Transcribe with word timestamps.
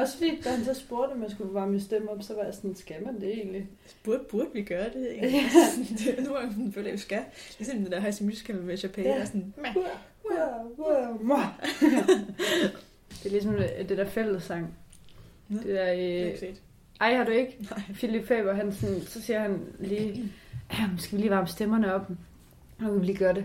Også 0.00 0.16
fordi, 0.18 0.40
da 0.44 0.50
han 0.50 0.64
så 0.64 0.74
spurgte, 0.74 1.12
om 1.12 1.22
jeg 1.22 1.30
skulle 1.30 1.54
varme 1.54 1.70
min 1.70 1.80
stemme 1.80 2.10
op, 2.10 2.22
så 2.22 2.34
var 2.34 2.44
jeg 2.44 2.54
sådan, 2.54 2.74
skal 2.74 2.96
man 3.04 3.20
det 3.20 3.28
egentlig? 3.34 3.68
Burde, 4.04 4.20
burde 4.30 4.48
vi 4.54 4.62
gøre 4.62 4.84
det? 4.94 5.12
Egentlig? 5.12 5.32
Ja. 5.32 5.40
det 5.98 6.18
er 6.18 6.22
nogle 6.24 6.38
gange, 6.40 6.72
føler 6.72 6.86
jeg, 6.86 6.92
vi 6.94 6.98
skal. 7.00 7.20
Ligesom 7.58 7.78
den 7.78 7.92
der 7.92 8.00
High 8.00 8.14
Musical 8.22 8.56
med 8.56 8.76
Chappelle, 8.76 9.10
Ja. 9.10 9.16
der 9.16 9.22
er 9.22 9.26
sådan, 9.26 9.54
meh. 9.56 9.74
Det 13.22 13.26
er 13.26 13.30
ligesom 13.30 13.54
det 13.88 13.98
der 13.98 14.04
fællessang. 14.06 14.74
Nå, 15.48 15.56
Det 15.58 15.66
der, 15.66 15.70
Det 15.72 15.78
har 15.78 15.86
jeg 15.92 16.20
øh, 16.22 16.26
ikke 16.26 16.38
set. 16.38 16.62
ej, 17.00 17.14
har 17.14 17.24
du 17.24 17.30
ikke? 17.30 17.56
Nej. 17.70 17.82
Philip 17.94 18.26
Faber, 18.28 18.52
han 18.54 18.72
sådan, 18.72 19.00
så 19.00 19.22
siger 19.22 19.40
han 19.40 19.60
lige, 19.78 20.32
"Jamen, 20.80 20.98
skal 20.98 21.16
vi 21.18 21.22
lige 21.22 21.30
varme 21.30 21.46
stemmerne 21.48 21.94
op? 21.94 22.10
Nu 22.80 22.86
kan 22.86 23.00
vi 23.00 23.06
lige 23.06 23.18
gøre 23.18 23.34
det. 23.34 23.44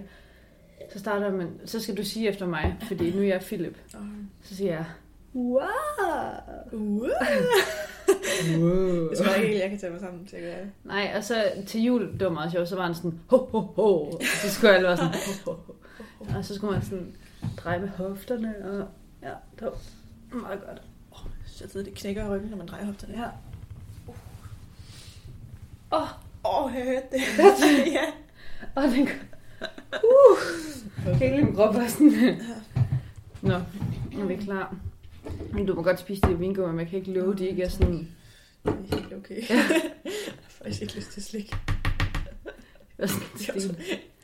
Så 0.93 0.99
starter 0.99 1.31
man, 1.31 1.47
så 1.65 1.79
skal 1.79 1.97
du 1.97 2.03
sige 2.03 2.29
efter 2.29 2.45
mig, 2.45 2.75
fordi 2.87 3.11
nu 3.11 3.17
er 3.21 3.23
jeg 3.27 3.41
Philip. 3.41 3.77
Så 4.41 4.55
siger 4.55 4.71
jeg, 4.71 4.85
wow. 5.35 5.61
Uh. 6.71 7.01
wow. 8.59 9.09
Jeg 9.09 9.17
tror 9.17 9.33
ikke 9.33 9.47
helt, 9.47 9.61
jeg 9.61 9.69
kan 9.69 9.79
tage 9.79 9.91
mig 9.91 10.01
sammen 10.01 10.25
til 10.25 10.35
at 10.35 10.41
gøre 10.41 10.59
det. 10.59 10.71
Nej, 10.83 11.13
og 11.15 11.23
så 11.23 11.51
til 11.67 11.83
jul, 11.83 12.13
det 12.13 12.23
var 12.23 12.29
meget 12.29 12.51
sjovt, 12.51 12.69
så 12.69 12.75
var 12.75 12.85
han 12.85 12.95
sådan, 12.95 13.19
ho, 13.27 13.37
ho, 13.37 13.59
ho. 13.59 13.83
Og 13.83 14.21
så 14.21 14.51
skulle 14.51 14.73
alle 14.73 14.87
være 14.87 14.97
sådan, 14.97 15.13
ho, 15.45 15.51
ho, 15.51 15.57
ho. 15.67 15.73
Og 16.37 16.45
så 16.45 16.55
skulle 16.55 16.73
man 16.73 16.83
sådan 16.83 17.15
dreje 17.57 17.79
med 17.79 17.89
hofterne, 17.89 18.55
og 18.63 18.87
ja, 19.21 19.33
det 19.59 19.67
var 20.31 20.37
meget 20.37 20.59
godt. 20.67 20.81
Så 21.45 21.63
jeg 21.63 21.69
ved, 21.73 21.83
det 21.83 21.93
knækker 21.93 22.25
i 22.25 22.29
ryggen, 22.29 22.49
når 22.49 22.57
man 22.57 22.67
drejer 22.67 22.85
hofterne. 22.85 23.13
Ja. 23.13 23.27
Åh, 25.91 26.01
oh, 26.01 26.07
Åh, 26.45 26.65
oh, 26.65 26.73
jeg 26.75 26.83
hørte 26.83 27.07
det. 27.11 27.21
ja. 27.97 28.05
og 28.75 28.83
den 28.83 29.09
Uh, 30.03 31.19
lide 31.19 31.43
min 31.43 31.55
krop 31.55 31.75
var 31.75 31.87
sådan. 31.87 32.41
Nå, 33.41 33.53
er 33.53 34.25
vi 34.25 34.35
klar? 34.35 34.75
Men 35.53 35.65
du 35.65 35.75
må 35.75 35.83
godt 35.83 35.99
spise 35.99 36.21
det 36.21 36.39
vingo, 36.39 36.67
men 36.67 36.75
man 36.75 36.87
kan 36.87 36.99
ikke 36.99 37.11
love, 37.11 37.35
de 37.35 37.47
ikke 37.47 37.63
er 37.63 37.69
sådan... 37.69 38.07
Det 38.63 38.71
er 38.91 38.95
helt 38.95 39.13
okay. 39.13 39.35
jeg 39.49 39.63
har 39.63 40.49
faktisk 40.49 40.81
ikke 40.81 40.95
lyst 40.95 41.11
til 41.11 41.23
slik. 41.23 41.49
sådan 43.05 43.21
Det 43.37 43.49
er 43.49 43.53
også 43.53 43.75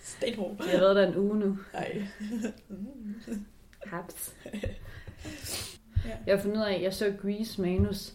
stenhård. 0.03 0.55
Jeg 0.59 0.71
har 0.71 0.79
været 0.79 0.95
der 0.95 1.07
en 1.07 1.17
uge 1.17 1.39
nu. 1.39 1.57
Ej. 1.73 2.03
Haps. 3.85 4.33
Ja. 6.05 6.09
Jeg 6.27 6.35
har 6.35 6.41
fundet 6.41 6.57
ud 6.57 6.63
af, 6.63 6.73
at 6.73 6.81
jeg 6.81 6.93
så 6.93 7.13
Grease 7.21 7.61
manus. 7.61 8.13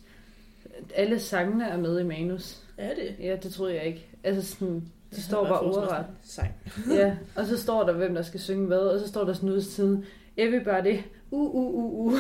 Alle 0.95 1.21
sangene 1.21 1.65
er 1.65 1.77
med 1.77 2.01
i 2.01 2.03
manus. 2.03 2.63
Er 2.77 2.95
det? 2.95 3.17
Ja, 3.21 3.37
det 3.43 3.53
troede 3.53 3.75
jeg 3.75 3.85
ikke. 3.85 4.07
Altså 4.25 4.55
sådan, 4.55 4.75
Det 4.75 5.17
de 5.17 5.23
står 5.23 5.49
bare 5.49 5.61
ordret. 5.61 6.07
Sej. 6.23 6.53
Ja, 6.91 7.17
og 7.37 7.47
så 7.47 7.63
står 7.63 7.87
der, 7.87 7.93
hvem 7.93 8.15
der 8.15 8.23
skal 8.23 8.41
synge 8.41 8.67
hvad, 8.67 8.79
og 8.79 9.01
så 9.01 9.09
står 9.09 9.25
der 9.25 9.33
sådan 9.33 9.49
ud 9.49 9.61
siden, 9.61 10.05
everybody, 10.37 10.99
uh, 11.35 11.55
uh, 11.55 11.75
uh, 11.75 12.07
uh. 12.07 12.13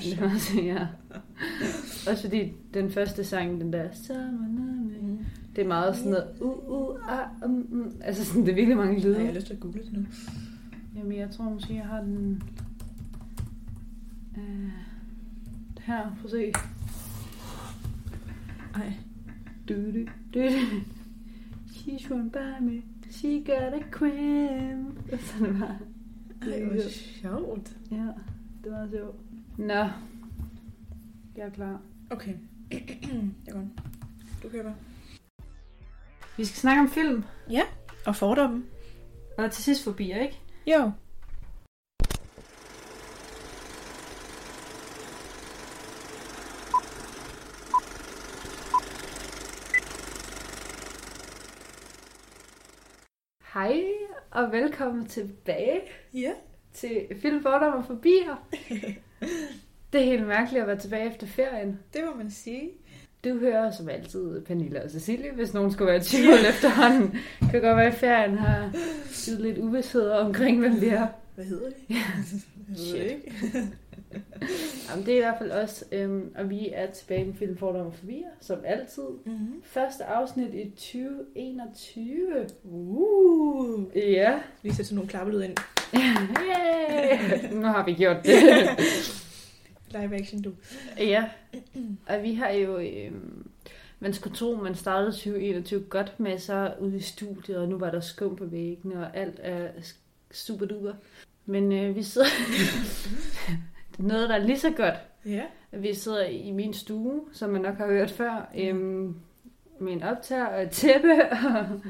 det 0.00 0.20
var 0.20 0.62
ja. 0.72 0.86
Også 2.10 2.22
fordi 2.22 2.52
den 2.74 2.90
første 2.90 3.24
sang, 3.24 3.60
den 3.60 3.72
der, 3.72 3.88
"Summer 3.92 4.60
det 5.56 5.64
er 5.64 5.68
meget 5.68 5.96
sådan 5.96 6.10
noget, 6.10 6.28
uh, 6.40 6.68
uh, 6.68 7.12
ah, 7.18 7.28
um, 7.44 7.68
um. 7.72 7.92
Altså 8.00 8.24
sådan, 8.24 8.42
det 8.42 8.50
er 8.50 8.54
virkelig 8.54 8.76
mange 8.76 9.00
lyde. 9.00 9.18
jeg 9.18 9.26
har 9.26 9.34
lyst 9.34 9.46
til 9.46 9.54
at 9.54 9.60
google 9.60 9.82
det 9.82 9.92
nu. 9.92 10.06
Jamen, 10.96 11.18
jeg 11.18 11.30
tror 11.30 11.44
måske, 11.44 11.74
jeg 11.74 11.84
har 11.84 12.00
den... 12.00 12.42
Uh, 14.36 14.42
her, 15.80 16.16
prøv 16.20 16.24
at 16.24 16.30
se. 16.30 16.52
Ej. 18.74 18.92
Du, 19.68 19.74
du, 19.74 19.92
du, 19.92 20.00
du. 20.34 20.48
She's 21.72 22.12
one 22.12 22.30
by 22.30 22.64
me. 22.64 22.82
She 23.10 23.44
got 23.44 23.74
a 23.74 23.82
cramp. 23.90 25.20
Sådan 25.20 25.60
var 25.60 25.80
Ej, 26.42 26.64
hvor 26.64 26.90
sjovt. 26.90 27.76
Ja, 27.90 28.06
det 28.64 28.72
var 28.72 28.88
sjovt. 28.90 29.16
Nå. 29.58 29.88
Jeg 31.36 31.46
er 31.46 31.50
klar. 31.50 31.80
Okay. 32.10 32.34
jeg 33.46 33.52
går. 33.52 33.68
Du 34.42 34.48
bare. 34.62 34.74
Vi 36.36 36.44
skal 36.44 36.56
snakke 36.56 36.80
om 36.80 36.88
film. 36.88 37.24
Og 38.06 38.16
fordomme. 38.16 38.64
Og 39.38 39.50
til 39.50 39.64
sidst 39.64 39.84
forbi, 39.84 40.04
ikke? 40.04 40.40
Jo. 40.66 40.90
Hej, 53.54 53.82
og 54.30 54.52
velkommen 54.52 55.06
tilbage 55.06 55.80
Ja. 56.14 56.30
til 56.74 57.06
Film 57.22 57.42
Fordom 57.42 57.72
og 57.72 57.84
Forbier. 57.86 58.48
det 59.92 60.00
er 60.00 60.04
helt 60.04 60.26
mærkeligt 60.26 60.60
at 60.62 60.66
være 60.68 60.78
tilbage 60.78 61.10
efter 61.10 61.26
ferien. 61.26 61.78
Det 61.94 62.00
må 62.06 62.14
man 62.22 62.30
sige. 62.30 62.70
Du 63.24 63.38
hører 63.38 63.70
som 63.70 63.88
altid 63.88 64.40
Pernille 64.40 64.82
og 64.84 64.90
Cecilie, 64.90 65.30
hvis 65.34 65.54
nogen 65.54 65.72
skulle 65.72 65.86
være 65.88 65.96
i 65.96 66.00
tvivl 66.04 66.38
efterhånden. 66.48 67.02
Det 67.40 67.50
kan 67.50 67.60
godt 67.60 67.76
være, 67.76 67.86
at 67.86 67.94
ferien 67.94 68.38
har 68.38 68.72
givet 69.24 69.40
lidt 69.40 69.58
uvidshed 69.58 70.10
omkring, 70.10 70.58
hvem 70.60 70.80
vi 70.80 70.86
er. 70.88 71.06
Hvad 71.34 71.44
hedder 71.44 71.68
vi? 71.88 71.94
Ja. 71.94 71.94
Jeg 72.68 72.76
ved 72.76 72.76
Shit. 72.76 73.02
ikke. 73.02 73.32
Jamen, 74.90 75.06
det 75.06 75.12
er 75.12 75.16
i 75.16 75.20
hvert 75.20 75.38
fald 75.38 75.50
os, 75.50 75.84
øhm, 75.92 76.34
og 76.38 76.50
vi 76.50 76.68
er 76.72 76.90
tilbage 76.90 77.24
med 77.24 77.34
Film 77.34 77.56
Fordom 77.56 77.86
og 77.86 77.94
Forbier, 77.94 78.28
som 78.40 78.58
altid. 78.64 79.08
Mm-hmm. 79.24 79.62
Første 79.62 80.04
afsnit 80.04 80.54
i 80.54 80.70
2021. 80.70 82.46
Uh. 82.64 83.84
Ja. 83.96 84.40
Lige 84.62 84.74
sætte 84.74 84.84
sådan 84.84 84.96
nogle 84.96 85.08
klappelyd 85.08 85.42
ind. 85.42 85.56
Yay! 85.96 87.52
Nu 87.52 87.66
har 87.66 87.84
vi 87.84 87.94
gjort 87.94 88.16
det. 88.24 88.34
Live 89.92 90.14
action, 90.14 90.42
du. 90.42 90.52
ja. 90.98 91.24
Og 92.06 92.22
vi 92.22 92.34
har 92.34 92.50
jo... 92.50 92.78
Øhm, 92.78 93.50
man 94.00 94.12
skulle 94.12 94.36
tro, 94.36 94.54
man 94.54 94.74
startede 94.74 95.12
2021 95.12 95.80
godt 95.80 96.20
med 96.20 96.38
så 96.38 96.74
ude 96.80 96.96
i 96.96 97.00
studiet, 97.00 97.58
og 97.58 97.68
nu 97.68 97.78
var 97.78 97.90
der 97.90 98.00
skum 98.00 98.36
på 98.36 98.44
væggene, 98.44 99.06
og 99.06 99.16
alt 99.16 99.40
er 99.42 99.68
super 100.32 100.66
duper. 100.66 100.92
Men 101.46 101.72
øh, 101.72 101.96
vi 101.96 102.02
sidder... 102.02 102.26
Noget, 104.02 104.28
der 104.28 104.34
er 104.34 104.44
lige 104.44 104.58
så 104.58 104.70
godt. 104.70 104.94
Ja. 105.26 105.42
Vi 105.72 105.94
sidder 105.94 106.24
i 106.24 106.50
min 106.50 106.74
stue, 106.74 107.20
som 107.32 107.50
man 107.50 107.60
nok 107.60 107.76
har 107.76 107.86
hørt 107.86 108.10
før, 108.10 108.50
øhm, 108.58 109.16
med 109.80 109.92
en 109.92 110.02
optager 110.02 110.46
og 110.46 110.62
et 110.62 110.70
tæppe 110.70 111.12
og, 111.32 111.80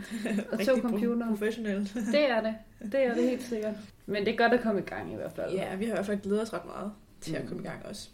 og 0.53 0.59
to 0.67 0.77
computere. 0.81 1.29
Professionel. 1.29 1.91
Det 2.13 2.31
er 2.31 2.41
det. 2.41 2.55
Det 2.93 3.07
er 3.07 3.15
det 3.15 3.23
helt 3.31 3.43
sikkert. 3.43 3.75
Men 4.07 4.25
det 4.27 4.33
er 4.33 4.37
godt 4.37 4.53
at 4.53 4.61
komme 4.61 4.81
i 4.81 4.85
gang 4.85 5.13
i 5.13 5.17
hvert 5.17 5.33
fald. 5.33 5.53
Ja, 5.53 5.77
vi 5.77 5.85
har 5.85 5.93
i 5.93 5.95
hvert 5.95 6.07
fald 6.07 6.21
glædet 6.21 6.43
os 6.43 6.53
ret 6.53 6.65
meget 6.67 6.93
til 7.21 7.35
at 7.37 7.43
Mm. 7.43 7.49
komme 7.49 7.63
i 7.63 7.67
gang 7.67 7.87
også. 7.87 8.09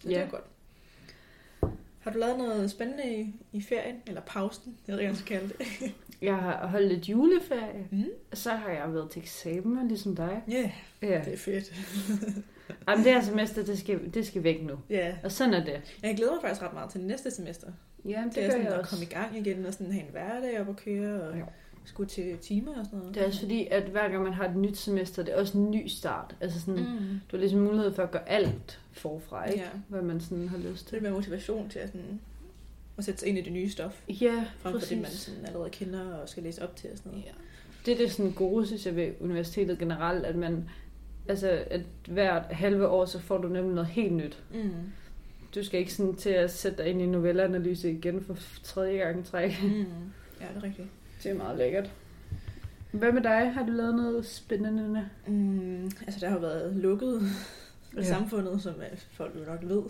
Så 0.00 0.08
Ja. 0.08 0.14
det 0.14 0.22
er 0.22 0.28
godt. 0.28 0.44
Har 2.00 2.10
du 2.12 2.18
lavet 2.18 2.38
noget 2.38 2.70
spændende 2.70 3.16
i, 3.20 3.34
i 3.52 3.62
ferien? 3.62 3.96
Eller 4.06 4.20
pausen? 4.20 4.76
Jeg 4.86 4.92
ved 4.94 5.00
ikke, 5.02 5.12
hvad 5.14 5.22
kalde 5.26 5.48
det. 5.58 5.94
Jeg 6.22 6.36
har 6.36 6.66
holdt 6.66 6.88
lidt 6.88 7.08
juleferie. 7.08 7.86
Mm. 7.90 8.04
Så 8.32 8.50
har 8.50 8.70
jeg 8.70 8.94
været 8.94 9.10
til 9.10 9.22
eksamen, 9.22 9.88
ligesom 9.88 10.16
dig. 10.16 10.42
Ja, 10.48 10.54
yeah, 10.54 10.70
Ja. 11.02 11.20
det 11.24 11.32
er 11.32 11.38
fedt. 11.38 11.72
Jamen, 12.88 13.04
det 13.04 13.12
her 13.12 13.20
semester, 13.22 13.64
det 13.64 13.78
skal, 13.78 14.14
det 14.14 14.26
skal 14.26 14.42
væk 14.42 14.62
nu. 14.62 14.74
Ja, 14.90 15.16
Og 15.24 15.32
sådan 15.32 15.54
er 15.54 15.64
det. 15.64 15.80
jeg 16.02 16.16
glæder 16.16 16.32
mig 16.32 16.40
faktisk 16.42 16.62
ret 16.62 16.72
meget 16.74 16.90
til 16.90 17.00
næste 17.00 17.30
semester. 17.30 17.66
Ja, 18.04 18.22
det, 18.26 18.34
Det, 18.34 18.42
er 18.42 18.46
gør 18.46 18.50
sådan 18.50 18.64
jeg 18.66 18.72
at 18.74 18.78
også. 18.80 18.90
komme 18.90 19.04
i 19.04 19.08
gang 19.08 19.38
igen 19.46 19.66
og 19.66 19.72
sådan 19.72 19.92
have 19.92 20.04
en 20.04 20.10
hverdag 20.12 20.60
op 20.60 20.68
at 20.68 20.76
køre 20.76 21.22
og 21.22 21.36
Ja. 21.36 21.42
skulle 21.84 22.08
til 22.08 22.38
timer 22.38 22.78
og 22.78 22.84
sådan 22.84 22.98
noget. 22.98 23.14
Det 23.14 23.22
er 23.22 23.26
også 23.26 23.40
fordi, 23.40 23.66
at 23.70 23.82
hver 23.82 24.08
gang 24.08 24.22
man 24.22 24.32
har 24.32 24.48
et 24.48 24.56
nyt 24.56 24.76
semester, 24.76 25.22
det 25.22 25.34
er 25.34 25.40
også 25.40 25.58
en 25.58 25.70
ny 25.70 25.86
start. 25.86 26.36
Altså 26.40 26.60
sådan, 26.60 26.74
mm. 26.80 27.20
Du 27.30 27.36
har 27.36 27.38
ligesom 27.38 27.60
mulighed 27.60 27.94
for 27.94 28.02
at 28.02 28.10
gøre 28.10 28.28
alt 28.28 28.80
forfra, 28.92 29.44
ikke? 29.44 29.60
Ja. 29.60 29.68
Hvad 29.88 30.02
man 30.02 30.20
sådan 30.20 30.48
har 30.48 30.58
lyst 30.58 30.86
til. 30.86 30.94
det 30.94 31.02
med 31.02 31.10
motivation 31.10 31.68
til 31.68 31.78
at, 31.78 31.88
sådan, 31.88 32.20
at 32.98 33.04
sætte 33.04 33.20
sig 33.20 33.28
ind 33.28 33.38
i 33.38 33.40
det 33.42 33.52
nye 33.52 33.70
stof, 33.70 34.02
Ja, 34.08 34.44
frem 34.58 34.72
for 34.72 34.80
det, 34.80 34.90
man 34.96 35.04
præcis. 35.04 35.20
sådan 35.20 35.46
allerede 35.46 35.70
kender 35.70 36.04
og 36.14 36.28
skal 36.28 36.42
læse 36.42 36.62
op 36.62 36.76
til 36.76 36.90
og 36.92 36.98
sådan 36.98 37.12
noget. 37.12 37.24
Ja. 37.26 37.30
Det 37.86 37.92
er 37.94 37.98
det 37.98 38.12
sådan 38.12 38.32
gode, 38.32 38.66
synes 38.66 38.86
jeg, 38.86 38.96
ved 38.96 39.12
universitetet 39.20 39.78
generelt, 39.78 40.26
at 40.26 40.36
man, 40.36 40.68
altså, 41.28 41.64
at 41.70 41.80
hvert 42.08 42.42
halve 42.50 42.88
år, 42.88 43.04
så 43.04 43.18
får 43.20 43.38
du 43.38 43.48
nemlig 43.48 43.74
noget 43.74 43.88
helt 43.88 44.12
nyt. 44.12 44.42
Mm. 44.54 44.70
Du 45.54 45.64
skal 45.64 45.80
ikke 45.80 45.94
sådan 45.94 46.14
til 46.14 46.30
at 46.30 46.50
sætte 46.50 46.78
dig 46.82 46.90
ind 46.90 47.02
i 47.02 47.06
novelleanalyse 47.06 47.90
igen 47.92 48.22
for 48.24 48.36
tredje 48.62 48.98
gang 48.98 49.24
træk. 49.24 49.62
Mm. 49.62 49.70
Ja, 50.40 50.46
det 50.48 50.56
er 50.56 50.62
rigtigt. 50.62 50.88
Det 51.22 51.30
er 51.30 51.34
meget 51.34 51.58
lækkert. 51.58 51.90
Hvad 52.92 53.12
med 53.12 53.22
dig? 53.22 53.52
Har 53.54 53.66
du 53.66 53.72
lavet 53.72 53.94
noget 53.94 54.26
spændende? 54.26 55.08
Mm. 55.26 55.84
Altså, 55.84 56.20
der 56.20 56.28
har 56.28 56.38
været 56.38 56.76
lukket 56.76 57.22
Ja. 57.96 58.02
samfundet, 58.02 58.62
som 58.62 58.74
øh, 58.74 58.98
folk 59.12 59.34
jo 59.40 59.44
nok 59.44 59.60
ved. 59.62 59.82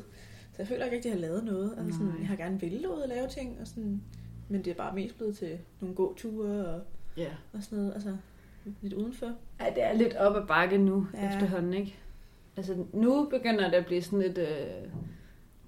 Så 0.52 0.54
jeg 0.58 0.66
føler 0.68 0.84
ikke 0.84 0.96
rigtig, 0.96 1.12
at 1.12 1.18
jeg 1.20 1.22
har 1.28 1.28
lavet 1.28 1.44
noget. 1.44 1.74
Altså, 1.78 1.92
sådan, 1.92 2.14
jeg 2.20 2.28
har 2.28 2.36
gerne 2.36 2.60
ville 2.60 2.88
ud 2.94 3.00
og 3.00 3.08
lave 3.08 3.28
ting, 3.28 3.58
og 3.60 3.66
sådan, 3.66 4.02
men 4.48 4.64
det 4.64 4.70
er 4.70 4.74
bare 4.74 4.94
mest 4.94 5.16
blevet 5.16 5.36
til 5.36 5.58
nogle 5.80 5.96
gåture 5.96 6.66
og, 6.66 6.80
Ja. 7.16 7.28
og 7.52 7.62
sådan 7.62 7.78
noget. 7.78 7.94
Altså, 7.94 8.16
lidt 8.82 8.92
udenfor. 8.94 9.32
ja. 9.60 9.64
det 9.74 9.82
er 9.84 9.92
lidt 9.92 10.14
op 10.14 10.36
ad 10.36 10.46
bakke 10.46 10.78
nu 10.78 11.06
Ja. 11.14 11.28
efterhånden, 11.28 11.74
ikke? 11.74 11.94
Altså, 12.56 12.84
nu 12.92 13.24
begynder 13.30 13.64
det 13.70 13.76
at 13.76 13.86
blive 13.86 14.02
sådan 14.02 14.18
lidt 14.18 14.38
øh, 14.38 14.46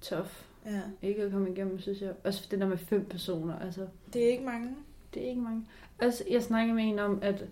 tough. 0.01 0.27
Ja. 0.65 0.81
Ikke 1.01 1.23
at 1.23 1.31
komme 1.31 1.51
igennem, 1.51 1.79
synes 1.79 2.01
jeg. 2.01 2.11
Også 2.23 2.47
det 2.51 2.59
der 2.59 2.67
med 2.67 2.77
fem 2.77 3.05
personer, 3.05 3.59
altså. 3.59 3.87
Det 4.13 4.25
er 4.25 4.29
ikke 4.29 4.43
mange. 4.45 4.69
Det 5.13 5.23
er 5.25 5.29
ikke 5.29 5.41
mange. 5.41 5.65
Altså, 5.99 6.23
jeg 6.31 6.43
snakkede 6.43 6.75
med 6.75 6.83
en 6.83 6.99
om, 6.99 7.19
at 7.21 7.45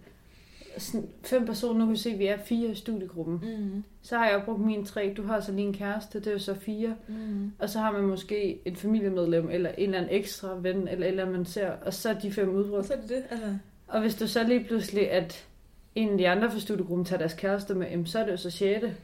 sådan 0.77 1.09
fem 1.23 1.45
personer, 1.45 1.79
nu 1.79 1.85
kan 1.85 1.91
vi 1.91 1.97
se, 1.97 2.09
at 2.09 2.19
vi 2.19 2.27
er 2.27 2.38
fire 2.38 2.69
i 2.69 2.75
studiegruppen. 2.75 3.33
Mm. 3.44 3.83
Så 4.01 4.17
har 4.17 4.29
jeg 4.29 4.41
brugt 4.45 4.59
mine 4.61 4.85
tre. 4.85 5.13
Du 5.17 5.23
har 5.23 5.39
så 5.39 5.51
lige 5.51 5.67
en 5.67 5.73
kæreste, 5.73 6.19
det 6.19 6.27
er 6.27 6.31
jo 6.31 6.39
så 6.39 6.53
fire. 6.53 6.95
Mm. 7.07 7.51
Og 7.59 7.69
så 7.69 7.79
har 7.79 7.91
man 7.91 8.03
måske 8.03 8.59
et 8.65 8.77
familiemedlem, 8.77 9.49
eller 9.49 9.69
en 9.69 9.75
eller 9.83 9.97
anden 9.97 10.15
ekstra 10.15 10.55
ven, 10.61 10.88
eller 10.88 11.07
eller 11.07 11.29
man 11.29 11.45
ser. 11.45 11.71
Og 11.71 11.94
så 11.94 12.09
er 12.09 12.19
de 12.19 12.31
fem 12.31 12.49
Og 12.49 12.55
udbrudt. 12.55 12.85
så 12.85 12.94
er 12.94 12.97
det 13.01 13.09
det. 13.09 13.23
Altså, 13.29 13.57
Og 13.88 14.01
hvis 14.01 14.16
du 14.16 14.28
så 14.28 14.44
lige 14.44 14.63
pludselig, 14.63 15.12
at 15.12 15.48
en 15.95 16.10
af 16.10 16.18
de 16.18 16.30
andre 16.30 16.51
fra 16.51 16.60
studiegruppen 16.60 17.06
tager 17.06 17.18
deres 17.19 17.34
kæreste 17.34 17.75
med, 17.75 17.88
jamen, 17.89 18.06
så 18.06 18.19
er 18.19 18.24
det 18.25 18.31
jo 18.31 18.38
så 18.38 18.50
sjette. 18.50 18.95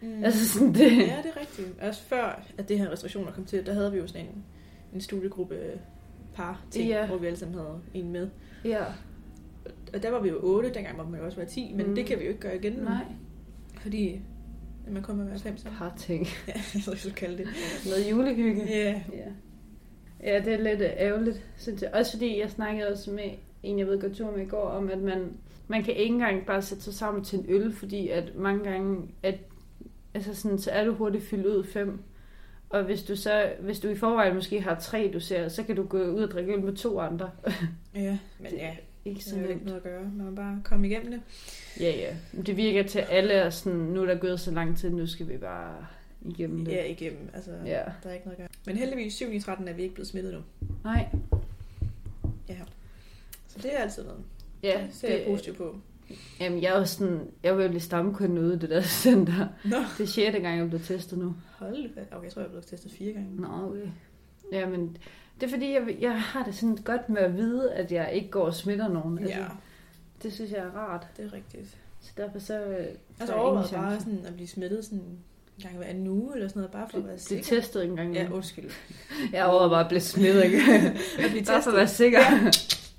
mm. 0.00 0.24
Altså 0.24 0.48
sådan 0.48 0.74
det. 0.74 0.80
Ja, 0.80 0.96
det 0.96 1.32
er 1.36 1.40
rigtigt. 1.40 1.68
Også 1.82 2.02
før, 2.02 2.42
at 2.58 2.68
det 2.68 2.78
her 2.78 2.90
restriktioner 2.90 3.32
kom 3.32 3.44
til, 3.44 3.66
der 3.66 3.72
havde 3.74 3.92
vi 3.92 3.98
jo 3.98 4.06
sådan 4.06 4.26
en, 4.26 4.44
en 4.94 5.00
studiegruppe 5.00 5.54
øh, 5.54 5.76
par 6.34 6.64
ting, 6.70 6.88
Ja. 6.88 7.06
hvor 7.06 7.16
vi 7.16 7.26
alle 7.26 7.38
sammen 7.38 7.58
havde 7.58 7.80
en 7.94 8.10
med. 8.12 8.28
Ja, 8.64 8.84
Og 9.94 10.02
der 10.02 10.10
var 10.10 10.20
vi 10.20 10.28
jo 10.28 10.38
otte, 10.42 10.74
dengang 10.74 10.96
må 10.96 11.04
man 11.04 11.20
jo 11.20 11.26
også 11.26 11.36
være 11.38 11.48
10, 11.48 11.72
men 11.76 11.86
Mm. 11.86 11.94
det 11.94 12.06
kan 12.06 12.18
vi 12.18 12.24
jo 12.24 12.28
ikke 12.28 12.40
gøre 12.40 12.56
igen 12.56 12.72
nu. 12.72 12.84
nej. 12.84 13.04
Fordi 13.80 14.20
man 14.88 15.02
kommer 15.02 15.24
med 15.24 15.38
fem 15.38 15.56
sammen. 15.56 15.78
Par 15.78 15.94
ting. 15.98 16.26
Ja, 16.48 16.52
jeg 16.74 16.98
skulle 16.98 17.14
kalde 17.14 17.38
det. 17.38 17.46
Noget 17.86 18.10
julehygge. 18.10 18.64
Ja. 18.68 19.02
Ja. 19.12 20.32
ja, 20.32 20.40
det 20.44 20.52
er 20.54 20.58
lidt 20.58 20.80
øh, 20.80 20.90
ærgerligt, 20.96 21.46
synes 21.58 21.82
jeg. 21.82 21.90
Også 21.94 22.12
fordi 22.12 22.40
jeg 22.40 22.50
snakkede 22.50 22.88
også 22.88 23.10
med 23.10 23.30
en, 23.62 23.78
jeg 23.78 23.86
ved 23.86 24.00
går 24.00 24.08
tur 24.08 24.30
med 24.36 24.42
i 24.46 24.48
går, 24.48 24.68
om 24.68 24.90
at 24.90 24.98
man, 24.98 25.32
man 25.68 25.82
kan 25.82 25.94
ikke 25.96 26.12
engang 26.14 26.46
bare 26.46 26.62
sætte 26.62 26.84
sig 26.84 26.94
sammen 26.94 27.24
til 27.24 27.38
en 27.38 27.44
øl, 27.48 27.72
fordi 27.72 28.08
at 28.08 28.36
mange 28.36 28.64
gange, 28.70 29.08
at, 29.22 29.34
altså 30.14 30.34
sådan, 30.34 30.58
så 30.58 30.70
er 30.70 30.84
du 30.84 30.92
hurtigt 30.94 31.24
fyldt 31.24 31.46
ud 31.46 31.64
fem. 31.64 31.98
Og 32.70 32.82
hvis 32.84 33.02
du 33.02 33.16
så, 33.16 33.52
hvis 33.60 33.80
du 33.80 33.88
i 33.88 33.94
forvejen 33.94 34.34
måske 34.34 34.60
har 34.60 34.74
tre, 34.80 35.10
du 35.14 35.20
ser, 35.20 35.48
så 35.48 35.62
kan 35.62 35.76
du 35.76 35.82
gå 35.84 35.98
ud 36.04 36.22
og 36.22 36.30
drikke 36.30 36.52
øl 36.52 36.60
med 36.64 36.72
to 36.76 37.00
andre. 37.00 37.30
Ja, 37.94 38.18
men 38.38 38.52
ja, 38.64 38.76
ikke 39.04 39.18
det 39.18 39.24
så 39.24 39.36
er 39.36 39.40
jo 39.40 39.48
ikke 39.48 39.64
noget 39.64 39.76
at 39.76 39.82
gøre. 39.82 40.02
Man 40.02 40.26
må 40.26 40.34
bare 40.34 40.60
komme 40.64 40.86
igennem 40.88 41.10
det. 41.12 41.20
Ja, 41.80 41.90
ja. 41.90 42.16
Det 42.46 42.56
virker 42.56 42.82
til 42.82 42.98
alle, 42.98 43.32
er 43.32 43.50
sådan, 43.50 43.78
nu 43.78 44.02
er 44.02 44.06
der 44.06 44.14
gået 44.18 44.40
så 44.40 44.50
lang 44.50 44.78
tid, 44.78 44.90
nu 44.90 45.06
skal 45.06 45.28
vi 45.28 45.36
bare 45.36 45.86
igennem 46.22 46.64
det. 46.64 46.72
Ja, 46.72 46.84
igennem. 46.84 47.28
Altså, 47.34 47.50
Ja. 47.66 47.82
der 48.02 48.08
er 48.10 48.14
ikke 48.14 48.26
noget 48.26 48.30
at 48.30 48.36
gøre. 48.36 48.48
Men 48.66 48.76
heldigvis 48.76 49.14
7 49.14 49.32
i 49.32 49.40
13 49.40 49.68
er 49.68 49.72
vi 49.72 49.82
ikke 49.82 49.94
blevet 49.94 50.08
smittet 50.08 50.32
nu. 50.34 50.40
Nej. 50.84 51.08
Så 53.52 53.58
det 53.62 53.74
er 53.74 53.78
altid 53.78 54.04
noget. 54.04 54.20
Ja, 54.62 54.80
det 54.86 54.94
ser 54.94 55.08
jeg 55.16 55.26
positivt 55.30 55.56
på. 55.56 55.76
Jamen, 56.40 56.62
jeg 56.62 56.74
er 56.74 56.78
jo 56.78 56.84
sådan, 56.84 57.20
jeg 57.42 57.56
vil 57.56 57.62
jo 57.64 57.70
lige 57.70 57.80
stamkunde 57.80 58.40
ude 58.40 58.54
i 58.54 58.58
det 58.58 58.70
der 58.70 58.82
center. 59.04 59.46
Nå, 59.64 59.76
Det 59.98 60.04
er 60.04 60.06
sjette 60.08 60.38
gang, 60.40 60.58
jeg 60.58 60.68
blevet 60.68 60.84
testet 60.86 61.18
nu. 61.18 61.34
hold 61.58 61.94
da. 61.94 62.00
Okay, 62.16 62.24
jeg 62.24 62.32
tror, 62.32 62.42
jeg 62.42 62.50
blevet 62.50 62.66
testet 62.66 62.92
fire 62.92 63.12
gange. 63.12 63.36
Nå, 63.40 63.48
okay. 63.70 63.86
Jamen, 64.52 64.96
det 65.40 65.46
er 65.46 65.50
fordi, 65.50 65.72
jeg, 65.72 65.96
jeg 66.00 66.20
har 66.22 66.44
det 66.44 66.54
sådan 66.54 66.76
godt 66.76 67.08
med 67.08 67.22
at 67.22 67.36
vide, 67.36 67.72
at 67.72 67.92
jeg 67.92 68.12
ikke 68.12 68.30
går 68.30 68.44
og 68.46 68.54
smitter 68.54 68.88
nogen. 68.88 69.18
Altså, 69.18 69.38
Ja, 69.38 69.44
Det 70.22 70.32
synes 70.32 70.50
jeg 70.50 70.58
er 70.58 70.70
rart. 70.70 71.06
det 71.16 71.24
er 71.24 71.32
rigtigt. 71.32 71.76
Så 72.00 72.10
derfor 72.16 72.38
så... 72.38 72.54
Altså 73.20 73.34
ingen 73.34 73.64
bare 73.72 74.00
sådan 74.00 74.24
at 74.26 74.34
blive 74.34 74.48
smittet 74.48 74.84
sådan 74.84 74.98
en 74.98 75.18
gang 75.62 75.76
hver 75.76 75.86
anden 75.86 76.08
uge, 76.08 76.34
eller 76.34 76.48
sådan 76.48 76.60
noget, 76.60 76.72
bare 76.72 76.88
for 76.90 76.98
at 76.98 77.04
være 77.04 77.12
Det, 77.12 77.20
det 77.20 77.28
sikker. 77.28 77.44
testede 77.44 77.84
ikke 77.84 77.90
engang. 77.92 78.14
Ja, 78.14 78.28
undskyld. 78.32 78.70
jeg 79.32 79.44
overvejede 79.44 79.70
bare 79.70 79.80
at 79.80 79.88
blive 79.88 80.00
smittet. 80.00 80.44
Ikke? 80.44 80.56
At 81.18 81.30
blive 81.30 81.44
bare 81.44 81.62
for 81.62 81.70
at 81.70 81.76
være 81.76 81.84
testet. 81.86 81.96
sikker. 81.96 82.18
Ja. 82.20 82.50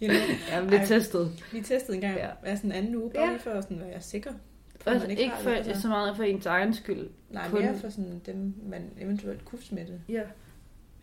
Know, 0.08 0.22
Jeg 0.52 0.68
blev 0.68 0.80
Ej. 0.80 0.86
testet. 0.86 1.44
vi 1.52 1.62
testede 1.62 1.96
en 1.96 2.02
gang 2.02 2.16
Ja. 2.18 2.30
hver 2.42 2.56
sådan 2.56 2.72
en 2.72 2.78
anden 2.78 2.96
uge, 2.96 3.12
bare 3.12 3.30
Ja. 3.32 3.36
for 3.38 3.50
at 3.52 3.64
sådan 3.64 3.80
være 3.80 4.02
sikker. 4.02 4.34
For 4.82 4.92
man 4.92 5.10
ikke, 5.10 5.24
ikke 5.24 5.36
for, 5.42 5.50
det, 5.50 5.58
altså. 5.58 5.82
så 5.82 5.88
meget 5.88 6.16
for 6.16 6.24
ens 6.24 6.46
egen 6.46 6.74
skyld. 6.74 7.10
Nej, 7.30 7.50
kun- 7.50 7.62
mere 7.62 7.78
for 7.78 7.90
sådan 7.90 8.22
dem, 8.26 8.54
man 8.70 8.90
eventuelt 9.00 9.46
kunne 9.46 9.62
smitte. 9.62 10.02
Ja. 10.10 10.22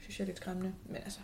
Synes 0.01 0.19
jeg 0.19 0.25
er 0.25 0.27
lidt 0.27 0.37
skræmmende. 0.37 0.73
Men 0.87 0.97
altså, 0.97 1.19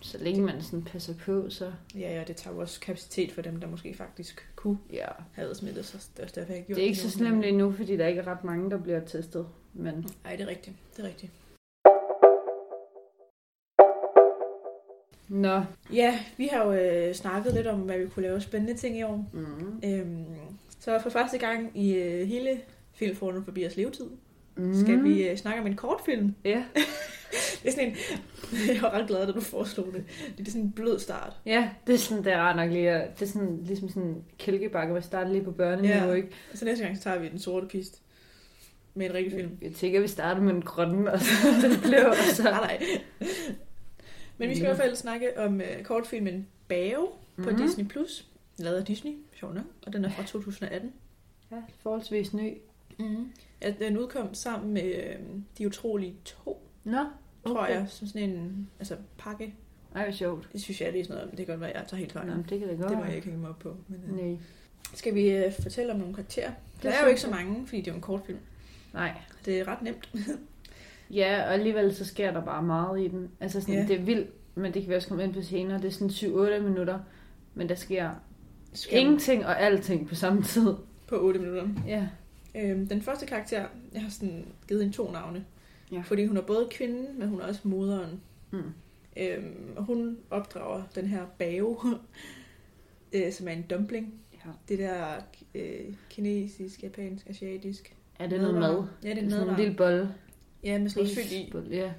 Så 0.00 0.18
længe 0.18 0.42
man 0.42 0.62
sådan 0.62 0.82
passer 0.82 1.14
på, 1.14 1.50
så... 1.50 1.72
ja, 1.94 2.14
ja, 2.18 2.24
det 2.24 2.36
tager 2.36 2.54
jo 2.54 2.60
også 2.60 2.80
kapacitet 2.80 3.32
for 3.32 3.42
dem, 3.42 3.60
der 3.60 3.68
måske 3.68 3.94
faktisk 3.94 4.48
kunne 4.56 4.78
Ja. 4.92 5.06
have 5.32 5.54
smittet 5.54 5.84
sig. 5.84 6.00
Det 6.14 6.18
er 6.20 6.22
også 6.24 6.40
derfor, 6.40 6.52
jeg 6.52 6.64
gjort 6.66 6.76
Det 6.76 6.82
er 6.82 6.86
ikke 6.86 6.98
så 6.98 7.10
slemt 7.10 7.44
endnu, 7.44 7.72
fordi 7.72 7.96
der 7.96 8.06
ikke 8.06 8.20
er 8.20 8.26
ret 8.26 8.44
mange, 8.44 8.70
der 8.70 8.78
bliver 8.78 9.00
testet. 9.00 9.46
Men 9.74 10.06
Nej, 10.24 10.36
det 10.36 10.44
er 10.44 10.48
rigtigt. 10.48 10.76
Det 10.96 11.04
er 11.04 11.08
rigtigt. 11.08 11.32
Nå. 15.28 15.62
Ja, 15.92 16.18
vi 16.36 16.48
har 16.52 16.64
jo 16.66 16.72
øh, 16.72 17.14
snakket 17.14 17.54
lidt 17.54 17.66
om, 17.66 17.80
hvad 17.80 17.98
vi 17.98 18.06
kunne 18.08 18.22
lave 18.22 18.40
spændende 18.40 18.74
ting 18.80 18.98
i 18.98 19.02
år. 19.02 19.26
Mm. 19.32 19.80
Øhm, 19.84 20.24
så 20.80 20.98
for 21.02 21.10
første 21.10 21.38
gang 21.38 21.70
i 21.74 21.94
øh, 21.94 22.28
hele 22.28 22.60
Filmforum 22.94 23.44
forbi 23.44 23.66
os 23.66 23.76
levetid, 23.76 24.06
Mm. 24.56 24.74
skal 24.74 25.04
vi 25.04 25.28
øh, 25.28 25.36
snakke 25.36 25.60
om 25.60 25.66
en 25.66 25.76
kortfilm. 25.76 26.34
Ja. 26.44 26.64
Det 27.62 27.68
er 27.68 27.70
sådan 27.72 27.88
en... 27.88 27.96
Jeg 28.74 28.82
var 28.82 28.90
ret 28.90 29.08
glad, 29.08 29.26
da 29.26 29.32
du 29.32 29.40
foreslog 29.40 29.86
det. 29.86 30.04
Det 30.38 30.46
er 30.46 30.50
sådan 30.50 30.64
en 30.64 30.72
blød 30.72 30.98
start. 30.98 31.32
Ja, 31.46 31.68
det 31.86 31.94
er 31.94 31.98
sådan, 31.98 32.24
det 32.24 32.32
er 32.32 32.38
rart 32.38 32.56
nok 32.56 32.70
lige 32.70 32.90
at, 32.90 33.20
Det 33.20 33.28
er 33.28 33.30
sådan, 33.32 33.58
ligesom 33.66 33.88
sådan 33.88 34.02
en 34.02 34.24
kælkebakke, 34.38 34.90
hvor 34.92 35.00
vi 35.00 35.04
starter 35.06 35.30
lige 35.32 35.44
på 35.44 35.50
børneniveau, 35.50 36.08
Ja. 36.08 36.12
ikke? 36.14 36.28
Så 36.54 36.64
næste 36.64 36.84
gang 36.84 36.96
så 36.96 37.02
tager 37.02 37.18
vi 37.18 37.28
den 37.28 37.38
sorte 37.38 37.66
pist 37.66 38.02
med 38.94 39.06
en 39.06 39.14
rigtig 39.14 39.32
film. 39.32 39.50
Jeg 39.62 39.72
tænker, 39.72 40.00
vi 40.00 40.08
starter 40.08 40.40
med 40.40 40.54
den 40.54 40.62
grønne, 40.62 41.12
og 41.12 41.20
så 41.20 41.26
den 41.68 41.80
blå, 41.82 42.08
og 42.08 42.14
så... 42.34 42.42
Nej, 42.42 42.52
nej. 42.52 42.82
Men 44.38 44.48
vi 44.48 44.54
skal 44.54 44.64
i 44.64 44.66
hvert 44.68 44.76
fald 44.76 44.96
snakke 44.96 45.38
om 45.38 45.54
uh, 45.54 45.82
kortfilmen 45.84 46.46
Bave 46.68 47.08
på 47.36 47.50
Mhm. 47.50 47.56
Disney+. 47.56 47.84
Plus, 47.88 48.28
lavet 48.58 48.76
af 48.76 48.84
Disney, 48.84 49.12
sjovt 49.34 49.54
nok, 49.54 49.64
og 49.86 49.92
den 49.92 50.04
er 50.04 50.10
fra 50.10 50.22
2018. 50.22 50.92
Ja, 51.50 51.56
forholdsvis 51.82 52.34
ny. 52.34 52.54
Mm. 52.98 53.32
Ja, 53.62 53.74
den 53.78 53.98
udkom 53.98 54.34
sammen 54.34 54.72
med 54.74 54.94
øh, 55.04 55.14
De 55.58 55.66
Utrolige 55.66 56.14
2, 56.24 56.68
Nå, 56.84 57.04
tror 57.46 57.66
jeg, 57.66 57.86
som 57.88 58.06
sådan 58.06 58.30
en 58.30 58.68
altså, 58.78 58.96
pakke. 59.18 59.54
Ej, 59.94 60.02
hvor 60.04 60.12
sjovt. 60.12 60.48
Det 60.52 60.62
synes 60.62 60.80
jeg 60.80 60.88
er 60.98 61.04
sådan 61.04 61.16
noget, 61.16 61.30
det 61.30 61.46
kan 61.46 61.46
godt 61.46 61.60
være, 61.60 61.70
jeg 61.74 61.84
tager 61.88 61.98
helt 61.98 62.12
fejl. 62.12 62.26
Nå, 62.26 62.34
men 62.34 62.46
det 62.48 62.58
kan 62.60 62.68
det 62.68 62.78
godt 62.78 62.90
Det 62.90 62.98
må 62.98 63.04
jeg 63.04 63.14
ikke 63.14 63.26
hænge 63.26 63.40
mig 63.40 63.50
op 63.50 63.58
på. 63.58 63.76
Men, 63.88 64.02
øh. 64.20 64.26
Nej. 64.28 64.38
Skal 64.94 65.14
vi 65.14 65.30
øh, 65.30 65.52
fortælle 65.62 65.92
om 65.92 65.98
nogle 65.98 66.14
karakterer? 66.14 66.50
Det 66.74 66.82
Der 66.82 66.88
er 66.88 66.92
jo 66.92 66.96
synes 66.98 67.08
ikke 67.08 67.20
så 67.20 67.30
mange, 67.30 67.66
fordi 67.66 67.78
det 67.80 67.86
er 67.88 67.92
jo 67.92 67.96
en 67.96 68.02
kortfilm. 68.02 68.38
Nej. 68.94 69.12
Det 69.44 69.60
er 69.60 69.68
ret 69.68 69.82
nemt. 69.82 70.10
Ja, 71.10 71.42
og 71.46 71.54
alligevel 71.54 71.94
så 71.94 72.04
sker 72.04 72.30
der 72.32 72.44
bare 72.44 72.62
meget 72.62 73.00
i 73.04 73.08
den. 73.08 73.30
Altså 73.40 73.60
sådan, 73.60 73.74
Ja. 73.74 73.84
det 73.88 74.00
er 74.00 74.02
vildt, 74.04 74.30
men 74.56 74.74
det 74.74 74.82
kan 74.82 74.90
vi 74.90 74.94
også 74.96 75.08
komme 75.08 75.24
ind 75.24 75.34
på 75.34 75.42
senere. 75.42 75.78
Det 75.78 75.84
er 75.84 75.90
sådan 75.90 76.58
7-8 76.60 76.62
minutter, 76.62 76.98
men 77.54 77.68
der 77.68 77.74
sker 77.74 78.10
Skal 78.72 79.00
ingenting 79.00 79.46
og 79.46 79.60
alting 79.60 80.08
på 80.08 80.14
samme 80.14 80.42
tid. 80.42 80.74
På 81.08 81.16
8 81.20 81.40
minutter. 81.40 81.68
Ja. 81.86 82.08
Øhm, 82.54 82.88
den 82.88 83.02
første 83.02 83.26
karakter, 83.26 83.64
jeg 83.94 84.02
har 84.02 84.10
sådan 84.10 84.44
givet 84.68 84.82
hende 84.82 84.96
to 84.96 85.10
navne. 85.10 85.44
Ja. 85.92 86.00
Fordi 86.00 86.26
hun 86.26 86.36
er 86.36 86.42
både 86.42 86.68
kvinden, 86.70 87.18
men 87.18 87.28
hun 87.28 87.40
er 87.40 87.44
også 87.44 87.60
moderen. 87.68 88.20
Mm. 88.50 88.62
Øhm, 89.16 89.72
og 89.76 89.84
hun 89.84 90.18
opdrager 90.30 90.82
den 90.94 91.06
her 91.06 91.22
bave, 91.38 91.76
øh, 93.12 93.32
som 93.32 93.48
er 93.48 93.52
en 93.52 93.62
dumpling. 93.70 94.14
ja. 94.34 94.50
Det 94.68 94.78
der 94.78 95.04
øh, 95.54 95.94
kinesisk, 96.10 96.82
japansk, 96.82 97.26
asiatisk. 97.30 97.94
Er 98.18 98.26
det 98.26 98.40
noget 98.40 98.54
mad? 98.60 98.84
Ja, 99.04 99.08
det 99.14 99.24
er 99.24 99.28
noget 99.30 99.50
en 99.50 99.56
lille 99.56 99.74
bolle. 99.76 100.14
Ja, 100.64 100.78
med 100.78 100.88
sådan 100.90 101.02
noget 101.04 101.18
fyld 101.18 101.72
i. 101.72 101.76
Ja. 101.76 101.92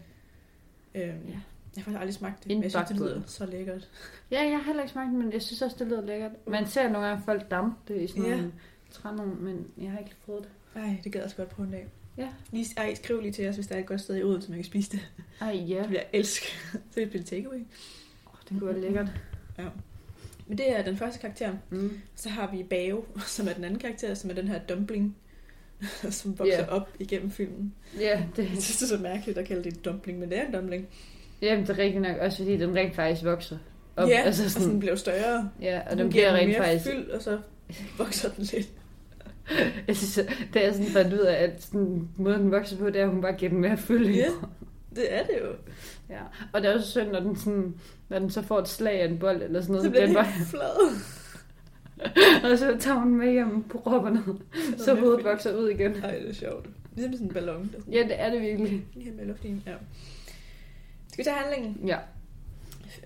Øhm, 0.95 1.27
Ja. 1.27 1.39
Jeg 1.75 1.83
har 1.83 1.91
faktisk 1.91 1.99
aldrig 2.01 2.13
smagt 2.13 2.43
det, 2.43 2.51
En 2.51 2.57
men 2.57 2.63
jeg 2.63 2.71
synes, 2.71 2.87
det 2.87 2.97
lyder 2.97 3.21
så 3.25 3.45
lækkert. 3.45 3.89
ja, 4.31 4.41
jeg 4.43 4.57
har 4.57 4.63
heller 4.63 4.81
ikke 4.83 4.91
smagt 4.91 5.09
den, 5.09 5.17
men 5.17 5.33
jeg 5.33 5.41
synes 5.41 5.61
også, 5.61 5.75
det 5.79 5.87
lyder 5.87 6.01
lækkert. 6.05 6.31
Man 6.47 6.67
ser 6.67 6.89
nogle 6.89 7.07
gange 7.07 7.23
folk 7.25 7.51
dampe 7.51 7.93
det 7.93 8.01
i 8.01 8.07
sådan 8.07 8.23
Ja. 8.23 8.35
nogle 8.35 8.51
trænogle, 8.91 9.35
men 9.35 9.67
jeg 9.81 9.91
har 9.91 9.99
ikke 9.99 10.11
prøvet 10.25 10.43
det. 10.43 10.81
Ej, 10.83 10.95
det 11.03 11.11
gad 11.11 11.19
jeg 11.21 11.25
også 11.25 11.35
godt 11.35 11.49
på 11.49 11.61
en 11.63 11.71
dag. 11.71 11.87
Ja. 12.17 12.27
Lige, 12.51 12.65
ej, 12.77 12.93
skriv 12.95 13.21
lige 13.21 13.31
til 13.31 13.49
os, 13.49 13.55
hvis 13.55 13.67
der 13.67 13.75
er 13.75 13.79
et 13.79 13.85
godt 13.85 14.01
sted 14.01 14.15
i 14.17 14.23
Odense, 14.23 14.47
jeg 14.49 14.55
kan 14.55 14.65
spise 14.65 14.91
det. 14.91 15.11
Ej, 15.41 15.47
ja. 15.69 15.81
Det 15.81 15.89
vil 15.89 15.95
jeg 15.95 16.05
elske. 16.13 16.45
Så 16.71 16.77
det 16.95 17.09
bliver 17.09 17.23
takeaway. 17.23 17.59
Oh, 18.25 18.33
det 18.49 18.59
kunne 18.59 18.65
være 18.65 18.81
lækkert. 18.81 19.07
Men 20.47 20.57
det 20.57 20.77
er 20.79 20.83
den 20.83 20.97
første 20.97 21.19
karakter. 21.19 21.53
Mm. 21.69 21.99
Så 22.15 22.29
har 22.29 22.51
vi 22.51 22.63
Bave, 22.63 23.03
som 23.35 23.47
er 23.47 23.53
den 23.53 23.63
anden 23.63 23.79
karakter, 23.79 24.13
som 24.13 24.29
er 24.29 24.33
den 24.33 24.47
her 24.47 24.59
dumpling, 24.59 25.15
som 26.09 26.39
vokser 26.39 26.57
Ja. 26.57 26.65
op 26.75 26.89
igennem 26.99 27.31
filmen. 27.31 27.73
Ja, 27.99 28.23
det, 28.35 28.43
Jeg 28.43 28.49
synes, 28.49 28.77
det 28.77 28.83
er 28.91 28.97
så 28.97 29.03
mærkeligt 29.03 29.37
at 29.37 29.45
kalde 29.45 29.63
det 29.63 29.73
en 29.73 29.79
dumpling, 29.85 30.19
men 30.19 30.29
det 30.29 30.37
er 30.37 30.45
en 30.45 30.53
dumpling. 30.53 30.87
jamen, 31.41 31.67
det 31.67 31.69
er 31.79 31.83
rigtigt 31.83 32.01
nok, 32.01 32.17
også 32.17 32.37
fordi 32.37 32.57
den 32.57 32.75
rent 32.75 32.95
faktisk 32.95 33.25
vokser. 33.25 33.57
Op, 33.95 34.09
ja, 34.09 34.21
altså 34.25 34.43
og 34.43 34.49
sådan 34.49 34.63
sådan, 34.63 34.79
bliver 34.79 34.95
større. 34.95 35.49
ja, 35.61 35.81
og 35.91 35.97
den 35.97 35.97
giver 35.97 36.09
bliver 36.11 36.33
rent 36.33 36.49
mere 36.51 36.63
faktisk... 36.63 36.85
fyld, 36.85 37.09
og 37.09 37.21
så 37.21 37.39
vokser 37.97 38.29
den 38.29 38.43
lidt. 38.43 38.69
Jeg 39.87 39.97
synes, 39.97 40.27
det 40.53 40.65
er 40.65 40.71
sådan 40.71 40.85
fandt 40.87 41.13
ud 41.13 41.19
af, 41.19 41.43
at 41.43 41.63
sådan, 41.63 42.07
måden 42.17 42.41
den 42.41 42.51
vokser 42.51 42.77
på, 42.77 42.87
det 42.89 42.95
er, 42.95 43.03
at 43.03 43.09
hun 43.09 43.21
bare 43.21 43.33
giver 43.33 43.49
den 43.49 43.61
mere 43.61 43.77
fyld. 43.77 44.07
Ja. 44.09 44.25
Det 44.95 45.13
er 45.13 45.23
det 45.23 45.33
jo. 45.41 45.47
ja. 46.09 46.19
Og 46.53 46.61
det 46.61 46.69
er 46.69 46.75
også 46.75 46.91
synd, 46.91 47.07
når 47.11 47.19
den, 47.19 47.35
sådan, 47.35 47.73
når 48.09 48.19
den 48.19 48.29
så 48.29 48.41
får 48.41 48.59
et 48.59 48.67
slag 48.67 49.01
af 49.01 49.07
en 49.07 49.19
bold 49.19 49.41
eller 49.41 49.61
sådan 49.61 49.73
noget, 49.73 49.85
Så 49.85 49.89
bliver 49.89 50.05
den 50.05 50.15
den 50.15 50.23
bare, 50.23 50.45
flad. 50.45 50.95
Og 52.51 52.57
så 52.57 52.77
tager 52.79 52.99
hun 52.99 53.15
med 53.15 53.31
hjem 53.31 53.63
på 53.63 53.77
propperne, 53.77 54.23
så 54.77 54.95
hovedet 54.95 55.23
vokser 55.23 55.57
ud 55.57 55.69
igen. 55.69 55.95
Ej, 56.03 56.11
det 56.11 56.29
er 56.29 56.33
sjovt. 56.33 56.65
Ligesom 56.95 57.13
sådan 57.13 57.27
en 57.27 57.33
ballon. 57.33 57.71
Der 57.73 57.91
Ja, 57.91 58.03
det 58.03 58.21
er 58.21 58.29
det 58.29 58.41
virkelig. 58.41 58.81
Lige 58.95 59.11
med 59.11 59.25
luft 59.25 59.45
i. 59.45 59.47
Ja. 59.67 59.71
Skal 61.07 61.17
vi 61.17 61.23
tage 61.23 61.35
handlingen? 61.35 61.87
Ja. 61.87 61.97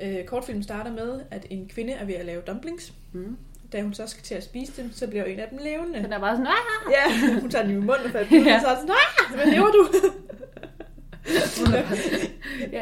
Øh, 0.03 0.25
kortfilmen 0.25 0.63
starter 0.63 0.91
med, 0.91 1.19
at 1.31 1.45
en 1.49 1.67
kvinde 1.73 1.93
er 1.93 2.05
ved 2.05 2.13
at 2.13 2.25
lave 2.25 2.41
dumplings. 2.41 2.93
Mm. 3.13 3.37
Da 3.73 3.81
hun 3.81 3.93
så 3.93 4.07
skal 4.07 4.23
til 4.23 4.35
at 4.35 4.43
spise 4.43 4.81
dem, 4.81 4.91
så 4.91 5.07
bliver 5.07 5.23
en 5.23 5.39
af 5.39 5.47
dem 5.49 5.59
levende. 5.63 5.99
Den 6.03 6.13
er 6.13 6.19
bare 6.19 6.31
sådan, 6.37 6.47
ah! 6.47 6.91
Ja, 6.91 7.39
hun 7.41 7.49
tager 7.49 7.65
den 7.65 7.73
i 7.73 7.79
munden 7.79 8.05
og 8.05 8.11
falder 8.11 8.37
Ja. 8.45 8.55
og 8.55 8.61
så 8.61 8.67
er 8.67 8.75
sådan, 8.75 8.95
hvad 9.35 9.53
lever 9.53 9.67
du? 9.71 9.87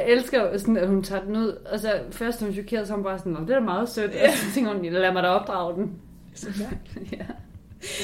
Jeg 0.01 0.10
elsker 0.12 0.58
sådan, 0.58 0.77
at 0.77 0.88
hun 0.88 1.03
tager 1.03 1.24
den 1.24 1.36
ud, 1.36 1.48
og 1.72 1.79
så 1.79 2.01
først 2.12 2.43
hun 2.43 2.53
chokeret, 2.53 2.88
så 2.88 2.93
hun 2.93 3.03
bare 3.03 3.17
sådan, 3.20 3.31
"Nå, 3.34 3.39
det 3.39 3.50
er 3.50 3.53
da 3.53 3.60
meget 3.60 3.89
sødt, 3.89 4.12
Ja. 4.13 4.27
og 4.31 4.38
så 4.38 4.53
tænker 4.53 4.74
hun, 4.74 4.86
lad 4.86 5.13
mig 5.13 5.24
da 5.24 5.27
opdrage 5.29 5.75
den. 5.75 6.01
Så 6.34 6.48
mærkeligt. 6.60 7.12
ja. 7.12 7.17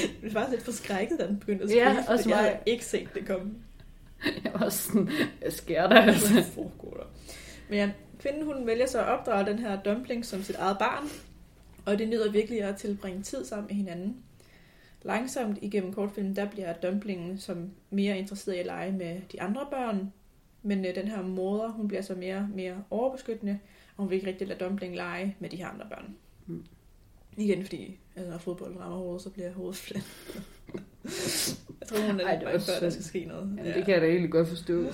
Jeg 0.02 0.10
blev 0.20 0.32
faktisk 0.32 0.50
lidt 0.50 0.62
forskrækket, 0.64 1.18
da 1.20 1.26
den 1.26 1.38
begyndte 1.38 1.64
at 1.64 1.70
Ja, 1.70 1.94
spise, 1.94 2.10
også 2.10 2.22
fordi 2.24 2.30
jeg 2.32 2.38
havde 2.38 2.56
ikke 2.66 2.84
set 2.84 3.08
det 3.14 3.26
komme. 3.26 3.52
Jeg 4.44 4.52
var 4.54 4.68
sådan, 4.68 5.08
jeg 5.42 5.52
sker 5.52 5.88
der 5.88 6.00
altså. 6.00 6.32
Hvad 6.32 6.42
foregår 6.42 6.94
der? 6.96 7.04
Men 7.68 7.78
ja, 7.78 7.90
kvinden 8.20 8.44
hun 8.44 8.66
vælger 8.66 8.86
så 8.86 8.98
at 8.98 9.04
opdrage 9.08 9.46
den 9.46 9.58
her 9.58 9.82
dumpling 9.82 10.24
som 10.26 10.42
sit 10.42 10.56
eget 10.56 10.78
barn, 10.78 11.04
og 11.86 11.98
det 11.98 12.08
nyder 12.08 12.30
virkelig 12.32 12.62
at 12.62 12.76
tilbringe 12.76 13.22
tid 13.22 13.44
sammen 13.44 13.66
med 13.66 13.76
hinanden. 13.76 14.16
Langsomt 15.02 15.58
igennem 15.62 15.92
kortfilmen, 15.92 16.36
der 16.36 16.44
bliver 16.50 16.72
dumplingen 16.72 17.38
som 17.38 17.70
mere 17.90 18.18
interesseret 18.18 18.54
i 18.56 18.58
at 18.58 18.66
lege 18.66 18.92
med 18.92 19.16
de 19.32 19.42
andre 19.42 19.66
børn, 19.70 20.12
men 20.68 20.84
øh, 20.84 20.94
den 20.94 21.08
her 21.08 21.22
moder, 21.22 21.68
hun 21.68 21.88
bliver 21.88 22.02
så 22.02 22.14
mere 22.14 22.48
mere 22.54 22.84
overbeskyttende, 22.90 23.58
og 23.96 24.02
hun 24.02 24.10
vil 24.10 24.16
ikke 24.16 24.28
rigtig 24.28 24.48
lade 24.48 24.64
dumpling 24.64 24.96
lege 24.96 25.36
med 25.38 25.48
de 25.48 25.56
her 25.56 25.68
andre 25.68 25.86
børn. 25.90 26.14
Mm. 26.46 26.64
Igen, 27.36 27.64
fordi 27.64 27.98
altså, 28.16 28.30
når 28.30 28.38
fodbold 28.38 28.76
rammer 28.76 28.98
hovedet, 28.98 29.22
så 29.22 29.30
bliver 29.30 29.52
hovedet 29.52 29.76
fladt. 29.76 30.04
jeg 31.80 31.88
tror, 31.88 32.06
hun 32.06 32.20
er 32.20 32.24
Ej, 32.24 32.32
lidt 32.32 32.44
bange 32.44 32.60
for, 32.60 32.72
at 32.72 32.82
der 32.82 32.90
skal 32.90 33.04
ske 33.04 33.24
noget. 33.24 33.54
Jamen, 33.58 33.74
det 33.74 33.84
kan 33.84 33.94
jeg 33.94 34.00
da 34.00 34.06
egentlig 34.06 34.30
godt 34.30 34.48
forstå. 34.48 34.84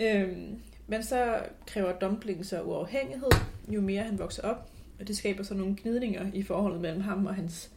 Øhm, 0.00 0.60
men 0.86 1.02
så 1.02 1.42
kræver 1.66 1.98
Dumpling 1.98 2.46
så 2.46 2.62
uafhængighed, 2.62 3.30
jo 3.68 3.80
mere 3.80 4.02
han 4.02 4.18
vokser 4.18 4.42
op. 4.42 4.70
Og 5.00 5.08
det 5.08 5.16
skaber 5.16 5.42
så 5.42 5.54
nogle 5.54 5.76
gnidninger 5.82 6.26
i 6.34 6.42
forholdet 6.42 6.80
mellem 6.80 7.00
ham 7.00 7.26
og 7.26 7.34
hans 7.34 7.70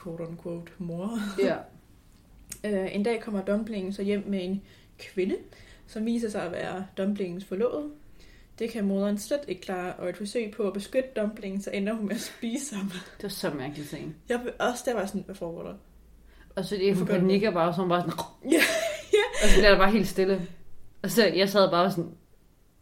quote-unquote 0.00 0.72
mor. 0.78 1.18
Ja. 1.42 1.56
Øh, 2.64 2.94
en 2.94 3.02
dag 3.02 3.20
kommer 3.20 3.44
Dumplingen 3.44 3.92
så 3.92 4.02
hjem 4.02 4.24
med 4.26 4.44
en 4.44 4.62
kvinde, 4.98 5.36
som 5.88 6.06
viser 6.06 6.30
sig 6.30 6.42
at 6.42 6.52
være 6.52 6.86
Dumplingens 6.98 7.44
forlovede. 7.44 7.88
Det 8.58 8.70
kan 8.70 8.84
moderen 8.84 9.18
slet 9.18 9.40
ikke 9.48 9.60
klare, 9.60 9.92
og 9.92 10.08
et 10.08 10.16
forsøg 10.16 10.52
på 10.56 10.62
at 10.62 10.72
beskytte 10.72 11.08
Dumplingen, 11.16 11.62
så 11.62 11.70
ender 11.70 11.92
hun 11.92 12.06
med 12.06 12.14
at 12.14 12.20
spise 12.20 12.74
ham. 12.76 12.86
Det 12.90 13.22
var 13.22 13.28
så 13.28 13.50
mærkeligt 13.50 13.88
ting. 13.90 14.16
Jeg 14.28 14.40
blev 14.42 14.52
også 14.58 14.82
der 14.86 14.94
var 14.94 15.06
sådan, 15.06 15.22
hvad 15.26 15.34
foregår 15.34 15.62
der? 15.62 15.74
Og 16.56 16.64
så 16.64 16.74
det, 16.76 16.96
det? 16.96 17.06
panikker 17.06 17.50
bare, 17.50 17.74
så 17.74 17.80
hun 17.80 17.88
bare 17.88 18.00
sådan... 18.00 18.18
Ja, 18.52 18.62
Og 19.42 19.48
så 19.48 19.56
bliver 19.56 19.70
der 19.70 19.78
bare 19.78 19.90
helt 19.90 20.08
stille. 20.08 20.46
Og 21.02 21.10
så 21.10 21.26
jeg 21.26 21.48
sad 21.48 21.70
bare 21.70 21.90
sådan... 21.90 22.10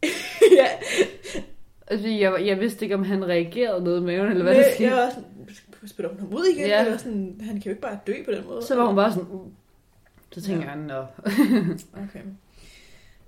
ja. 0.58 0.66
Altså, 1.86 2.08
jeg, 2.08 2.46
jeg 2.46 2.60
vidste 2.60 2.84
ikke, 2.84 2.94
om 2.94 3.04
han 3.04 3.24
reagerede 3.28 3.84
noget 3.84 4.02
med 4.02 4.12
maven, 4.16 4.30
eller 4.30 4.42
hvad 4.42 4.54
der 4.54 4.74
skete. 4.74 4.90
Jeg 4.90 4.96
var 4.96 5.10
sådan, 5.10 5.88
spiller 5.88 6.10
hun 6.10 6.20
ham 6.20 6.34
ud 6.34 6.44
igen? 6.44 6.66
Ja. 6.66 6.84
Eller 6.84 6.98
sådan, 6.98 7.36
han 7.40 7.54
kan 7.54 7.62
jo 7.64 7.70
ikke 7.70 7.82
bare 7.82 7.98
dø 8.06 8.14
på 8.24 8.30
den 8.32 8.44
måde. 8.46 8.62
Så 8.66 8.76
var 8.76 8.86
hun 8.86 8.96
bare 8.96 9.12
sådan... 9.12 9.28
Uh. 9.30 9.46
Så 10.32 10.42
tænker 10.42 10.64
Ja. 10.64 10.70
jeg, 10.70 10.76
nå. 10.78 11.00
Okay. 12.02 12.20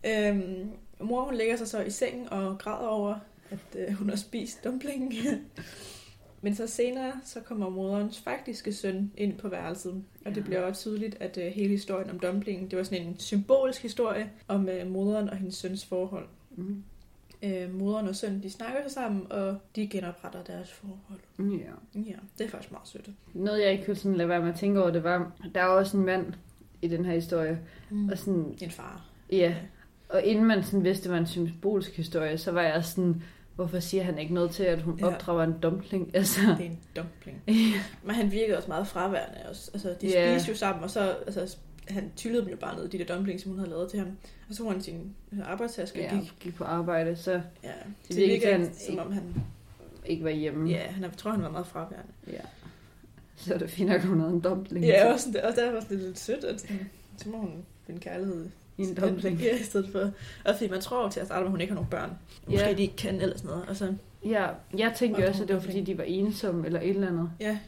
Øhm, 0.06 0.70
mor 1.00 1.24
hun 1.24 1.34
lægger 1.34 1.56
sig 1.56 1.68
så 1.68 1.80
i 1.80 1.90
sengen 1.90 2.28
og 2.28 2.58
græder 2.58 2.88
over, 2.88 3.14
at 3.50 3.76
øh, 3.78 3.94
hun 3.94 4.08
har 4.08 4.16
spist 4.16 4.64
dumplingen. 4.64 5.12
Men 6.40 6.54
så 6.54 6.66
senere, 6.66 7.12
så 7.24 7.40
kommer 7.40 7.68
moderens 7.68 8.20
faktiske 8.20 8.72
søn 8.72 9.12
ind 9.16 9.38
på 9.38 9.48
værelset. 9.48 10.04
Og 10.24 10.34
det 10.34 10.44
bliver 10.44 10.60
også 10.60 10.80
tydeligt, 10.80 11.16
at 11.20 11.38
øh, 11.38 11.46
hele 11.52 11.68
historien 11.70 12.10
om 12.10 12.18
dumplingen, 12.18 12.70
det 12.70 12.78
var 12.78 12.84
sådan 12.84 13.06
en 13.06 13.18
symbolisk 13.18 13.82
historie 13.82 14.30
om 14.48 14.68
øh, 14.68 14.90
moderen 14.90 15.30
og 15.30 15.36
hendes 15.36 15.54
søns 15.56 15.84
forhold. 15.84 16.26
Mm. 16.56 16.82
Øh, 17.42 17.74
moderen 17.74 18.08
og 18.08 18.16
søn, 18.16 18.42
de 18.42 18.50
snakker 18.50 18.82
sig 18.82 18.90
sammen, 18.92 19.32
og 19.32 19.56
de 19.76 19.88
genopretter 19.88 20.42
deres 20.42 20.72
forhold. 20.72 21.20
Ja. 21.38 22.00
Ja, 22.00 22.16
det 22.38 22.46
er 22.46 22.50
faktisk 22.50 22.72
meget 22.72 22.88
sødt. 22.88 23.10
Noget, 23.34 23.62
jeg 23.62 23.72
ikke 23.72 23.84
kunne 23.84 23.96
sådan 23.96 24.16
lade 24.16 24.28
være 24.28 24.40
med 24.40 24.48
at 24.48 24.58
tænke 24.58 24.80
over, 24.82 24.90
det 24.90 25.04
var, 25.04 25.32
der 25.54 25.60
er 25.60 25.66
også 25.66 25.96
en 25.96 26.04
mand 26.04 26.34
i 26.82 26.88
den 26.88 27.04
her 27.04 27.14
historie. 27.14 27.60
Mm. 27.90 28.08
Og 28.08 28.18
sådan, 28.18 28.58
En 28.62 28.70
far. 28.70 29.04
ja. 29.32 29.54
Og 30.08 30.22
inden 30.22 30.44
man 30.44 30.62
sådan 30.64 30.84
vidste, 30.84 31.04
det 31.04 31.12
var 31.12 31.18
en 31.18 31.26
symbolisk 31.26 31.96
historie, 31.96 32.38
så 32.38 32.52
var 32.52 32.62
jeg 32.62 32.84
sådan, 32.84 33.22
hvorfor 33.54 33.80
siger 33.80 34.02
han 34.02 34.18
ikke 34.18 34.34
noget 34.34 34.50
til, 34.50 34.62
at 34.64 34.82
hun 34.82 34.98
Ja. 34.98 35.06
opdrager 35.06 35.44
en 35.44 35.54
dumpling? 35.62 36.10
Altså, 36.14 36.40
Det 36.40 36.66
er 36.66 36.70
en 36.70 36.78
dumpling. 36.96 37.42
ja. 37.48 37.80
Men 38.04 38.14
han 38.14 38.32
virkede 38.32 38.56
også 38.56 38.68
meget 38.68 38.86
fraværende. 38.86 39.38
Også. 39.48 39.70
Altså, 39.74 39.94
de 40.00 40.06
Ja. 40.08 40.34
spiste 40.38 40.52
jo 40.52 40.56
sammen, 40.56 40.84
og 40.84 40.90
så 40.90 41.00
altså, 41.26 41.56
han 41.88 42.12
tyllede 42.16 42.42
dem 42.42 42.50
jo 42.50 42.56
bare 42.56 42.76
ned, 42.76 42.88
de 42.88 42.98
der 42.98 43.04
dumplings, 43.04 43.42
som 43.42 43.50
hun 43.52 43.58
havde 43.58 43.70
lavet 43.70 43.90
til 43.90 43.98
ham. 43.98 44.08
Og 44.48 44.54
så 44.54 44.62
tog 44.62 44.72
han 44.72 44.82
sin 44.82 45.14
øh, 45.32 45.38
arbejdstaske 45.50 45.98
og 46.06 46.12
ja, 46.12 46.18
gik. 46.20 46.32
gik 46.40 46.54
på 46.54 46.64
arbejde, 46.64 47.16
så 47.16 47.32
Ja, 47.32 47.38
Det 48.08 48.16
det, 48.16 48.16
virkede 48.16 48.52
han 48.52 48.74
som 48.74 48.98
om 48.98 49.12
han... 49.12 49.22
ikke 50.06 50.24
var 50.24 50.30
hjemme. 50.30 50.70
Ja, 50.70 50.78
han, 50.86 51.02
jeg 51.02 51.10
tror, 51.16 51.30
han 51.30 51.42
var 51.42 51.50
meget 51.50 51.66
fraværende. 51.66 52.12
ja. 52.32 52.40
Så 53.36 53.54
er 53.54 53.58
det 53.58 53.70
fint, 53.70 53.90
at 53.90 54.04
hun 54.04 54.20
havde 54.20 54.32
en 54.32 54.40
dumpling. 54.40 54.84
Ja, 54.86 55.12
også, 55.12 55.28
også 55.44 55.60
derfor 55.60 55.72
var 55.72 55.80
det 55.80 55.98
lidt 55.98 56.18
sødt, 56.18 56.44
at 56.44 56.60
så 57.16 57.28
må 57.28 57.38
hun 57.38 57.50
finde 57.86 58.00
kærlighed 58.00 58.46
I 58.78 58.82
en 58.82 58.94
dumpling. 58.94 59.38
Ja, 59.40 59.54
i 59.58 59.62
stedet 59.62 59.88
for. 59.92 59.98
Og 60.44 60.54
fordi 60.56 60.70
man 60.70 60.80
tror 60.80 61.02
jo 61.04 61.10
til 61.10 61.20
at 61.20 61.26
starte 61.26 61.40
med, 61.40 61.46
at 61.46 61.50
hun 61.50 61.60
ikke 61.60 61.70
har 61.70 61.74
nogen 61.74 61.90
børn. 61.90 62.10
Måske 62.46 62.64
Ja. 62.66 62.72
de 62.74 62.82
ikke 62.82 62.96
kan 62.96 63.20
eller 63.20 63.36
sådan 63.36 63.50
noget. 63.50 63.68
Og 63.68 63.76
så, 63.76 63.94
Ja, 64.24 64.46
jeg 64.78 64.92
tænkte 64.96 65.20
Og 65.22 65.28
også, 65.28 65.42
at 65.42 65.48
det 65.48 65.56
var 65.56 65.62
fordi, 65.62 65.80
de 65.80 65.98
var 65.98 66.04
ensomme 66.04 66.66
eller 66.66 66.80
et 66.80 66.88
eller 66.90 67.08
andet. 67.08 67.30
ja. 67.40 67.58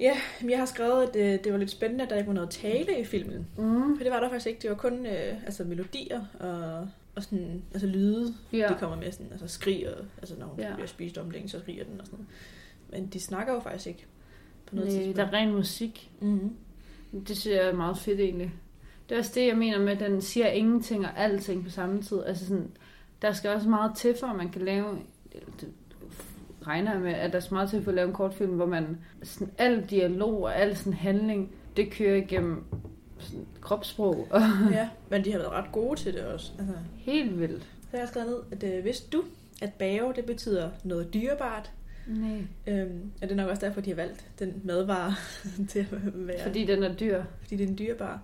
Ja, 0.00 0.12
men 0.40 0.50
jeg 0.50 0.58
har 0.58 0.66
skrevet, 0.66 1.02
at 1.08 1.14
det, 1.14 1.44
det 1.44 1.52
var 1.52 1.58
lidt 1.58 1.70
spændende, 1.70 2.04
at 2.04 2.10
der 2.10 2.16
ikke 2.16 2.26
var 2.28 2.34
noget 2.34 2.50
tale 2.50 3.00
i 3.00 3.04
filmen. 3.04 3.46
Mm. 3.58 3.96
For 3.96 4.02
det 4.04 4.12
var 4.12 4.20
der 4.20 4.28
faktisk 4.28 4.46
ikke. 4.46 4.60
Det 4.62 4.70
var 4.70 4.76
kun 4.76 5.06
øh, 5.06 5.42
altså 5.46 5.64
melodier 5.64 6.24
og, 6.40 6.88
og 7.14 7.22
sådan, 7.22 7.62
altså 7.72 7.86
lyde, 7.86 8.34
Ja. 8.52 8.68
de 8.68 8.74
kommer 8.80 8.96
med 8.96 9.12
sådan, 9.12 9.26
altså 9.32 9.48
skrig, 9.48 9.88
og, 9.94 10.04
altså 10.18 10.34
når 10.38 10.46
hun 10.46 10.60
Ja. 10.60 10.74
bliver 10.74 10.86
spist 10.86 11.18
om 11.18 11.30
længe, 11.30 11.48
så 11.48 11.60
skriger 11.60 11.84
den 11.84 12.00
og 12.00 12.06
sådan. 12.06 12.26
Men 12.92 13.06
de 13.06 13.20
snakker 13.20 13.54
jo 13.54 13.60
faktisk 13.60 13.86
ikke 13.86 14.06
på 14.66 14.74
noget 14.74 14.88
Nej, 14.90 14.96
tidspunkt. 14.98 15.16
der 15.16 15.24
er 15.26 15.32
ren 15.42 15.52
musik. 15.54 16.10
mm-hmm. 16.20 16.56
Det 17.26 17.36
synes 17.36 17.56
jeg 17.56 17.64
er 17.66 17.72
meget 17.72 17.98
fedt 17.98 18.20
egentlig. 18.20 18.52
Det 19.08 19.14
er 19.14 19.18
også 19.18 19.32
det, 19.34 19.46
jeg 19.46 19.56
mener 19.56 19.78
med, 19.78 19.92
at 19.92 20.00
den 20.00 20.20
siger 20.22 20.46
ingenting 20.46 21.06
og 21.06 21.10
alting 21.16 21.64
på 21.64 21.70
samme 21.70 22.02
tid. 22.02 22.22
Altså 22.26 22.46
sådan, 22.46 22.70
der 23.22 23.32
skal 23.32 23.50
også 23.50 23.68
meget 23.68 23.92
til, 23.96 24.14
for 24.20 24.26
at 24.26 24.36
man 24.36 24.48
kan 24.48 24.62
lave... 24.62 24.98
Det 25.60 25.68
regner 26.66 26.92
jeg 26.92 27.00
med, 27.00 27.12
at 27.12 27.32
der 27.32 27.38
er 27.38 27.54
meget 27.54 27.70
til 27.70 27.82
for 27.82 27.90
at 27.90 27.94
lave 27.94 28.08
en 28.08 28.14
kortfilm, 28.14 28.52
hvor 28.52 28.66
man... 28.66 28.98
Sådan, 29.22 29.52
al 29.58 29.84
dialog 29.90 30.42
og 30.42 30.56
al 30.56 30.76
sådan 30.76 30.92
handling, 30.92 31.52
det 31.76 31.90
kører 31.90 32.16
igennem 32.16 32.64
sådan, 33.18 33.46
kropssprog. 33.60 34.28
Og 34.30 34.40
ja, 34.72 34.88
men 35.10 35.24
de 35.24 35.32
har 35.32 35.38
været 35.38 35.52
ret 35.52 35.72
gode 35.72 36.00
til 36.00 36.12
det 36.12 36.20
også. 36.24 36.52
Altså, 36.58 36.74
helt 36.96 37.40
vildt. 37.40 37.62
så 37.62 37.88
har 37.90 37.98
jeg 37.98 38.08
skrevet 38.08 38.28
ned, 38.28 38.38
at 38.70 38.78
øh, 38.78 38.84
vidste 38.84 39.10
du, 39.10 39.24
at 39.62 39.72
bage, 39.72 40.12
det 40.16 40.24
betyder 40.24 40.70
noget 40.84 41.14
dyrebart. 41.14 41.70
Nej. 42.06 42.42
Øhm, 42.66 43.10
og 43.14 43.22
det 43.22 43.30
er 43.30 43.34
nok 43.34 43.50
også 43.50 43.66
derfor, 43.66 43.80
de 43.80 43.90
har 43.90 43.96
valgt 43.96 44.26
den 44.38 44.60
madvare 44.64 45.14
til 45.70 45.78
at 45.78 45.86
være, 45.92 46.42
Fordi 46.42 46.64
den 46.64 46.82
er 46.82 46.94
dyr. 46.94 47.22
fordi 47.40 47.56
det 47.56 47.70
er 47.70 47.74
dyrebar. 47.74 48.20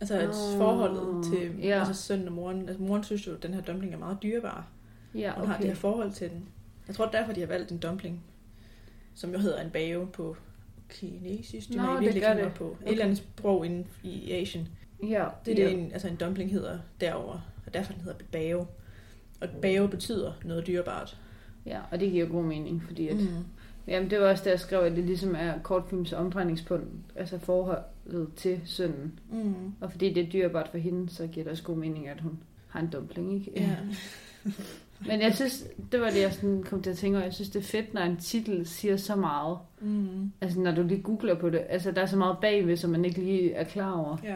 Altså 0.00 0.14
at 0.18 0.28
Nå, 0.28 0.32
forholdet 0.58 1.24
til 1.32 1.58
ja. 1.62 1.78
altså 1.78 2.02
sønnen 2.02 2.28
og 2.28 2.34
moren. 2.34 2.68
Altså 2.68 2.82
moren 2.82 3.04
synes 3.04 3.26
jo, 3.26 3.34
at 3.34 3.42
den 3.42 3.54
her 3.54 3.60
dumpling 3.60 3.94
er 3.94 3.98
meget 3.98 4.18
dyrebar. 4.22 4.66
Ja, 5.14 5.32
og 5.32 5.46
har 5.46 5.54
det 5.54 5.60
okay. 5.60 5.68
her 5.68 5.74
forhold 5.74 6.12
til 6.12 6.30
den. 6.30 6.48
Jeg 6.86 6.94
tror 6.96 7.06
derfor, 7.06 7.32
de 7.32 7.40
har 7.40 7.46
valgt 7.46 7.72
en 7.72 7.78
dumpling, 7.78 8.22
som 9.14 9.32
jo 9.32 9.38
hedder 9.38 9.60
en 9.62 9.70
bage 9.70 10.06
på 10.06 10.36
kinesisk. 10.88 11.68
Det 11.68 11.76
Nå, 11.76 11.82
må 11.82 11.88
jeg 11.92 12.02
det 12.02 12.14
virkelig 12.14 12.44
det. 12.44 12.54
på. 12.54 12.64
Et 12.64 12.76
Okay. 12.80 12.90
eller 12.90 13.04
andet 13.04 13.18
sprog 13.18 13.66
inden 13.66 13.86
i 14.02 14.32
Asien. 14.32 14.68
Ja, 15.08 15.26
Det 15.46 15.58
er 15.58 15.62
ja. 15.64 15.70
det, 15.70 15.78
en, 15.78 15.92
altså 15.92 16.08
en 16.08 16.16
dumpling 16.16 16.50
hedder 16.50 16.78
derover 17.00 17.40
og 17.66 17.74
derfor 17.74 17.92
den 17.92 18.02
hedder 18.02 18.18
bage. 18.32 18.56
Og 19.40 19.48
bage 19.62 19.88
betyder 19.88 20.32
noget 20.44 20.66
dyrebart. 20.66 21.16
Ja, 21.66 21.78
og 21.90 22.00
det 22.00 22.10
giver 22.12 22.26
god 22.28 22.44
mening, 22.44 22.82
fordi 22.82 23.08
at, 23.08 23.16
mm. 23.16 23.26
Jamen, 23.86 24.10
det 24.10 24.20
var 24.20 24.30
også 24.30 24.44
der, 24.44 24.50
jeg 24.50 24.60
skrev, 24.60 24.80
at 24.80 24.92
det 24.96 25.04
ligesom 25.04 25.34
er 25.34 25.58
kortfilms 25.62 26.12
omdrejningspunkt, 26.12 26.86
altså 27.16 27.38
forholdet 27.38 28.28
til 28.36 28.60
sønnen. 28.64 29.18
Mm. 29.32 29.54
Og 29.80 29.90
fordi 29.90 30.12
det 30.12 30.26
er 30.26 30.30
dyrebart 30.30 30.68
for 30.68 30.78
hende, 30.78 31.10
så 31.10 31.26
giver 31.26 31.44
det 31.44 31.50
også 31.50 31.62
god 31.62 31.76
mening, 31.76 32.08
at 32.08 32.20
hun 32.20 32.38
har 32.68 32.80
en 32.80 32.90
dumpling, 32.90 33.34
ikke? 33.34 33.52
Ja. 33.56 33.76
Men 35.06 35.20
jeg 35.20 35.34
synes, 35.34 35.66
det 35.92 36.00
var 36.00 36.10
det, 36.10 36.20
jeg 36.20 36.32
sådan 36.32 36.62
kom 36.62 36.82
til 36.82 36.90
at 36.90 36.96
tænke 36.96 37.16
over. 37.16 37.24
Jeg 37.24 37.34
synes, 37.34 37.50
det 37.50 37.58
er 37.58 37.64
fedt, 37.64 37.94
når 37.94 38.00
en 38.00 38.16
titel 38.16 38.66
siger 38.66 38.96
så 38.96 39.16
meget. 39.16 39.58
Mm. 39.80 40.32
Altså, 40.40 40.60
når 40.60 40.74
du 40.74 40.82
lige 40.82 41.02
googler 41.02 41.34
på 41.34 41.50
det. 41.50 41.62
Altså, 41.68 41.90
der 41.90 42.02
er 42.02 42.06
så 42.06 42.16
meget 42.16 42.36
bagved, 42.40 42.76
som 42.76 42.90
man 42.90 43.04
ikke 43.04 43.20
lige 43.20 43.52
er 43.52 43.64
klar 43.64 43.92
over. 43.92 44.16
Ja. 44.24 44.34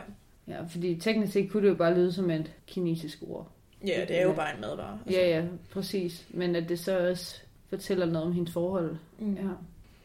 Ja, 0.49 0.63
fordi 0.63 0.97
teknisk 0.97 1.33
set 1.33 1.51
kunne 1.51 1.63
det 1.63 1.69
jo 1.69 1.75
bare 1.75 1.95
lyde 1.95 2.13
som 2.13 2.31
et 2.31 2.53
kinesisk 2.67 3.19
ord. 3.29 3.51
ja, 3.87 4.05
det 4.09 4.21
er 4.21 4.23
jo 4.23 4.33
bare 4.33 4.55
en 4.55 4.61
madvare. 4.61 4.99
Altså. 5.07 5.21
Ja, 5.21 5.39
ja, 5.39 5.45
præcis. 5.71 6.27
Men 6.31 6.57
at 6.57 6.69
det 6.69 6.79
så 6.79 7.09
også 7.11 7.43
fortæller 7.75 8.07
noget 8.07 8.27
om 8.27 8.33
hendes 8.33 8.53
forhold. 8.53 8.97
Mm. 9.19 9.35
Ja. 9.35 9.49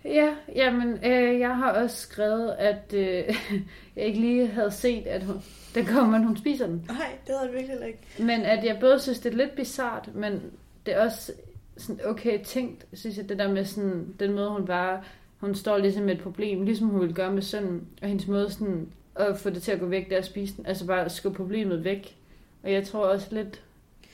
Ja, 0.05 0.35
jamen, 0.55 0.93
øh, 1.05 1.39
jeg 1.39 1.57
har 1.57 1.71
også 1.71 1.97
skrevet, 1.97 2.55
at 2.59 2.93
øh, 2.93 3.35
jeg 3.95 4.05
ikke 4.05 4.19
lige 4.19 4.47
havde 4.47 4.71
set, 4.71 5.07
at 5.07 5.23
hun, 5.23 5.35
den 5.75 5.85
kommer, 5.85 6.17
men 6.17 6.27
hun 6.27 6.37
spiser 6.37 6.67
den. 6.67 6.85
Nej, 6.87 7.17
det 7.27 7.35
havde 7.35 7.41
jeg 7.41 7.53
virkelig 7.53 7.69
heller 7.69 7.87
ikke. 7.87 7.99
Men 8.19 8.41
at 8.41 8.65
jeg 8.65 8.77
både 8.79 8.99
synes, 8.99 9.19
det 9.19 9.33
er 9.33 9.37
lidt 9.37 9.55
bizart, 9.55 10.09
men 10.15 10.41
det 10.85 10.93
er 10.93 11.05
også 11.05 11.31
sådan 11.77 12.05
okay 12.05 12.43
tænkt, 12.43 12.85
synes 12.93 13.17
jeg, 13.17 13.29
det 13.29 13.39
der 13.39 13.51
med 13.51 13.65
sådan, 13.65 14.15
den 14.19 14.33
måde, 14.33 14.49
hun 14.49 14.65
bare, 14.65 15.01
hun 15.39 15.55
står 15.55 15.77
ligesom 15.77 16.03
med 16.03 16.15
et 16.15 16.21
problem, 16.21 16.63
ligesom 16.63 16.87
hun 16.87 16.99
ville 16.99 17.15
gøre 17.15 17.31
med 17.31 17.41
sønnen, 17.41 17.87
og 18.01 18.07
hendes 18.07 18.27
måde 18.27 18.51
sådan, 18.51 18.89
at 19.15 19.37
få 19.37 19.49
det 19.49 19.63
til 19.63 19.71
at 19.71 19.79
gå 19.79 19.85
væk, 19.85 20.05
det 20.05 20.13
er 20.13 20.19
at 20.19 20.25
spise 20.25 20.57
den, 20.57 20.65
altså 20.65 20.85
bare 20.87 21.09
skubbe 21.09 21.37
problemet 21.37 21.83
væk. 21.83 22.17
Og 22.63 22.71
jeg 22.71 22.87
tror 22.87 23.05
også 23.05 23.27
lidt, 23.31 23.61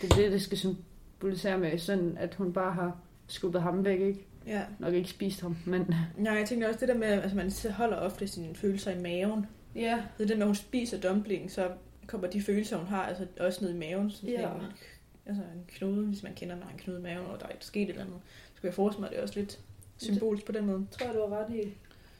det 0.02 0.12
er 0.12 0.16
det, 0.16 0.32
det 0.32 0.42
skal 0.42 0.58
symbolisere 0.58 1.58
med 1.58 1.78
sønnen, 1.78 2.18
at 2.18 2.36
hun 2.36 2.54
bare 2.54 2.72
har 2.72 2.98
skubbet 3.28 3.62
ham 3.62 3.86
væk, 3.86 4.00
ikke? 4.02 4.26
Ja. 4.48 4.62
Nok 4.80 4.94
ikke 4.94 5.10
spist 5.10 5.42
ham, 5.42 5.58
men... 5.66 5.94
Nej, 6.18 6.34
jeg 6.34 6.48
tænker 6.48 6.68
også 6.68 6.80
det 6.80 6.88
der 6.88 6.94
med, 6.98 7.08
at 7.08 7.20
altså, 7.22 7.36
man 7.38 7.52
holder 7.72 7.98
ofte 7.98 8.28
sine 8.28 8.56
følelser 8.56 8.92
i 8.92 9.00
maven. 9.02 9.46
Ja, 9.76 10.04
Så 10.18 10.24
det 10.24 10.30
der 10.30 10.36
med, 10.36 10.42
at 10.42 10.48
hun 10.48 10.56
spiser 10.56 11.00
dumpling, 11.10 11.52
så 11.52 11.70
kommer 12.08 12.28
de 12.28 12.42
følelser, 12.42 12.78
hun 12.78 12.88
har, 12.88 13.04
altså 13.04 13.26
også 13.40 13.66
ned 13.66 13.74
i 13.74 13.78
maven. 13.78 14.12
Sådan 14.12 14.30
Ja. 14.30 14.42
en, 14.56 14.62
altså 15.26 15.44
en 15.56 15.62
knude, 15.68 16.06
hvis 16.08 16.24
man 16.24 16.34
kender, 16.36 16.56
når 16.56 16.68
en 16.74 16.78
knude 16.78 17.00
i 17.00 17.04
maven, 17.04 17.26
og 17.26 17.40
der 17.40 17.46
er 17.46 17.52
sket 17.60 17.82
et 17.84 17.90
eller 17.90 18.02
andet. 18.02 18.18
Så 18.56 18.62
kan 18.62 18.68
jeg 18.68 18.74
forestille 18.74 19.02
mig, 19.02 19.08
at 19.08 19.12
det 19.12 19.20
er 19.20 19.24
også 19.24 19.40
lidt 19.40 19.60
symbolsk 19.98 20.46
på 20.46 20.52
den 20.52 20.66
måde. 20.66 20.86
tror 20.92 21.06
jeg, 21.06 21.16
du 21.16 21.20
har 21.20 21.38
ret 21.46 21.56
i. 21.56 21.74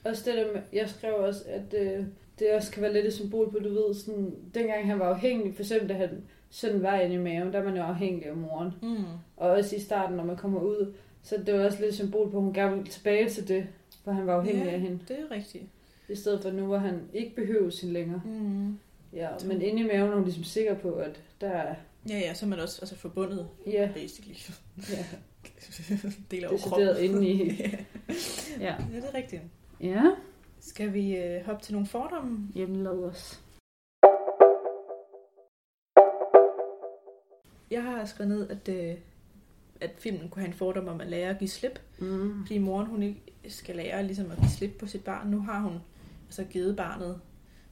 Også 0.04 0.24
det 0.32 0.34
der 0.38 0.54
med, 0.54 0.62
jeg 0.74 0.90
skrev 0.90 1.14
også, 1.16 1.44
at 1.48 1.74
øh, 1.82 2.06
det 2.40 2.52
også 2.56 2.72
kan 2.72 2.82
være 2.82 2.94
lidt 2.94 3.06
et 3.06 3.14
symbol 3.14 3.52
på, 3.52 3.60
du 3.60 3.70
ved, 3.70 3.94
sådan, 3.96 4.36
dengang 4.54 4.88
han 4.88 5.00
var 5.00 5.06
afhængig, 5.06 5.56
for 5.56 5.62
eksempel 5.64 5.90
da 5.90 5.94
han 5.94 6.10
sådan 6.56 6.84
var 6.84 7.00
inde 7.00 7.16
i 7.16 7.18
maven, 7.18 7.54
der 7.54 7.60
er 7.60 7.64
man 7.64 7.76
jo 7.78 7.84
afhængig 7.84 8.26
af 8.26 8.36
moren. 8.36 8.72
Mm. 8.82 9.04
Og 9.38 9.50
også 9.50 9.76
i 9.76 9.80
starten, 9.80 10.18
når 10.18 10.24
man 10.24 10.38
kommer 10.38 10.60
ud, 10.60 10.94
så 11.24 11.38
det 11.46 11.54
var 11.54 11.66
også 11.66 11.82
lidt 11.82 11.96
symbol 11.96 12.32
på, 12.32 12.38
at 12.38 12.44
hun 12.44 12.54
gerne 12.54 12.76
ville 12.76 12.92
tilbage 12.92 13.30
til 13.30 13.48
det, 13.48 13.68
hvor 14.04 14.14
han 14.14 14.28
var 14.28 14.34
afhængig 14.36 14.66
Ja. 14.66 14.72
af 14.72 14.80
hende. 14.80 15.00
Det 15.08 15.18
er 15.20 15.32
rigtigt. 15.36 15.64
I 16.10 16.16
stedet 16.16 16.42
for 16.42 16.52
nu, 16.52 16.66
hvor 16.66 16.78
han 16.78 17.00
ikke 17.14 17.36
behøver 17.36 17.70
sin 17.70 17.94
længere. 17.94 18.22
Mm. 18.26 18.78
Ja, 19.14 19.28
men 19.46 19.62
inde 19.62 19.82
i 19.82 19.86
maven 19.88 20.10
er 20.12 20.16
hun 20.16 20.24
ligesom 20.24 20.44
sikker 20.44 20.76
på, 20.76 20.92
at 20.94 21.22
der 21.42 21.48
er... 21.50 21.76
Ja, 22.10 22.18
ja, 22.20 22.34
så 22.34 22.46
er 22.46 22.50
man 22.50 22.60
også 22.60 22.80
altså, 22.82 22.96
forbundet, 22.96 23.48
Ja, 23.68 23.90
basically. 23.96 24.36
ja 24.92 25.06
Deler 26.32 26.50
over 26.50 26.58
kroppen. 26.58 26.88
inde 27.00 27.28
i... 27.28 27.48
ja, 27.60 27.70
Ja. 28.60 28.76
det 28.94 29.04
er 29.04 29.14
rigtigt. 29.14 29.42
Ja, 29.82 30.02
Skal 30.60 30.94
vi 30.94 31.16
øh, 31.18 31.46
hoppe 31.46 31.64
til 31.64 31.74
nogle 31.74 31.88
fordomme? 31.88 32.48
jamen 32.56 32.84
lad 32.84 32.92
os. 32.92 33.42
Jeg 37.72 37.84
har 37.84 38.06
skrevet 38.06 38.30
ned, 38.30 38.50
at, 38.50 38.70
øh, 38.70 38.96
at 39.82 39.92
filmen 39.98 40.30
kunne 40.30 40.42
have 40.42 40.48
en 40.48 40.58
fordom 40.58 40.88
om 40.88 41.02
at 41.02 41.08
lære 41.08 41.30
at 41.30 41.40
give 41.40 41.48
slip. 41.48 41.80
Mm. 42.00 42.46
Fordi 42.46 42.58
moren 42.58 42.88
hun 42.88 43.04
ikke 43.04 43.22
skal 43.48 43.76
lære 43.76 44.04
ligesom 44.04 44.32
at 44.32 44.38
give 44.38 44.50
slip 44.50 44.72
på 44.80 44.88
sit 44.88 45.04
barn. 45.04 45.28
Nu 45.28 45.40
har 45.40 45.60
hun 45.60 45.80
altså 46.26 46.44
givet 46.44 46.76
barnet 46.76 47.20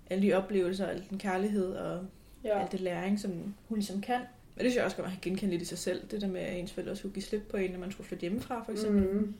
alle 0.09 0.27
de 0.27 0.33
oplevelser, 0.33 0.85
al 0.85 1.03
den 1.09 1.17
kærlighed 1.17 1.73
og 1.73 2.05
ja. 2.43 2.61
alt 2.61 2.71
det 2.71 2.79
læring, 2.81 3.19
som 3.19 3.53
hun 3.67 3.77
ligesom 3.77 4.01
kan. 4.01 4.19
Men 4.55 4.63
det 4.63 4.71
synes 4.71 4.75
jeg 4.75 4.85
også 4.85 4.97
godt, 4.97 5.07
man 5.07 5.13
kan 5.21 5.31
genkende 5.31 5.51
lidt 5.51 5.61
i 5.61 5.65
sig 5.65 5.77
selv. 5.77 6.07
Det 6.11 6.21
der 6.21 6.27
med, 6.27 6.41
at 6.41 6.59
ens 6.59 6.71
forældre 6.73 6.95
skulle 6.95 7.13
give 7.13 7.23
slip 7.23 7.41
på 7.51 7.57
en, 7.57 7.71
når 7.71 7.79
man 7.79 7.91
skulle 7.91 8.07
flytte 8.07 8.21
hjemmefra, 8.21 8.63
for 8.63 8.71
eksempel. 8.71 9.07
Mm. 9.13 9.33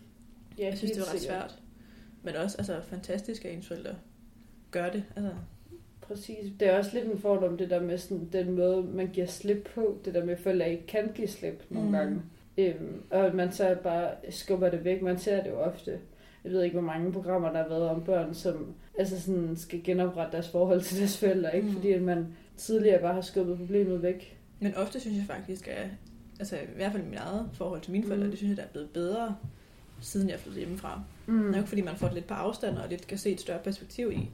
Ja, 0.57 0.65
Jeg 0.65 0.77
synes, 0.77 0.91
det 0.91 1.01
var 1.01 1.13
ret 1.13 1.19
sikkert. 1.22 1.51
svært. 1.51 1.60
Men 2.24 2.36
også 2.36 2.57
altså, 2.57 2.81
fantastisk, 2.89 3.45
at 3.45 3.53
ens 3.53 3.67
forældre 3.67 3.95
gør 4.72 4.89
det. 4.89 5.03
Altså, 5.15 5.31
Præcis. 6.07 6.51
Det 6.60 6.67
er 6.67 6.77
også 6.77 6.91
lidt 6.93 7.05
en 7.05 7.19
fordom, 7.19 7.57
det 7.57 7.69
der 7.69 7.81
med 7.81 7.98
sådan, 7.98 8.29
den 8.33 8.51
måde, 8.55 8.83
man 8.83 9.07
giver 9.13 9.27
slip 9.27 9.69
på. 9.75 9.98
Det 10.05 10.13
der 10.13 10.25
med, 10.25 10.33
at 10.33 10.39
forældre 10.39 10.72
ikke 10.72 10.88
kan 10.88 11.12
give 11.15 11.27
slip 11.27 11.63
nogle 11.69 11.88
Mm. 11.89 11.93
gange. 11.93 12.22
Øhm, 12.57 13.01
og 13.12 13.36
man 13.36 13.51
så 13.51 13.75
bare 13.83 14.10
skubber 14.29 14.69
det 14.69 14.83
væk. 14.83 15.01
Man 15.01 15.17
ser 15.19 15.43
det 15.43 15.50
jo 15.50 15.55
ofte. 15.60 16.00
Jeg 16.43 16.51
ved 16.51 16.63
ikke, 16.63 16.74
hvor 16.74 16.81
mange 16.88 17.12
programmer, 17.12 17.51
der 17.51 17.57
har 17.62 17.69
været 17.69 17.89
om 17.89 18.03
børn, 18.03 18.33
som 18.33 18.74
altså 19.00 19.22
sådan, 19.22 19.55
skal 19.57 19.83
genoprette 19.83 20.31
deres 20.31 20.50
forhold 20.50 20.81
til 20.81 21.00
deres 21.00 21.17
forældre. 21.17 21.55
Ikke? 21.55 21.67
Mm. 21.67 21.74
Fordi 21.74 21.91
at 21.91 22.01
man 22.01 22.27
tidligere 22.57 23.01
bare 23.01 23.13
har 23.13 23.22
skubbet 23.22 23.57
problemet 23.57 24.01
væk. 24.01 24.38
men 24.60 24.75
ofte 24.75 25.00
synes 25.00 25.17
jeg 25.17 25.25
faktisk, 25.27 25.67
at 25.67 25.88
altså, 26.39 26.55
i 26.55 26.75
hvert 26.75 26.91
fald 26.91 27.03
mit 27.03 27.19
eget 27.19 27.50
forhold 27.53 27.81
til 27.81 27.91
mine 27.91 28.03
forældre, 28.05 28.25
Mm. 28.25 28.31
det 28.31 28.38
synes 28.39 28.50
jeg, 28.50 28.57
der 28.57 28.63
er 28.63 28.67
blevet 28.67 28.89
bedre, 28.89 29.36
siden 30.01 30.29
jeg 30.29 30.39
flyttede 30.39 30.60
hjemmefra. 30.65 31.01
Mm. 31.27 31.53
Ikke, 31.53 31.67
fordi 31.67 31.81
man 31.81 31.95
får 31.95 32.07
det 32.07 32.13
lidt 32.15 32.27
på 32.27 32.33
afstand, 32.33 32.75
og 32.77 32.89
lidt 32.89 33.07
kan 33.07 33.17
se 33.17 33.31
et 33.31 33.39
større 33.41 33.60
perspektiv 33.63 34.12
i, 34.12 34.29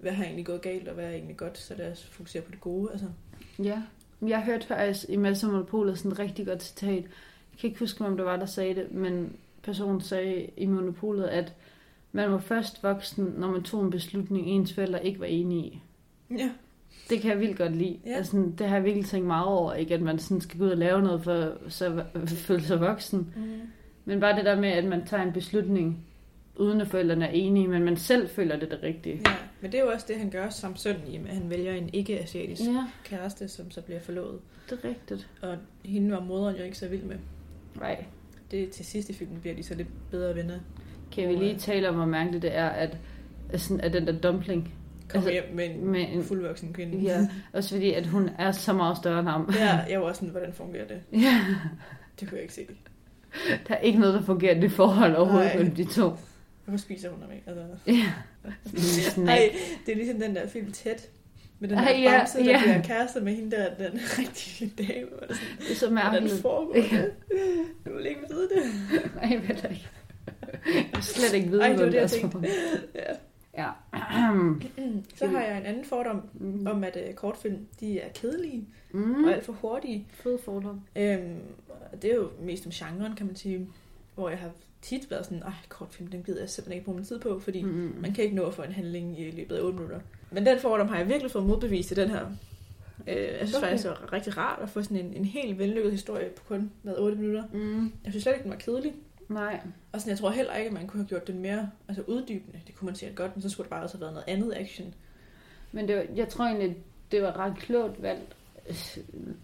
hvad 0.00 0.12
har 0.12 0.24
egentlig 0.24 0.46
gået 0.46 0.62
galt, 0.62 0.88
og 0.88 0.94
hvad 0.94 1.04
er 1.04 1.10
egentlig 1.10 1.36
godt, 1.36 1.58
så 1.58 1.74
lad 1.78 1.92
os 1.92 2.04
fokusere 2.04 2.42
på 2.42 2.50
det 2.50 2.60
gode. 2.60 2.92
Altså. 2.92 3.06
Ja, 3.58 3.82
jeg 4.26 4.42
hørte 4.42 4.66
faktisk 4.66 5.06
i 5.08 5.16
Mads 5.16 5.44
og 5.44 5.50
Monopolet 5.50 5.98
sådan 5.98 6.12
et 6.12 6.18
rigtig 6.18 6.46
godt 6.46 6.62
citat. 6.62 7.02
Jeg 7.52 7.60
kan 7.60 7.68
ikke 7.68 7.80
huske, 7.80 8.04
om 8.04 8.16
det 8.16 8.26
var, 8.26 8.36
der 8.36 8.46
sagde 8.46 8.74
det, 8.74 8.92
men 8.92 9.32
personen 9.62 10.00
sagde 10.00 10.46
i 10.56 10.66
Monopolet, 10.66 11.24
at 11.24 11.54
man 12.12 12.32
var 12.32 12.38
først 12.38 12.82
voksen, 12.82 13.34
når 13.38 13.50
man 13.50 13.62
tog 13.62 13.84
en 13.84 13.90
beslutning, 13.90 14.46
ens 14.46 14.72
forældre 14.72 15.06
ikke 15.06 15.20
var 15.20 15.26
enige 15.26 15.62
i. 15.64 15.82
Ja. 16.38 16.50
Det 17.10 17.20
kan 17.20 17.30
jeg 17.30 17.40
vildt 17.40 17.58
godt 17.58 17.76
lide. 17.76 17.98
Ja. 18.06 18.10
Altså, 18.10 18.52
det 18.58 18.68
har 18.68 18.76
jeg 18.76 18.84
virkelig 18.84 19.06
tænkt 19.06 19.26
meget 19.26 19.46
over, 19.46 19.74
ikke 19.74 19.94
at 19.94 20.02
man 20.02 20.18
sådan 20.18 20.40
skal 20.40 20.58
gå 20.58 20.64
ud 20.64 20.70
og 20.70 20.76
lave 20.76 21.02
noget 21.02 21.24
for 21.24 21.52
så 21.68 22.04
føle 22.26 22.62
sig 22.62 22.80
voksen. 22.80 23.34
Mm. 23.36 23.60
Men 24.04 24.20
bare 24.20 24.36
det 24.36 24.44
der 24.44 24.60
med, 24.60 24.68
at 24.68 24.84
man 24.84 25.06
tager 25.06 25.22
en 25.22 25.32
beslutning, 25.32 26.06
uden 26.56 26.80
at 26.80 26.88
forældrene 26.88 27.26
er 27.26 27.30
enige, 27.30 27.68
men 27.68 27.84
man 27.84 27.96
selv 27.96 28.28
føler 28.28 28.56
det 28.56 28.72
er 28.72 28.76
det 28.76 28.82
rigtige. 28.82 29.20
ja. 29.26 29.36
Men 29.60 29.72
det 29.72 29.80
er 29.80 29.84
jo 29.84 29.90
også 29.90 30.04
det, 30.08 30.16
han 30.16 30.30
gør 30.30 30.48
som 30.48 30.76
søn 30.76 30.96
i, 31.08 31.16
at 31.16 31.34
han 31.36 31.50
vælger 31.50 31.72
en 31.74 31.90
ikke-asiatisk 31.92 32.62
Ja, 32.62 32.84
kæreste, 33.04 33.48
som 33.48 33.70
så 33.70 33.82
bliver 33.82 34.00
forlovet. 34.00 34.38
det 34.70 34.78
er 34.84 34.88
rigtigt. 34.88 35.28
Og 35.42 35.56
hende 35.84 36.12
var 36.12 36.20
moderen 36.20 36.56
jo 36.56 36.62
ikke 36.62 36.78
så 36.78 36.88
vild 36.88 37.02
med. 37.02 37.16
Nej. 37.76 38.04
Det 38.50 38.70
til 38.70 38.84
sidst 38.84 39.10
i 39.10 39.12
filmen 39.12 39.40
bliver 39.40 39.56
de 39.56 39.62
så 39.62 39.74
lidt 39.74 39.88
bedre 40.10 40.34
venner. 40.34 40.58
Kan 41.12 41.28
vi 41.28 41.34
lige 41.34 41.58
tale 41.58 41.88
om, 41.88 41.94
hvor 41.94 42.04
mærkeligt 42.04 42.42
det 42.42 42.56
er, 42.56 42.68
at, 42.68 42.96
sådan, 43.56 43.80
at 43.80 43.92
den 43.92 44.06
der 44.06 44.12
dumpling 44.20 44.74
Kommer 45.08 45.28
Altså, 45.28 45.32
hjem 45.46 45.56
med 45.56 45.70
en, 45.70 45.84
med 45.90 46.06
en- 46.12 46.24
fuldvoksen 46.24 46.72
kvinde. 46.72 46.98
Ja, 46.98 47.28
også 47.52 47.74
fordi, 47.74 47.92
at 47.92 48.06
hun 48.06 48.30
er 48.38 48.52
så 48.52 48.72
meget 48.72 48.96
større 48.96 49.20
end 49.20 49.28
ham. 49.28 49.50
ja, 49.58 49.78
jeg 49.90 50.00
var 50.00 50.06
også 50.06 50.18
sådan, 50.18 50.30
hvordan 50.30 50.52
fungerer 50.52 50.86
det? 50.88 51.00
Ja, 51.12 51.44
Det 52.20 52.28
kunne 52.28 52.36
jeg 52.36 52.42
ikke 52.42 52.54
se. 52.54 52.66
der 53.68 53.74
er 53.74 53.78
ikke 53.78 53.98
noget, 53.98 54.14
der 54.14 54.22
fungerer 54.22 54.56
i 54.56 54.60
det 54.60 54.72
forhold 54.72 55.14
overhovedet 55.16 55.50
mellem 55.56 55.74
de 55.74 55.84
to. 55.84 56.10
Hvorfor 56.68 56.78
spiser 56.82 57.10
hun 57.10 57.22
ham 57.22 57.32
ikke? 57.32 57.44
Altså, 57.46 57.64
Ja. 57.86 58.12
Nej, 59.22 59.54
det 59.86 59.92
er 59.92 59.96
ligesom 59.96 60.20
den 60.20 60.34
der 60.36 60.48
film 60.48 60.72
Tæt. 60.72 61.08
Med 61.60 61.68
den 61.68 61.78
der 61.78 61.84
Ej, 61.84 62.00
ja, 62.02 62.18
bamse, 62.18 62.38
der 62.38 62.44
ja. 62.44 62.60
bliver 62.62 62.82
kærester 62.82 63.20
med 63.22 63.34
hende 63.34 63.50
der, 63.56 63.74
den 63.90 64.00
rigtige 64.18 64.72
dame. 64.78 65.08
Er 65.22 65.34
sådan, 65.34 65.56
Det 65.58 65.70
er 65.70 65.74
så 65.74 65.88
Hvordan 65.90 66.12
mærkeligt. 66.12 66.42
foregår 66.42 66.72
det? 66.74 67.12
Du 67.86 67.96
vil 67.96 68.06
ikke 68.06 68.20
vide 68.30 68.48
det. 68.48 68.62
Nej, 69.14 69.30
jeg 69.32 69.48
ved 69.48 69.56
det 69.56 69.70
ikke. 69.70 69.88
Jeg 70.66 70.84
vil 70.94 71.02
slet 71.02 71.32
ikke 71.34 71.48
vide, 71.50 71.62
Ej, 71.62 71.68
det 71.68 71.78
var 71.78 71.84
det, 71.84 71.94
jeg 71.94 72.02
er 72.02 72.06
så. 72.06 72.20
tænkte. 72.20 72.38
Ja. 72.94 73.12
Ja. 73.58 73.70
Så 75.16 75.26
har 75.26 75.40
jeg 75.42 75.58
en 75.58 75.66
anden 75.66 75.84
fordom 75.84 76.22
Mm. 76.34 76.66
om, 76.66 76.84
at 76.84 76.98
uh, 77.08 77.14
kortfilm, 77.14 77.66
de 77.80 78.00
er 78.00 78.08
kedelige 78.14 78.64
Mm. 78.92 79.24
og 79.24 79.32
alt 79.34 79.44
for 79.44 79.52
hurtige. 79.52 80.06
Fed 80.10 80.38
fordom. 80.44 80.80
Øhm, 80.96 81.36
og 81.92 82.02
det 82.02 82.10
er 82.10 82.16
jo 82.16 82.30
mest 82.42 82.66
om 82.66 82.72
genren, 82.74 83.14
kan 83.16 83.26
man 83.26 83.36
sige. 83.36 83.68
Hvor 84.14 84.28
jeg 84.28 84.38
har 84.38 84.50
tit 84.82 85.10
været 85.10 85.24
sådan, 85.24 85.42
ej, 85.42 85.52
kortfilm, 85.68 86.10
den 86.10 86.22
gider 86.22 86.40
jeg 86.40 86.48
simpelthen 86.50 86.72
ikke 86.74 86.84
bruge 86.84 86.96
min 86.96 87.04
tid 87.04 87.18
på, 87.20 87.38
fordi 87.40 87.62
Mm. 87.62 87.94
man 88.00 88.12
kan 88.14 88.24
ikke 88.24 88.36
nå 88.36 88.42
at 88.44 88.54
få 88.54 88.62
en 88.62 88.72
handling 88.72 89.20
i 89.20 89.30
løbet 89.30 89.56
af 89.56 89.62
8 89.62 89.74
minutter. 89.76 90.00
Men 90.30 90.46
den 90.46 90.58
fordom 90.58 90.88
har 90.88 90.96
jeg 90.98 91.08
virkelig 91.08 91.30
fået 91.30 91.46
modbevist 91.46 91.90
i 91.90 91.94
den 91.94 92.10
her. 92.10 92.26
Øh, 93.08 93.16
jeg 93.16 93.38
synes 93.38 93.54
Okay. 93.54 93.66
faktisk, 93.66 93.84
det 93.84 93.90
var 93.90 94.12
rigtig 94.12 94.36
rart 94.36 94.62
at 94.62 94.68
få 94.68 94.82
sådan 94.82 94.96
en, 94.96 95.14
en 95.14 95.24
helt 95.24 95.58
vellykket 95.58 95.92
historie 95.92 96.28
på 96.36 96.42
kun 96.48 96.70
med 96.82 96.94
8 96.98 97.16
minutter. 97.18 97.44
Mm. 97.52 97.84
Jeg 98.04 98.12
synes 98.12 98.22
slet 98.22 98.32
ikke, 98.32 98.42
den 98.42 98.50
var 98.50 98.56
kedelig. 98.58 98.94
Nej. 99.28 99.60
Og 99.92 100.00
sådan, 100.00 100.10
jeg 100.10 100.18
tror 100.18 100.30
heller 100.30 100.54
ikke, 100.54 100.68
at 100.68 100.74
man 100.74 100.86
kunne 100.86 101.00
have 101.02 101.08
gjort 101.08 101.26
den 101.26 101.38
mere 101.38 101.70
altså 101.88 102.02
uddybende. 102.06 102.60
Det 102.66 102.74
kunne 102.76 102.86
man 102.86 102.94
sikkert 102.94 103.16
godt, 103.16 103.36
men 103.36 103.42
så 103.42 103.48
skulle 103.48 103.64
det 103.64 103.70
bare 103.70 103.82
også 103.82 103.96
have 103.96 104.00
været 104.00 104.12
noget 104.12 104.28
andet 104.28 104.54
action. 104.56 104.94
Men 105.72 105.88
det 105.88 105.96
var, 105.96 106.04
jeg 106.16 106.28
tror 106.28 106.44
egentlig, 106.44 106.76
det 107.10 107.22
var 107.22 107.36
ret 107.36 107.56
klogt 107.58 108.02
valgt, 108.02 108.36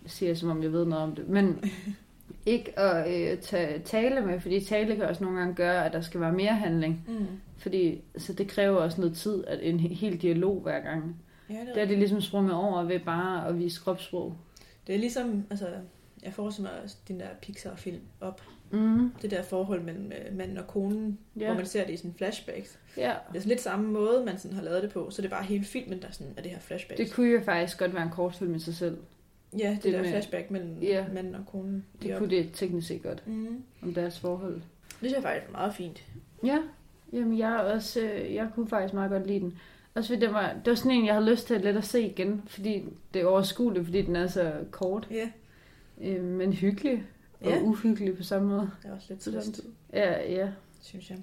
siger 0.07 0.31
jeg, 0.31 0.39
som 0.39 0.51
om 0.51 0.63
jeg 0.63 0.73
ved 0.73 0.85
noget 0.85 1.05
om 1.05 1.15
det, 1.15 1.29
men 1.29 1.65
ikke 2.47 2.79
at 2.79 3.33
øh, 3.33 3.39
tage 3.39 3.79
tale 3.79 4.21
med, 4.27 4.41
fordi 4.41 4.65
tale 4.65 4.97
kan 4.97 5.05
også 5.05 5.25
nogle 5.25 5.39
gange 5.39 5.55
gøre, 5.55 5.87
at 5.87 5.93
der 5.93 6.01
skal 6.01 6.21
være 6.21 6.33
mere 6.33 6.55
handling. 6.55 7.05
Mm. 7.09 7.27
Fordi 7.57 8.01
så 8.19 8.33
det 8.33 8.49
kræver 8.49 8.77
også 8.79 9.01
noget 9.01 9.17
tid, 9.17 9.45
at 9.47 9.59
en 9.63 9.81
he- 9.81 9.95
hel 9.95 10.23
dialog 10.23 10.61
hver 10.61 10.81
gang. 10.81 11.17
Ja, 11.51 11.55
det 11.55 11.69
er, 11.69 11.75
Der 11.75 11.83
er 11.83 11.87
det 11.87 11.99
ligesom 11.99 12.21
sprunget 12.21 12.55
over 12.55 12.83
ved 12.83 13.01
bare 13.01 13.49
at 13.49 13.59
vise 13.59 13.81
kropssprog. 13.81 14.37
det 14.87 14.95
er 14.95 14.99
ligesom, 14.99 15.45
altså, 15.51 15.67
jeg 16.23 16.33
forestiller 16.33 16.71
mig 16.71 16.91
den 17.09 17.21
der 17.21 17.27
Pixar-film 17.43 18.01
op. 18.21 18.43
Mm. 18.71 19.11
Det 19.23 19.31
der 19.31 19.43
forhold 19.43 19.83
mellem 19.83 20.13
øh, 20.29 20.37
manden 20.37 20.59
og 20.59 20.67
konen. 20.67 21.19
Ja. 21.41 21.47
hvor 21.47 21.55
man 21.55 21.67
ser 21.67 21.85
det 21.87 21.93
i 21.93 21.97
sådan 21.97 22.15
flashbacks. 22.17 22.79
ja. 22.97 23.03
Det 23.03 23.37
er 23.37 23.41
sådan 23.41 23.49
lidt 23.49 23.61
samme 23.61 23.89
måde, 23.93 24.23
man 24.27 24.39
sådan 24.39 24.57
har 24.57 24.65
lavet 24.65 24.83
det 24.83 24.93
på, 24.93 25.11
så 25.11 25.23
det 25.23 25.29
er 25.29 25.31
bare 25.37 25.45
hele 25.45 25.65
filmen, 25.65 26.03
der 26.03 26.09
sådan 26.11 26.33
er 26.37 26.43
det 26.43 26.51
her 26.51 26.59
flashbacks. 26.61 26.99
Det 26.99 27.13
kunne 27.13 27.29
jo 27.31 27.41
faktisk 27.45 27.79
godt 27.79 27.95
være 27.95 28.03
en 28.03 28.11
kortfilm 28.11 28.55
i 28.55 28.59
sig 28.59 28.75
selv. 28.75 28.97
Ja, 29.59 29.71
det, 29.71 29.83
det 29.85 29.93
der 29.93 30.03
med- 30.03 30.11
flashback 30.11 30.51
mellem 30.51 30.79
Ja. 30.83 31.05
manden 31.15 31.35
og 31.35 31.47
konen. 31.47 31.85
Det 32.03 32.19
kunne 32.19 32.31
det 32.31 32.51
teknisk 32.53 32.87
set 32.89 33.03
godt, 33.03 33.23
Mm. 33.27 33.63
om 33.83 33.95
deres 33.95 34.19
forhold. 34.21 34.55
Det 34.55 34.63
synes 34.99 35.13
jeg 35.13 35.23
faktisk 35.23 35.53
meget 35.53 35.75
fint. 35.75 36.05
Ja, 36.45 36.59
jamen 37.13 37.39
jeg, 37.39 37.57
også, 37.61 38.01
øh, 38.01 38.35
jeg 38.35 38.49
kunne 38.55 38.69
faktisk 38.69 38.95
meget 38.95 39.11
godt 39.11 39.27
lide 39.27 39.41
den. 39.41 39.59
Også 39.95 40.09
fordi 40.09 40.21
det 40.27 40.33
var, 40.35 40.53
det 40.65 40.67
var 40.71 40.75
sådan 40.75 40.91
en, 40.93 41.07
jeg 41.07 41.15
havde 41.15 41.31
lyst 41.31 41.47
til 41.47 41.55
at 41.55 41.61
lidt 41.65 41.77
at 41.77 41.85
se 41.85 42.03
igen, 42.03 42.43
fordi 42.47 42.85
det 43.15 43.23
er 43.23 43.27
overskueligt, 43.27 43.85
fordi 43.85 44.03
den 44.03 44.17
er 44.17 44.27
så 44.27 44.53
kort, 44.71 45.09
Ja, 45.11 45.31
øh, 46.01 46.25
men 46.25 46.53
hyggelig 46.53 47.05
og 47.41 47.51
Ja. 47.51 47.61
uhyggelig 47.63 48.17
på 48.17 48.23
samme 48.23 48.49
måde. 48.49 48.71
det 48.83 48.91
er 48.91 48.95
også 48.95 49.07
lidt 49.11 49.21
trist. 49.21 49.61
Ja, 49.93 50.33
ja. 50.33 50.49
synes 50.83 51.11
jeg. 51.11 51.19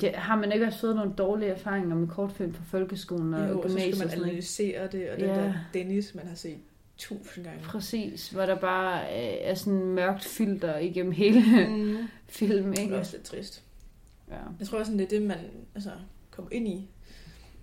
Det, 0.00 0.10
har 0.10 0.36
man 0.36 0.52
ikke 0.52 0.66
også 0.66 0.78
fået 0.80 0.96
nogle 0.96 1.12
dårlige 1.18 1.50
erfaringer 1.50 1.94
med 1.96 2.08
kortfilm 2.08 2.54
fra 2.54 2.64
folkeskolen 2.66 3.34
og 3.34 3.48
Jo, 3.48 3.60
og 3.60 3.62
så 3.62 3.68
gymnasiet 3.68 3.96
skal 3.96 4.18
man 4.18 4.24
analysere 4.28 4.86
det, 4.92 5.10
og 5.10 5.16
den 5.20 5.28
Ja. 5.28 5.34
der 5.34 5.54
Dennis, 5.74 6.14
man 6.14 6.26
har 6.26 6.34
set 6.34 6.58
tusind 6.98 7.44
gange. 7.44 7.60
Præcis, 7.62 8.30
hvor 8.30 8.46
der 8.46 8.54
bare 8.54 9.02
øh, 9.02 9.34
er 9.40 9.54
sådan 9.54 9.78
mørkt 9.84 10.24
filter 10.24 10.78
igennem 10.78 11.12
hele 11.12 11.40
Mm. 11.68 11.96
film, 12.28 12.70
Det 12.70 12.78
er 12.78 12.82
ikke? 12.82 12.98
også 12.98 13.16
lidt 13.16 13.24
trist. 13.26 13.62
Ja. 14.30 14.36
Jeg 14.58 14.66
tror 14.68 14.78
også, 14.78 14.92
det 14.92 15.00
er 15.00 15.06
det, 15.06 15.22
man 15.22 15.38
altså, 15.74 15.90
kommer 16.30 16.52
ind 16.52 16.68
i, 16.68 16.88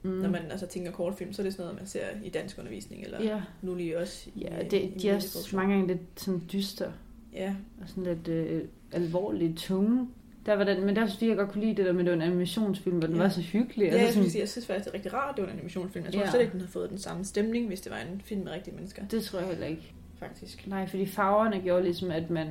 Mm. 0.04 0.10
når 0.12 0.30
man 0.30 0.42
altså, 0.52 0.66
tænker 0.68 0.92
kortfilm. 0.92 1.34
Så 1.34 1.42
er 1.42 1.44
det 1.44 1.54
sådan 1.54 1.64
noget, 1.66 1.80
man 1.80 1.88
ser 1.88 2.06
i 2.24 2.30
dansk 2.30 2.58
undervisning, 2.60 3.04
eller 3.04 3.24
Ja, 3.24 3.42
nu 3.62 3.76
lige 3.76 3.98
også 4.00 4.30
i 4.36 4.40
ja 4.42 4.60
i 4.60 4.64
det, 4.64 4.72
de 4.72 4.78
er 5.10 5.14
medieproduktion. 5.14 5.58
mange 5.60 5.74
gange 5.76 5.88
lidt 5.88 6.00
sådan 6.18 6.42
dyster 6.54 6.92
Ja, 7.34 7.56
og 7.82 7.90
sådan 7.90 8.04
lidt 8.04 8.28
øh, 8.28 8.64
alvorligt 8.92 9.58
tunge. 9.58 10.08
Der 10.46 10.54
var 10.54 10.64
den, 10.64 10.86
men 10.86 10.96
der 10.96 11.08
synes 11.08 11.22
jeg 11.30 11.38
godt 11.38 11.50
kunne 11.52 11.64
lide 11.64 11.76
det 11.76 11.86
der 11.86 11.92
med, 11.92 12.00
at 12.00 12.06
det 12.06 12.12
var 12.18 12.26
en 12.26 12.32
animationsfilm, 12.32 12.98
hvor 12.98 13.08
den 13.08 13.16
Ja. 13.16 13.22
var 13.22 13.30
så 13.30 13.42
hyggelig. 13.42 13.86
ja 13.86 13.92
jeg, 13.92 14.00
altså, 14.00 14.14
synes, 14.14 14.28
sådan, 14.32 14.40
jeg 14.42 14.50
synes 14.50 14.68
faktisk, 14.68 14.86
det 14.86 14.92
er 14.92 14.94
rigtig 14.96 15.14
rart, 15.14 15.30
at 15.30 15.36
det 15.36 15.42
var 15.44 15.50
en 15.50 15.54
animationsfilm. 15.58 16.06
Jeg 16.06 16.14
tror 16.14 16.22
Ja. 16.22 16.30
slet 16.30 16.42
ikke, 16.42 16.52
den 16.52 16.60
havde 16.60 16.72
fået 16.72 16.90
den 16.90 16.98
samme 16.98 17.26
stemning, 17.26 17.68
hvis 17.68 17.82
det 17.82 17.92
var 17.92 17.98
en 17.98 18.22
film 18.26 18.42
med 18.44 18.52
rigtige 18.52 18.76
mennesker, 18.76 19.06
det 19.08 19.24
tror 19.24 19.40
jeg 19.40 19.48
heller 19.48 19.68
ikke. 19.68 19.94
faktisk. 20.20 20.68
Nej, 20.68 20.88
fordi 20.88 21.06
farverne 21.06 21.62
gjorde 21.62 21.84
ligesom, 21.84 22.12
at 22.12 22.30
man 22.30 22.48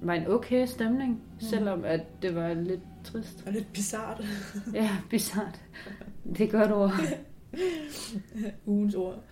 var 0.00 0.14
en 0.14 0.26
okay 0.26 0.66
stemning, 0.66 1.22
selvom 1.40 1.84
at 1.84 2.00
det 2.22 2.34
var 2.34 2.54
lidt 2.54 2.80
trist. 3.04 3.42
Og 3.46 3.52
lidt 3.52 3.72
bizart. 3.72 4.24
Ja, 4.74 4.90
bizart. 5.10 5.60
Det 6.24 6.40
er 6.40 6.44
et 6.44 6.50
godt 6.50 6.72
ord. 6.72 6.92
Ugens 8.66 8.94
ord. 8.94 9.24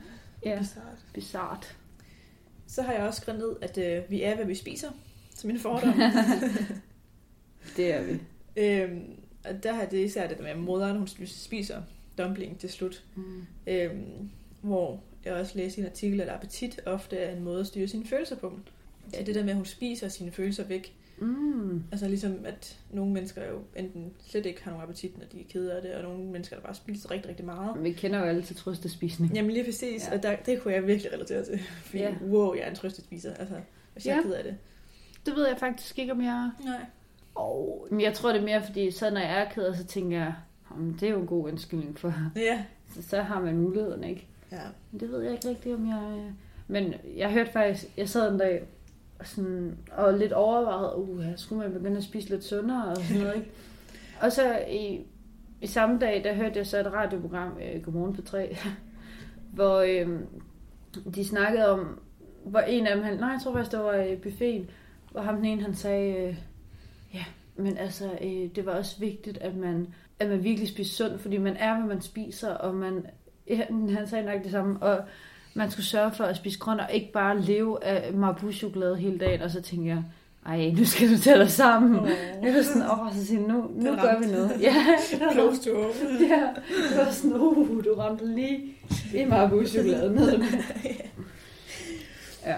Ja, 0.45 0.59
Bizart. 0.59 0.99
bizart. 1.15 1.77
Så 2.67 2.83
har 2.83 2.93
jeg 2.93 3.03
også 3.03 3.21
skrevet 3.21 3.41
ned, 3.41 3.57
at 3.63 3.79
øh, 3.79 4.11
vi 4.11 4.23
er, 4.23 4.35
hvad 4.37 4.45
vi 4.45 4.55
spiser, 4.55 4.89
som 5.35 5.51
en 5.51 5.59
fordom. 5.59 5.93
Det 7.77 7.95
er 7.95 8.03
vi. 8.03 8.19
øhm, 8.57 9.03
og 9.45 9.63
der 9.63 9.73
har 9.73 9.85
det 9.85 10.05
især 10.05 10.27
det 10.29 10.37
der 10.37 10.43
med, 10.43 10.51
at 10.51 10.59
moderen 10.59 10.97
hun 10.97 11.07
spiser 11.27 11.83
dumpling 12.19 12.59
til 12.59 12.71
slut. 12.71 13.05
Mm. 13.15 13.23
Øhm, 13.67 14.31
hvor 14.61 15.01
jeg 15.25 15.33
også 15.35 15.59
læste 15.59 15.79
i 15.81 15.85
en 15.85 15.91
artikel, 15.91 16.21
at 16.21 16.29
appetit 16.29 16.81
ofte 16.87 17.17
er 17.17 17.37
en 17.37 17.43
måde 17.45 17.61
at 17.61 17.67
styre 17.67 17.89
sine 17.89 18.07
følelser 18.07 18.37
på. 18.37 18.59
Ja, 19.15 19.23
det 19.23 19.35
der 19.35 19.43
med, 19.43 19.51
at 19.51 19.57
hun 19.57 19.65
spiser 19.65 20.09
sine 20.09 20.31
følelser 20.33 20.65
væk. 20.65 20.95
Mm. 21.19 21.83
Altså 21.93 22.09
ligesom, 22.09 22.37
at 22.45 22.79
nogle 22.93 23.13
mennesker 23.13 23.49
jo 23.51 23.59
enten 23.77 24.13
slet 24.27 24.47
ikke 24.47 24.63
har 24.65 24.71
nogen 24.71 24.83
appetit, 24.83 25.19
når 25.19 25.25
de 25.33 25.41
er 25.41 25.45
kede 25.51 25.73
af 25.77 25.83
det, 25.83 25.95
og 25.95 26.03
nogle 26.03 26.25
mennesker, 26.25 26.57
der 26.57 26.63
bare 26.63 26.75
spiser 26.75 27.11
rigtig, 27.11 27.29
rigtig 27.29 27.45
meget. 27.47 27.85
Vi 27.85 27.93
kender 27.93 28.19
jo 28.19 28.25
alle 28.25 28.43
til 28.43 28.57
trøstespisning. 28.57 29.35
Jamen 29.35 29.51
lige 29.51 29.65
præcis, 29.65 30.09
Ja. 30.09 30.15
og 30.17 30.23
der, 30.23 30.37
det 30.37 30.63
kunne 30.63 30.75
jeg 30.75 30.87
virkelig 30.87 31.13
relatere 31.13 31.45
til. 31.45 31.59
Fordi, 31.85 31.99
Ja. 31.99 32.15
wow, 32.27 32.55
jeg 32.55 32.63
er 32.63 32.71
en 32.71 32.77
trøstespiser, 32.77 33.35
altså, 33.35 33.55
hvis 33.93 34.07
jeg 34.07 34.13
Ja. 34.13 34.19
er 34.19 34.23
ked 34.23 34.33
af 34.33 34.45
det. 34.45 34.57
Det 35.27 35.35
ved 35.37 35.47
jeg 35.49 35.57
faktisk 35.59 35.99
ikke, 35.99 36.13
om 36.13 36.21
jeg 36.21 36.29
er. 36.61 36.65
Nej. 36.65 36.81
Oh, 37.35 37.91
men 37.93 38.01
jeg 38.01 38.15
tror, 38.15 38.33
det 38.33 38.41
er 38.41 38.45
mere, 38.45 38.63
fordi 38.63 38.91
så 38.91 39.11
når 39.11 39.21
jeg 39.21 39.41
er 39.41 39.49
ked 39.51 39.63
af, 39.65 39.75
så 39.77 39.85
tænker 39.85 40.19
jeg, 40.19 40.35
"Jamen, 40.71 40.93
det 41.01 41.03
er 41.03 41.11
jo 41.13 41.21
en 41.21 41.27
god 41.27 41.45
undskyldning 41.49 41.99
for, 41.99 42.15
Ja. 42.37 42.65
så, 42.95 43.03
så 43.09 43.23
har 43.23 43.41
man 43.41 43.57
muligheden, 43.59 44.05
ikke? 44.05 44.27
Ja. 44.53 44.61
Men 44.91 45.01
det 45.01 45.11
ved 45.13 45.23
jeg 45.23 45.33
ikke 45.33 45.49
rigtigt, 45.49 45.75
om 45.75 45.87
jeg... 45.87 46.03
øh, 46.19 46.33
Men 46.69 46.95
jeg 47.17 47.33
hørte 47.33 47.53
faktisk, 47.53 47.87
jeg 47.97 48.09
sad 48.09 48.33
en 48.33 48.39
dag 48.39 48.63
og, 49.19 49.27
sådan, 49.27 49.79
og 49.93 50.15
lidt 50.19 50.33
overvejet, 50.33 50.95
uh, 50.97 51.25
skulle 51.37 51.63
man 51.63 51.73
begynde 51.73 51.97
at 51.97 52.03
spise 52.05 52.29
lidt 52.29 52.45
sundere 52.45 52.85
og 52.89 52.97
sådan 52.97 53.23
noget, 53.23 53.37
ikke? 53.37 53.51
Og 54.23 54.33
så 54.33 54.59
i, 54.71 55.01
i 55.61 55.67
samme 55.67 55.99
dag, 55.99 56.25
der 56.25 56.35
hørte 56.35 56.59
jeg 56.59 56.67
så 56.67 56.79
et 56.81 56.93
radioprogram, 56.93 57.59
øh, 57.63 57.83
Godmorgen 57.83 58.15
på 58.17 58.23
3, 58.23 58.57
hvor 59.55 59.79
øh, 59.79 60.21
de 61.15 61.25
snakkede 61.25 61.69
om, 61.71 62.01
hvor 62.45 62.61
en 62.61 62.87
af 62.87 62.95
dem, 62.97 63.05
han, 63.05 63.17
nej, 63.17 63.29
jeg 63.29 63.41
tror 63.45 63.53
faktisk, 63.53 63.73
det 63.73 63.81
var 63.81 63.95
i 63.95 64.17
buffeten, 64.17 64.71
hvor 65.11 65.21
ham 65.21 65.37
den 65.37 65.45
ene, 65.45 65.63
han 65.63 65.75
sagde, 65.75 66.15
øh, 66.29 66.37
ja, 67.15 67.25
men 67.57 67.77
altså, 67.77 68.05
øh, 68.23 68.49
det 68.57 68.67
var 68.67 68.73
også 68.73 68.97
vigtigt, 68.99 69.39
at 69.39 69.57
man, 69.57 69.87
at 70.19 70.29
man 70.29 70.45
virkelig 70.45 70.69
spiser 70.69 71.07
sundt, 71.07 71.21
fordi 71.23 71.39
man 71.39 71.57
er, 71.57 71.77
hvad 71.79 71.89
man 71.89 72.03
spiser, 72.03 72.49
og 72.51 72.75
man, 72.75 73.07
ja, 73.49 73.63
han 73.71 74.09
sagde 74.09 74.27
nok 74.27 74.43
det 74.43 74.51
samme, 74.51 74.83
og 74.83 75.01
man 75.55 75.71
skulle 75.71 75.87
sørge 75.87 76.13
for 76.13 76.25
at 76.25 76.37
spise 76.37 76.59
grønt, 76.59 76.81
og 76.81 76.93
ikke 76.93 77.13
bare 77.13 77.41
leve 77.41 77.85
af 77.85 78.13
Marabou-chokolade 78.15 78.97
hele 78.97 79.19
dagen, 79.19 79.43
og 79.43 79.51
så 79.51 79.63
tænkte 79.63 79.89
jeg, 79.89 80.03
ej, 80.47 80.71
nu 80.71 80.85
skal 80.85 81.11
du 81.13 81.19
tage 81.19 81.39
dig 81.39 81.51
sammen. 81.51 82.01
Åh. 82.01 82.09
Jeg 82.43 82.55
var 82.55 82.63
sådan, 82.63 82.83
åh, 82.83 83.15
så 83.15 83.27
siger, 83.27 83.41
nu, 83.41 83.71
nu 83.75 83.97
gør 83.97 84.19
vi 84.21 84.27
noget. 84.27 84.53
Ja, 84.61 84.75
Close 85.33 85.63
to 85.63 85.77
home. 85.77 85.93
ja, 86.21 86.49
det 86.91 86.97
var 86.97 87.11
sådan, 87.11 87.37
uh, 87.37 87.85
du 87.85 87.95
ramte 87.99 88.35
lige 88.35 88.77
i 89.15 89.25
Marabou-chokolade 89.25 90.15
ned. 90.15 90.43
Ja. 92.47 92.53
Ja, 92.53 92.57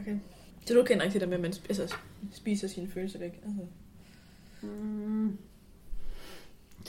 okay. 0.00 0.16
Så 0.64 0.74
du 0.74 0.82
kender 0.82 1.04
ikke 1.04 1.12
det 1.12 1.20
der 1.20 1.26
med, 1.26 1.34
at 1.34 1.40
man 1.40 1.54
altså, 1.68 1.96
spiser 2.32 2.68
sine 2.68 2.88
følelser 2.88 3.18
væk? 3.18 3.42
Altså. 3.46 3.66
Mm, 4.62 5.38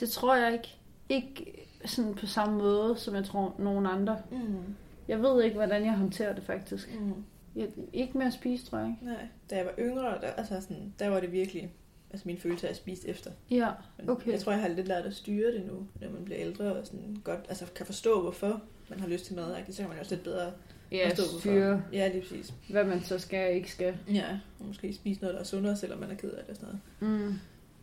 det 0.00 0.10
tror 0.10 0.36
jeg 0.36 0.52
ikke. 0.52 0.76
Ikke 1.08 1.66
sådan 1.84 2.14
på 2.14 2.26
samme 2.26 2.58
måde, 2.58 2.96
som 2.98 3.14
jeg 3.14 3.24
tror 3.24 3.54
nogen 3.58 3.86
andre. 3.86 4.18
Mm. 4.30 4.74
Jeg 5.08 5.22
ved 5.22 5.44
ikke, 5.44 5.56
hvordan 5.56 5.84
jeg 5.84 5.92
håndterer 5.92 6.34
det 6.34 6.44
faktisk. 6.44 7.00
Mm. 7.00 7.24
Jeg, 7.56 7.68
ikke 7.92 8.18
med 8.18 8.26
at 8.26 8.32
spise, 8.32 8.66
tror 8.66 8.78
jeg 8.78 8.88
ikke. 8.88 9.04
Nej, 9.04 9.28
da 9.50 9.56
jeg 9.56 9.64
var 9.64 9.72
yngre, 9.78 10.02
der, 10.02 10.30
altså 10.36 10.60
sådan, 10.60 10.94
der 10.98 11.08
var 11.08 11.20
det 11.20 11.32
virkelig 11.32 11.72
altså 12.10 12.28
min 12.28 12.38
følelse 12.38 12.66
af 12.66 12.70
at 12.70 12.76
spise 12.76 13.08
efter. 13.08 13.30
Ja, 13.50 13.70
Men 13.98 14.10
Okay. 14.10 14.32
Jeg 14.32 14.40
tror, 14.40 14.52
jeg 14.52 14.60
har 14.60 14.68
lidt 14.68 14.88
lært 14.88 15.06
at 15.06 15.14
styre 15.14 15.52
det 15.52 15.66
nu, 15.66 15.86
når 16.00 16.10
man 16.10 16.24
bliver 16.24 16.40
ældre 16.40 16.76
og 16.76 16.86
sådan 16.86 17.16
godt, 17.24 17.40
altså 17.48 17.66
kan 17.74 17.86
forstå, 17.86 18.22
hvorfor 18.22 18.62
man 18.90 19.00
har 19.00 19.08
lyst 19.08 19.24
til 19.24 19.34
mad. 19.34 19.54
Så 19.70 19.76
kan 19.76 19.88
man 19.88 19.96
jo 19.96 20.00
også 20.00 20.14
lidt 20.14 20.24
bedre 20.24 20.52
ja 20.92 21.08
forstå, 21.08 21.22
hvorfor. 21.22 21.38
styre, 21.40 21.82
Ja, 21.92 22.08
lige 22.08 22.20
præcis. 22.20 22.54
hvad 22.70 22.84
man 22.84 23.02
så 23.04 23.18
skal 23.18 23.48
og 23.48 23.52
ikke 23.54 23.72
skal. 23.72 23.94
Ja, 24.12 24.24
og 24.60 24.66
måske 24.66 24.94
spise 24.94 25.20
noget, 25.20 25.34
der 25.34 25.40
er 25.40 25.44
sundere, 25.44 25.76
selvom 25.76 25.98
man 25.98 26.10
er 26.10 26.14
ked 26.14 26.30
af 26.30 26.44
det 26.44 26.50
og 26.50 26.56
sådan 26.56 26.78
noget. 27.00 27.20
Mm. 27.30 27.38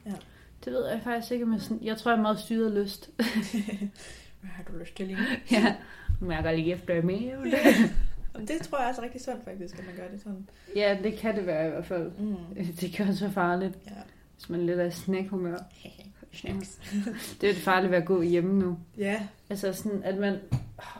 Ja. 0.05 0.15
Det 0.65 0.73
ved 0.73 0.87
jeg 0.87 1.01
faktisk 1.03 1.31
ikke, 1.31 1.45
men 1.45 1.59
sådan, 1.59 1.79
jeg 1.83 1.97
tror, 1.97 2.11
jeg 2.11 2.17
er 2.17 2.21
meget 2.21 2.39
styret 2.39 2.65
af 2.77 2.83
lyst. 2.83 3.09
Hvad 4.41 4.49
har 4.51 4.63
du 4.63 4.77
lyst 4.77 4.95
til 4.95 5.07
lige 5.07 5.17
ja, 5.51 5.75
mærker 6.19 6.51
lige 6.51 6.73
efter 6.73 7.01
mere. 7.01 7.37
Men 8.35 8.47
det 8.47 8.61
tror 8.61 8.79
jeg 8.79 8.89
også 8.89 9.01
er 9.01 9.05
rigtig 9.05 9.21
sundt 9.21 9.43
faktisk, 9.43 9.79
at 9.79 9.85
man 9.85 9.95
gør 9.95 10.07
det 10.11 10.21
sådan. 10.23 10.47
ja, 10.75 10.97
det 11.03 11.13
kan 11.17 11.35
det 11.35 11.45
være 11.45 11.67
i 11.67 11.69
hvert 11.69 11.85
fald. 11.85 12.11
Mm. 12.19 12.35
Det 12.81 12.91
kan 12.93 13.07
også 13.07 13.25
være 13.25 13.33
farligt, 13.33 13.77
Ja. 13.87 13.91
hvis 14.35 14.49
man 14.49 14.59
er 14.59 14.63
lidt 14.65 14.79
af 14.79 14.93
snackhumør. 14.93 15.57
Snacks. 16.33 16.79
Det 17.41 17.49
er 17.49 17.53
det 17.53 17.61
farligt 17.61 17.91
ved 17.91 17.97
at 17.97 18.05
gå 18.05 18.21
hjemme 18.21 18.59
nu. 18.59 18.79
Ja, 18.97 19.27
Altså 19.49 19.73
sådan, 19.73 20.03
at 20.03 20.17
man... 20.17 20.37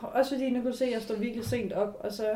Også 0.01 0.35
fordi 0.35 0.49
nu 0.49 0.69
du 0.69 0.77
se, 0.77 0.85
at 0.85 0.91
jeg 0.91 1.01
står 1.01 1.15
virkelig 1.15 1.45
sent 1.45 1.73
op, 1.73 1.97
og 1.99 2.13
så 2.13 2.35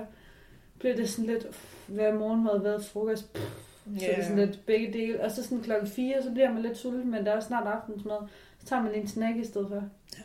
bliver 0.79 0.95
det 0.95 1.09
sådan 1.09 1.25
lidt... 1.25 1.45
Hver 1.87 2.13
morgenmad, 2.13 2.59
hver 2.59 2.79
frokost, 2.79 3.33
pff, 3.33 3.67
så 3.99 4.05
er 4.11 4.15
det 4.15 4.25
sådan 4.25 4.45
lidt 4.45 4.65
begge 4.65 4.93
dele. 4.93 5.23
Og 5.23 5.31
så 5.31 5.43
sådan 5.43 5.61
klokken 5.61 5.89
4, 5.89 6.23
så 6.23 6.31
bliver 6.31 6.53
man 6.53 6.61
lidt 6.61 6.77
sulten, 6.77 7.11
men 7.11 7.25
der 7.25 7.31
er 7.31 7.39
snart 7.39 7.67
aftensmad. 7.67 8.17
Så 8.59 8.65
tager 8.65 8.81
man 8.81 8.91
lige 8.91 9.01
en 9.01 9.07
snack 9.07 9.37
i 9.37 9.43
stedet 9.43 9.67
for. 9.67 9.83
Ja. 10.17 10.23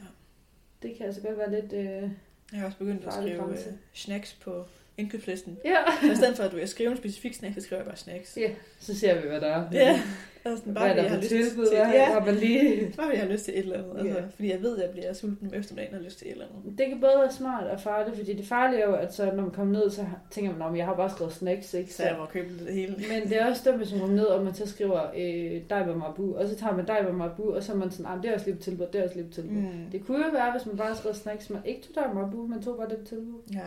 Det 0.83 0.97
kan 0.97 1.07
altså 1.07 1.21
godt 1.21 1.39
være 1.39 1.51
lidt... 1.51 1.73
Øh... 1.73 2.11
Jeg 2.53 2.61
har 2.61 2.67
også 2.67 2.79
begyndt 2.79 3.05
at 3.05 3.13
skrive 3.13 3.45
uh, 3.45 3.57
snacks 3.93 4.35
på 4.35 4.65
indkøbslisten. 4.99 5.59
Ja. 5.65 5.77
Så 6.07 6.13
i 6.13 6.15
stedet 6.17 6.37
for, 6.37 6.43
at 6.45 6.51
du 6.53 6.57
vil 6.57 6.69
skrive 6.69 6.91
en 6.91 6.97
specifik 6.97 7.35
snack, 7.35 7.55
så 7.55 7.61
skriver 7.61 7.81
jeg 7.81 7.87
bare 7.87 7.97
snacks. 7.97 8.37
ja, 8.37 8.51
så 8.81 8.99
ser 8.99 9.21
vi, 9.21 9.29
hvad 9.29 9.41
der 9.41 9.47
er. 9.47 9.65
Ja. 9.73 10.01
Og 10.45 10.59
sådan, 10.59 10.75
bare 10.75 10.85
Hvad 10.85 10.97
er 10.97 11.03
jeg 11.03 11.05
der 11.05 11.11
har 11.11 11.17
lyst 11.17 11.29
tilbud? 11.29 11.67
til, 11.67 11.77
ja, 11.77 12.05
har 12.05 12.25
man 12.25 12.35
lige... 12.35 12.93
bare 12.97 13.09
jeg 13.13 13.21
har 13.21 13.29
lyst 13.29 13.45
til 13.45 13.55
et 13.59 13.61
eller 13.65 13.79
andet. 13.79 13.99
Altså, 13.99 14.19
Ja. 14.21 14.25
Fordi 14.35 14.51
jeg 14.51 14.63
ved, 14.63 14.77
at 14.77 14.83
jeg 14.83 14.91
bliver 14.91 15.13
sulten 15.13 15.49
om 15.49 15.55
eftermiddagen 15.59 15.95
og 15.95 16.01
har 16.01 16.05
lyst 16.05 16.19
til 16.19 16.27
et 16.27 16.33
eller 16.33 16.45
andet. 16.65 16.79
Det 16.79 16.89
kan 16.89 17.01
både 17.01 17.13
være 17.19 17.33
smart 17.33 17.65
og 17.67 17.81
farligt, 17.81 18.17
fordi 18.17 18.33
det 18.33 18.47
farlige 18.47 18.81
er 18.83 18.87
jo, 18.89 18.95
at 18.95 19.15
så, 19.15 19.25
når 19.27 19.43
man 19.43 19.51
kommer 19.51 19.79
ned, 19.79 19.91
så 19.91 20.07
tænker 20.31 20.53
man, 20.53 20.63
om 20.63 20.77
jeg 20.77 20.85
har 20.87 20.95
bare 20.97 21.11
skrevet 21.11 21.33
snacks, 21.33 21.75
ikke? 21.75 21.95
Så 21.95 22.03
jeg 22.03 22.17
må 22.19 22.27
købe 22.27 22.65
det 22.65 22.75
hele. 22.75 22.95
Men 22.97 23.29
det 23.29 23.41
er 23.41 23.47
også 23.51 23.63
dumt, 23.71 23.77
hvis 23.77 23.91
man 23.93 24.01
kommer 24.01 24.17
ned, 24.17 24.25
og 24.25 24.45
man 24.45 24.55
så 24.55 24.69
skriver 24.69 25.01
øh, 25.17 25.61
dig 25.71 25.87
med 25.87 25.95
Marabu, 25.95 26.35
og 26.37 26.49
så 26.49 26.55
tager 26.57 26.77
man 26.77 26.87
dig 26.87 26.99
med 27.05 27.13
Marabu, 27.13 27.55
og 27.55 27.63
så 27.63 27.73
er 27.73 27.77
man 27.77 27.91
sådan, 27.91 28.07
ah, 28.07 28.23
det 28.23 28.31
er 28.31 28.35
også 28.35 28.47
lige 28.47 28.57
på 28.57 28.63
tilbud, 28.63 28.87
det 28.93 28.99
er 29.01 29.05
også 29.05 29.17
lige 29.17 29.27
på 29.29 29.35
tilbud. 29.35 29.53
Mm. 29.57 29.91
Det 29.93 30.07
kunne 30.07 30.25
jo 30.27 30.33
være, 30.33 30.53
hvis 30.53 30.67
man 30.67 30.77
bare 30.77 30.97
skrev 30.97 31.15
snacks, 31.15 31.51
man 31.51 31.63
ikke 31.65 31.81
tog 31.83 31.95
dig 31.95 32.05
med 32.15 32.23
Marabu, 32.23 32.47
man 32.47 32.63
tog 32.63 32.77
bare 32.77 32.89
det 32.89 32.99
på 32.99 33.05
tilbud. 33.05 33.41
Ja. 33.53 33.59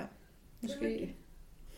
Måske. 0.67 1.15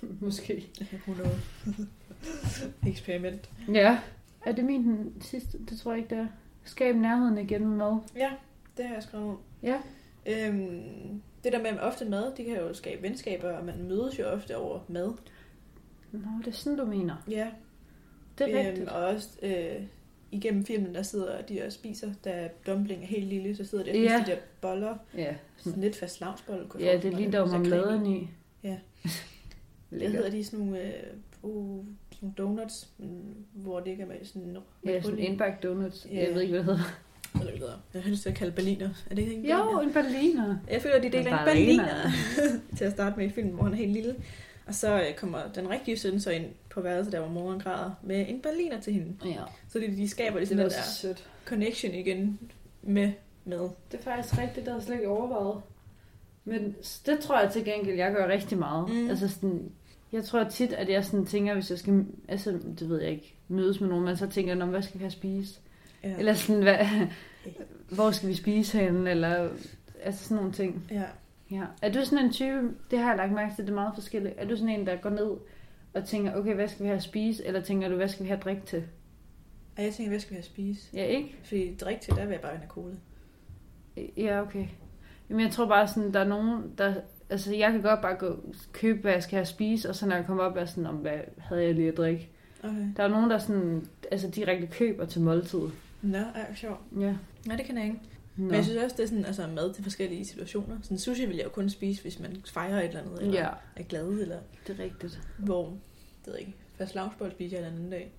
Måske. 0.26 0.68
Who 1.08 1.14
knows? 1.14 1.88
Eksperiment. 2.92 3.50
Ja. 3.74 4.00
Er 4.46 4.52
det 4.52 4.66
min 4.66 4.84
den 4.84 5.22
sidste? 5.22 5.58
Det 5.70 5.80
tror 5.80 5.92
jeg 5.92 5.98
ikke, 6.04 6.16
det 6.16 6.22
er. 6.24 6.28
Skab 6.66 6.96
nærheden 6.96 7.38
igen 7.38 7.68
med 7.68 7.78
mad. 7.78 7.98
Ja, 8.16 8.30
det 8.78 8.86
har 8.86 8.94
jeg 8.94 9.04
skrevet 9.04 9.28
om. 9.30 9.38
Ja. 9.64 9.78
Øhm, 10.26 11.22
det 11.44 11.54
der 11.54 11.62
med 11.62 11.80
ofte 11.80 12.06
mad, 12.06 12.32
det 12.38 12.46
kan 12.46 12.56
jo 12.56 12.74
skabe 12.74 13.02
venskaber, 13.02 13.50
og 13.52 13.66
man 13.66 13.84
mødes 13.84 14.20
jo 14.20 14.26
ofte 14.26 14.58
over 14.58 14.80
mad. 14.88 15.14
Nå, 16.12 16.20
det 16.40 16.48
er 16.48 16.52
sådan, 16.52 16.78
du 16.80 16.86
mener. 16.86 17.16
Ja. 17.30 17.48
Det 18.38 18.54
er 18.56 18.60
rigtigt. 18.60 18.80
Øhm, 18.80 18.88
og 18.96 19.02
også 19.06 19.30
øh, 19.42 19.84
igennem 20.32 20.66
filmen, 20.66 20.96
der 20.96 21.02
sidder 21.02 21.42
de 21.42 21.62
og 21.66 21.72
spiser, 21.72 22.14
da 22.26 22.50
dumpling 22.68 23.04
er 23.04 23.08
helt 23.08 23.26
lille, 23.28 23.56
så 23.56 23.66
sidder 23.66 23.84
de 23.84 23.90
og 23.90 23.96
spiser 23.96 24.12
Ja. 24.14 24.24
de 24.26 24.32
der 24.32 24.38
boller. 24.62 24.98
Ja. 25.18 25.36
Sådan 25.58 25.82
lidt 25.82 25.96
fast 25.96 26.22
lavsbolle. 26.22 26.68
Ja, 26.80 27.00
det 27.04 27.14
er 27.14 27.32
der 27.32 27.46
Så 27.46 27.52
marmeladen 27.52 28.00
creme 28.04 28.18
i. 28.18 28.30
Hvad 29.90 30.10
hedder 30.10 30.30
de 30.30 30.44
sådan 30.46 30.60
nogle, 30.60 30.82
øh, 30.84 30.94
uh, 31.42 31.86
sådan 32.12 32.34
nogle 32.38 32.58
donuts, 32.58 32.90
hvor 33.54 33.80
det 33.80 33.92
ikke 33.92 34.04
er 34.04 34.08
med 34.08 34.16
sådan 34.26 34.58
Ja, 34.86 35.02
sådan 35.02 35.20
indbagt 35.20 35.64
donuts. 35.64 36.08
Ja. 36.12 36.26
Jeg 36.26 36.34
ved 36.36 36.42
ikke, 36.42 36.52
hvad 36.52 36.60
det 36.60 36.66
hedder. 36.66 36.84
Eller 37.34 37.44
hvad 37.44 37.52
det 37.54 37.60
hedder. 37.60 37.78
Jeg 37.94 38.04
har 38.04 38.10
lyst 38.10 38.22
til 38.22 38.30
at 38.30 38.36
kalde 38.36 38.52
berliner. 38.52 38.90
Er 39.10 39.16
det 39.16 39.22
ikke 39.22 39.34
en 39.36 39.46
Jo, 39.46 39.58
berliner? 39.64 39.82
en 39.82 39.94
berliner. 39.94 40.58
Jeg 40.72 40.82
føler, 40.82 41.02
de 41.02 41.10
deler 41.12 41.40
en 41.40 41.46
berliner 41.46 42.12
til 42.78 42.86
at 42.86 42.92
starte 42.92 43.18
med 43.18 43.26
i 43.26 43.30
filmen, 43.30 43.54
hvor 43.54 43.64
han 43.64 43.74
er 43.74 43.78
helt 43.78 43.92
lille. 43.92 44.16
Og 44.66 44.76
så 44.76 45.00
øh, 45.02 45.14
kommer 45.16 45.40
den 45.56 45.70
rigtige 45.70 45.98
søn 45.98 46.20
så 46.20 46.32
ind 46.32 46.46
på 46.70 46.82
værelset, 46.82 47.14
der 47.14 47.20
hvor 47.20 47.30
moren 47.30 47.60
græder, 47.60 47.92
med 48.04 48.26
en 48.30 48.42
berliner 48.42 48.80
til 48.82 48.94
hende. 48.94 49.14
Ja. 49.26 49.42
Så 49.70 49.80
de, 49.80 49.88
de 49.88 50.10
skaber 50.10 50.30
Det 50.32 50.40
ligesom 50.40 50.58
var 50.58 50.64
den 50.64 50.72
så 50.72 50.78
der 50.78 51.14
sødt. 51.14 51.30
connection 51.46 51.94
igen 51.94 52.40
med 52.82 53.12
med. 53.46 53.60
Det 53.92 54.00
er 54.00 54.04
faktisk 54.04 54.38
rigtigt, 54.38 54.66
det 54.66 54.74
har 54.74 54.82
slet 54.82 54.96
ikke 54.96 55.08
overvejet. 55.08 55.62
Men 56.48 56.76
det 57.06 57.20
tror 57.20 57.40
jeg 57.40 57.52
til 57.52 57.66
gengæld, 57.66 57.96
jeg 57.98 58.12
gør 58.12 58.28
rigtig 58.28 58.58
meget. 58.58 58.90
Mm. 58.90 59.10
Altså 59.10 59.28
sådan, 59.30 59.72
jeg 60.12 60.24
tror 60.24 60.44
tit, 60.44 60.74
at 60.74 60.90
jeg 60.90 61.06
sådan 61.06 61.26
tænker, 61.26 61.54
hvis 61.54 61.70
jeg 61.70 61.80
skal, 61.80 62.06
altså 62.28 62.52
det 62.80 62.90
ved 62.90 63.02
jeg 63.02 63.12
ikke, 63.12 63.36
mødes 63.48 63.82
med 63.82 63.90
nogen, 63.90 64.06
men 64.06 64.18
så 64.18 64.28
tænker 64.28 64.52
jeg, 64.52 64.58
"Nå, 64.58 64.66
hvad 64.66 64.82
skal 64.82 64.94
vi 64.94 65.00
have 65.00 65.08
at 65.08 65.12
spise? 65.14 65.60
Ja. 66.04 66.16
Eller 66.18 66.34
sådan, 66.34 66.62
hvad, 66.62 66.78
hvor 67.90 68.12
skal 68.12 68.30
vi 68.30 68.34
spise 68.34 68.78
henne? 68.78 69.12
Eller 69.12 69.50
altså 70.04 70.24
sådan 70.24 70.38
nogle 70.38 70.52
ting. 70.52 70.84
ja. 70.92 71.04
Ja. 71.52 71.64
Er 71.82 71.92
du 71.92 72.06
sådan 72.06 72.26
en 72.26 72.32
type, 72.32 72.72
det 72.92 73.00
har 73.00 73.08
jeg 73.10 73.18
lagt 73.18 73.32
mærke 73.32 73.56
til, 73.56 73.64
det 73.66 73.72
er 73.72 73.76
meget 73.76 73.92
forskelligt. 73.96 74.34
Er 74.38 74.48
du 74.48 74.56
sådan 74.56 74.80
en, 74.80 74.86
der 74.88 74.96
går 74.96 75.10
ned 75.10 75.32
og 75.94 76.06
tænker, 76.06 76.36
okay, 76.36 76.56
hvad 76.56 76.68
skal 76.68 76.84
vi 76.84 76.88
have 76.88 76.98
at 76.98 77.04
spise? 77.04 77.46
Eller 77.46 77.62
tænker 77.62 77.90
du, 77.90 77.96
hvad 77.96 78.08
skal 78.08 78.24
vi 78.24 78.28
have 78.28 78.38
at 78.38 78.44
drikke 78.44 78.62
til? 78.66 78.84
Og 79.78 79.84
jeg 79.84 79.94
tænker, 79.94 80.10
hvad 80.10 80.20
skal 80.20 80.30
vi 80.30 80.36
have 80.36 80.40
at 80.40 80.46
spise? 80.46 80.90
Ja, 80.94 81.04
ikke? 81.06 81.36
Fordi 81.44 81.76
drik 81.76 82.02
til, 82.02 82.14
der 82.16 82.26
vil 82.26 82.32
jeg 82.32 82.42
bare 82.42 82.56
have 82.56 82.68
cola. 82.70 82.94
Ja, 84.18 84.42
okay. 84.42 84.66
Jamen, 85.30 85.46
jeg 85.46 85.52
tror 85.52 85.66
bare 85.66 85.88
sådan, 85.88 86.14
der 86.14 86.20
er 86.20 86.28
nogen, 86.28 86.74
der... 86.78 86.94
Altså, 87.30 87.56
jeg 87.56 87.72
kan 87.72 87.82
godt 87.82 88.02
bare 88.02 88.16
gå 88.16 88.54
købe, 88.74 89.02
hvad 89.02 89.12
jeg 89.12 89.24
skal 89.24 89.32
have 89.36 89.42
at 89.42 89.48
spise, 89.48 89.90
og 89.90 89.96
så 89.96 90.06
når 90.06 90.16
jeg 90.16 90.26
kommer 90.26 90.44
op, 90.44 90.58
er 90.58 90.66
sådan, 90.66 90.86
om 90.86 90.96
hvad 90.96 91.20
havde 91.38 91.64
jeg 91.64 91.76
lige 91.76 91.88
at 91.88 91.98
drikke? 91.98 92.30
Okay. 92.64 92.88
Der 92.98 93.04
er 93.04 93.08
nogen, 93.08 93.30
der 93.30 93.38
sådan, 93.38 93.88
altså 94.12 94.28
direkte 94.30 94.68
køber 94.68 95.06
til 95.06 95.22
måltid. 95.22 95.60
Nå, 96.02 96.18
ej, 96.18 96.56
sjovt. 96.56 96.80
Ja. 97.00 97.16
Nej, 97.46 97.56
det 97.56 97.66
kan 97.66 97.78
jeg 97.78 97.86
ikke. 97.86 98.00
Nå. 98.36 98.46
Men 98.46 98.56
jeg 98.56 98.64
synes 98.64 98.84
også, 98.84 98.96
det 98.98 99.04
er 99.04 99.08
sådan, 99.08 99.26
altså 99.26 99.48
mad 99.56 99.74
til 99.74 99.84
forskellige 99.84 100.26
situationer. 100.26 100.76
Sådan 100.82 100.98
sushi 100.98 101.26
vil 101.26 101.36
jeg 101.36 101.46
jo 101.46 101.50
kun 101.50 101.70
spise, 101.70 102.02
hvis 102.02 102.20
man 102.20 102.42
fejrer 102.54 102.80
et 102.80 102.88
eller 102.88 103.02
andet, 103.02 103.22
eller 103.22 103.40
Ja, 103.40 103.50
er 103.76 103.84
glad, 103.84 104.08
eller 104.08 104.38
det 104.68 104.80
er 104.80 104.84
rigtigt. 104.84 105.20
hvor, 105.38 105.66
det 105.66 105.78
ved 106.26 106.34
jeg 106.34 106.42
ikke, 106.48 106.58
fast 106.78 106.96
lavsbold 106.96 107.32
spiser 107.32 107.58
jeg 107.60 107.68
en 107.68 107.74
anden 107.74 107.90
dag. 107.90 108.14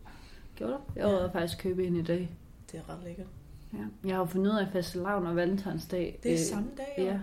Gjorde 0.56 0.72
du? 0.72 0.78
Jeg 0.96 1.06
var 1.06 1.30
faktisk 1.32 1.58
købe 1.58 1.86
en 1.86 1.96
i 1.96 2.02
dag. 2.02 2.30
Det 2.72 2.78
er 2.80 2.90
ret 2.92 3.04
lækkert. 3.04 3.26
Ja. 3.72 3.78
Jeg 4.08 4.14
har 4.14 4.18
jo 4.20 4.24
fundet 4.26 4.52
ud 4.52 4.56
af 4.58 4.66
fastelavn 4.72 5.26
og 5.26 5.36
valentinsdag. 5.36 6.18
Det 6.22 6.28
er 6.32 6.34
øh, 6.34 6.40
samme 6.40 6.68
dag, 6.76 7.04
Ja. 7.04 7.04
ja. 7.04 7.18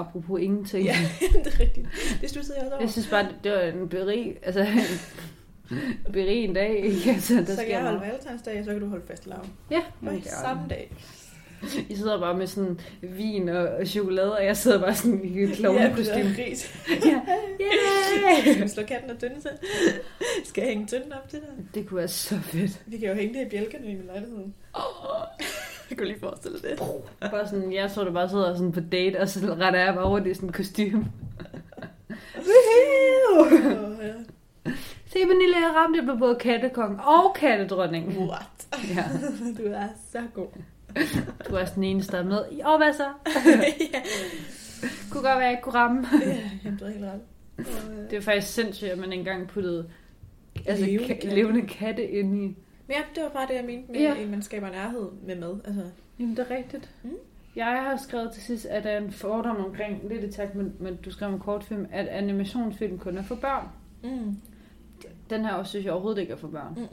Apropos 0.00 0.40
ingenting. 0.40 0.84
Ja, 0.84 0.96
det 1.44 1.46
er 1.54 1.60
rigtigt. 1.60 1.86
Det 2.20 2.30
stussede 2.30 2.56
jeg 2.58 2.64
også 2.64 2.74
over. 2.74 2.82
Jeg 2.84 2.90
synes 2.92 3.08
bare, 3.08 3.28
det 3.44 3.52
var 3.52 3.60
en 3.60 3.88
berig, 3.88 4.36
altså 4.42 4.60
en 6.06 6.12
berig 6.12 6.44
en 6.44 6.54
dag. 6.54 6.78
Ikke? 6.84 7.10
Altså, 7.10 7.34
der 7.34 7.44
så 7.44 7.56
kan 7.62 7.70
jeg 7.70 7.82
holde 7.82 8.00
valentinsdag, 8.00 8.64
så 8.64 8.70
kan 8.72 8.80
du 8.80 8.88
holde 8.88 9.04
fast 9.06 9.26
lavn. 9.26 9.52
Ja, 9.70 9.82
gør 10.04 10.10
samme 10.42 10.62
dag. 10.70 10.92
I 11.90 11.96
sidder 11.96 12.20
bare 12.20 12.36
med 12.36 12.46
sådan 12.46 12.80
vin 13.02 13.48
og 13.48 13.86
chokolade, 13.86 14.36
og 14.36 14.44
jeg 14.44 14.56
sidder 14.56 14.80
bare 14.80 14.94
sådan 14.94 15.24
i 15.24 15.42
et 15.42 15.48
Ja, 15.50 15.54
klovnekostyme. 15.54 16.14
det 16.28 16.40
er 16.40 16.46
ris. 16.50 16.74
Ja. 16.88 16.96
Skal 16.96 18.54
Yeah! 18.54 18.62
vi 18.62 18.68
slå 18.68 18.82
katten 18.82 19.10
og 19.10 19.18
tynde 19.18 19.40
til? 19.40 19.50
Skal 20.44 20.62
jeg 20.62 20.70
hænge 20.70 20.86
tynden 20.86 21.12
op 21.12 21.28
til 21.28 21.38
dig? 21.40 21.48
Det 21.74 21.86
kunne 21.88 21.98
være 21.98 22.08
så 22.08 22.38
fedt. 22.40 22.82
Vi 22.86 22.96
kan 22.98 23.08
jo 23.08 23.14
hænge 23.14 23.38
det 23.38 23.46
i 23.46 23.48
bjælkerne 23.50 23.86
i 23.86 23.94
min 23.94 24.06
lejlighed. 24.06 24.38
Jeg 25.90 25.98
kunne 25.98 26.08
lige 26.08 26.20
forestille 26.20 26.58
det. 26.58 26.78
Bare 27.20 27.48
sådan, 27.48 27.72
jeg 27.72 27.90
tror, 27.90 28.04
du 28.04 28.12
bare 28.12 28.28
sidder 28.28 28.54
sådan 28.56 28.72
på 28.72 28.80
date, 28.80 29.20
og 29.20 29.28
så 29.28 29.56
retter 29.60 29.80
jeg 29.80 29.94
bare 29.94 30.08
rundt 30.08 30.26
i 30.26 30.34
sådan 30.34 30.48
en. 30.78 31.12
Woohoo! 32.46 33.90
Ja. 34.02 34.12
Se, 35.06 35.18
Pernille, 35.26 35.56
jeg 35.56 35.72
ramte, 35.76 35.96
jeg 35.96 36.04
blev 36.04 36.18
både 36.18 36.34
kattekong 36.36 37.00
og 37.00 37.34
kattedronning. 37.34 38.18
What? 38.18 38.68
Ja, 38.96 39.04
Du 39.64 39.68
er 39.72 39.88
så 40.12 40.18
god. 40.34 40.46
du 41.50 41.54
er 41.54 41.64
sådan 41.64 41.84
eneste, 41.84 42.12
der 42.12 42.18
er 42.18 42.24
med. 42.26 42.38
Og 42.64 42.76
hvad 42.78 42.92
så? 42.92 43.04
ja. 43.92 44.02
Kunne 45.10 45.22
godt 45.22 45.24
være, 45.24 45.38
jeg 45.38 45.50
ikke 45.50 45.62
kunne 45.62 45.74
ramme. 45.74 46.06
ja, 46.26 46.50
jamen, 46.64 46.78
du 46.78 46.84
er 46.84 46.90
helt 46.90 47.04
ret. 47.04 47.20
Og, 47.58 47.92
øh, 47.92 48.10
Det 48.10 48.16
er 48.16 48.20
faktisk 48.20 48.54
sindssygt, 48.54 48.90
at 48.90 48.98
man 48.98 49.12
engang 49.12 49.48
puttede 49.48 49.86
altså, 50.66 50.84
Levende 50.86 51.06
katte. 51.14 51.28
levende 51.34 51.66
katte 51.66 52.06
ind 52.10 52.36
i. 52.44 52.56
Men 52.86 52.96
ja, 52.96 53.02
det 53.14 53.22
var 53.22 53.28
bare 53.28 53.46
det, 53.48 53.54
jeg 53.54 53.64
mente 53.64 53.92
med, 53.92 54.00
Ja. 54.00 54.14
at 54.22 54.28
man 54.28 54.42
skaber 54.42 54.70
nærhed 54.70 55.08
med 55.26 55.36
mad. 55.36 55.60
Altså, 55.64 55.82
Jamen, 56.18 56.36
det 56.36 56.50
er 56.50 56.56
rigtigt. 56.56 56.90
Mm. 57.02 57.10
Jeg 57.56 57.66
har 57.66 57.96
skrevet 57.96 58.32
til 58.32 58.42
sidst, 58.42 58.66
at 58.66 58.84
der 58.84 58.90
er 58.90 58.98
en 58.98 59.12
fordom 59.12 59.56
omkring, 59.56 60.08
lidt 60.08 60.24
i 60.24 60.32
takt 60.32 60.54
med, 60.54 60.64
med 60.78 60.96
du 60.96 61.10
skrev 61.10 61.28
om 61.28 61.38
kortfilm, 61.40 61.86
at 61.92 62.06
animationsfilm 62.08 62.98
kun 62.98 63.18
er 63.18 63.22
for 63.22 63.34
børn. 63.34 63.68
mm, 64.02 64.36
Den 65.30 65.44
her 65.44 65.52
også 65.52 65.70
synes 65.70 65.84
jeg 65.84 65.92
overhovedet 65.92 66.20
ikke 66.20 66.32
er 66.32 66.36
for 66.36 66.48
børn. 66.48 66.72
mm, 66.76 66.80
mm. 66.80 66.88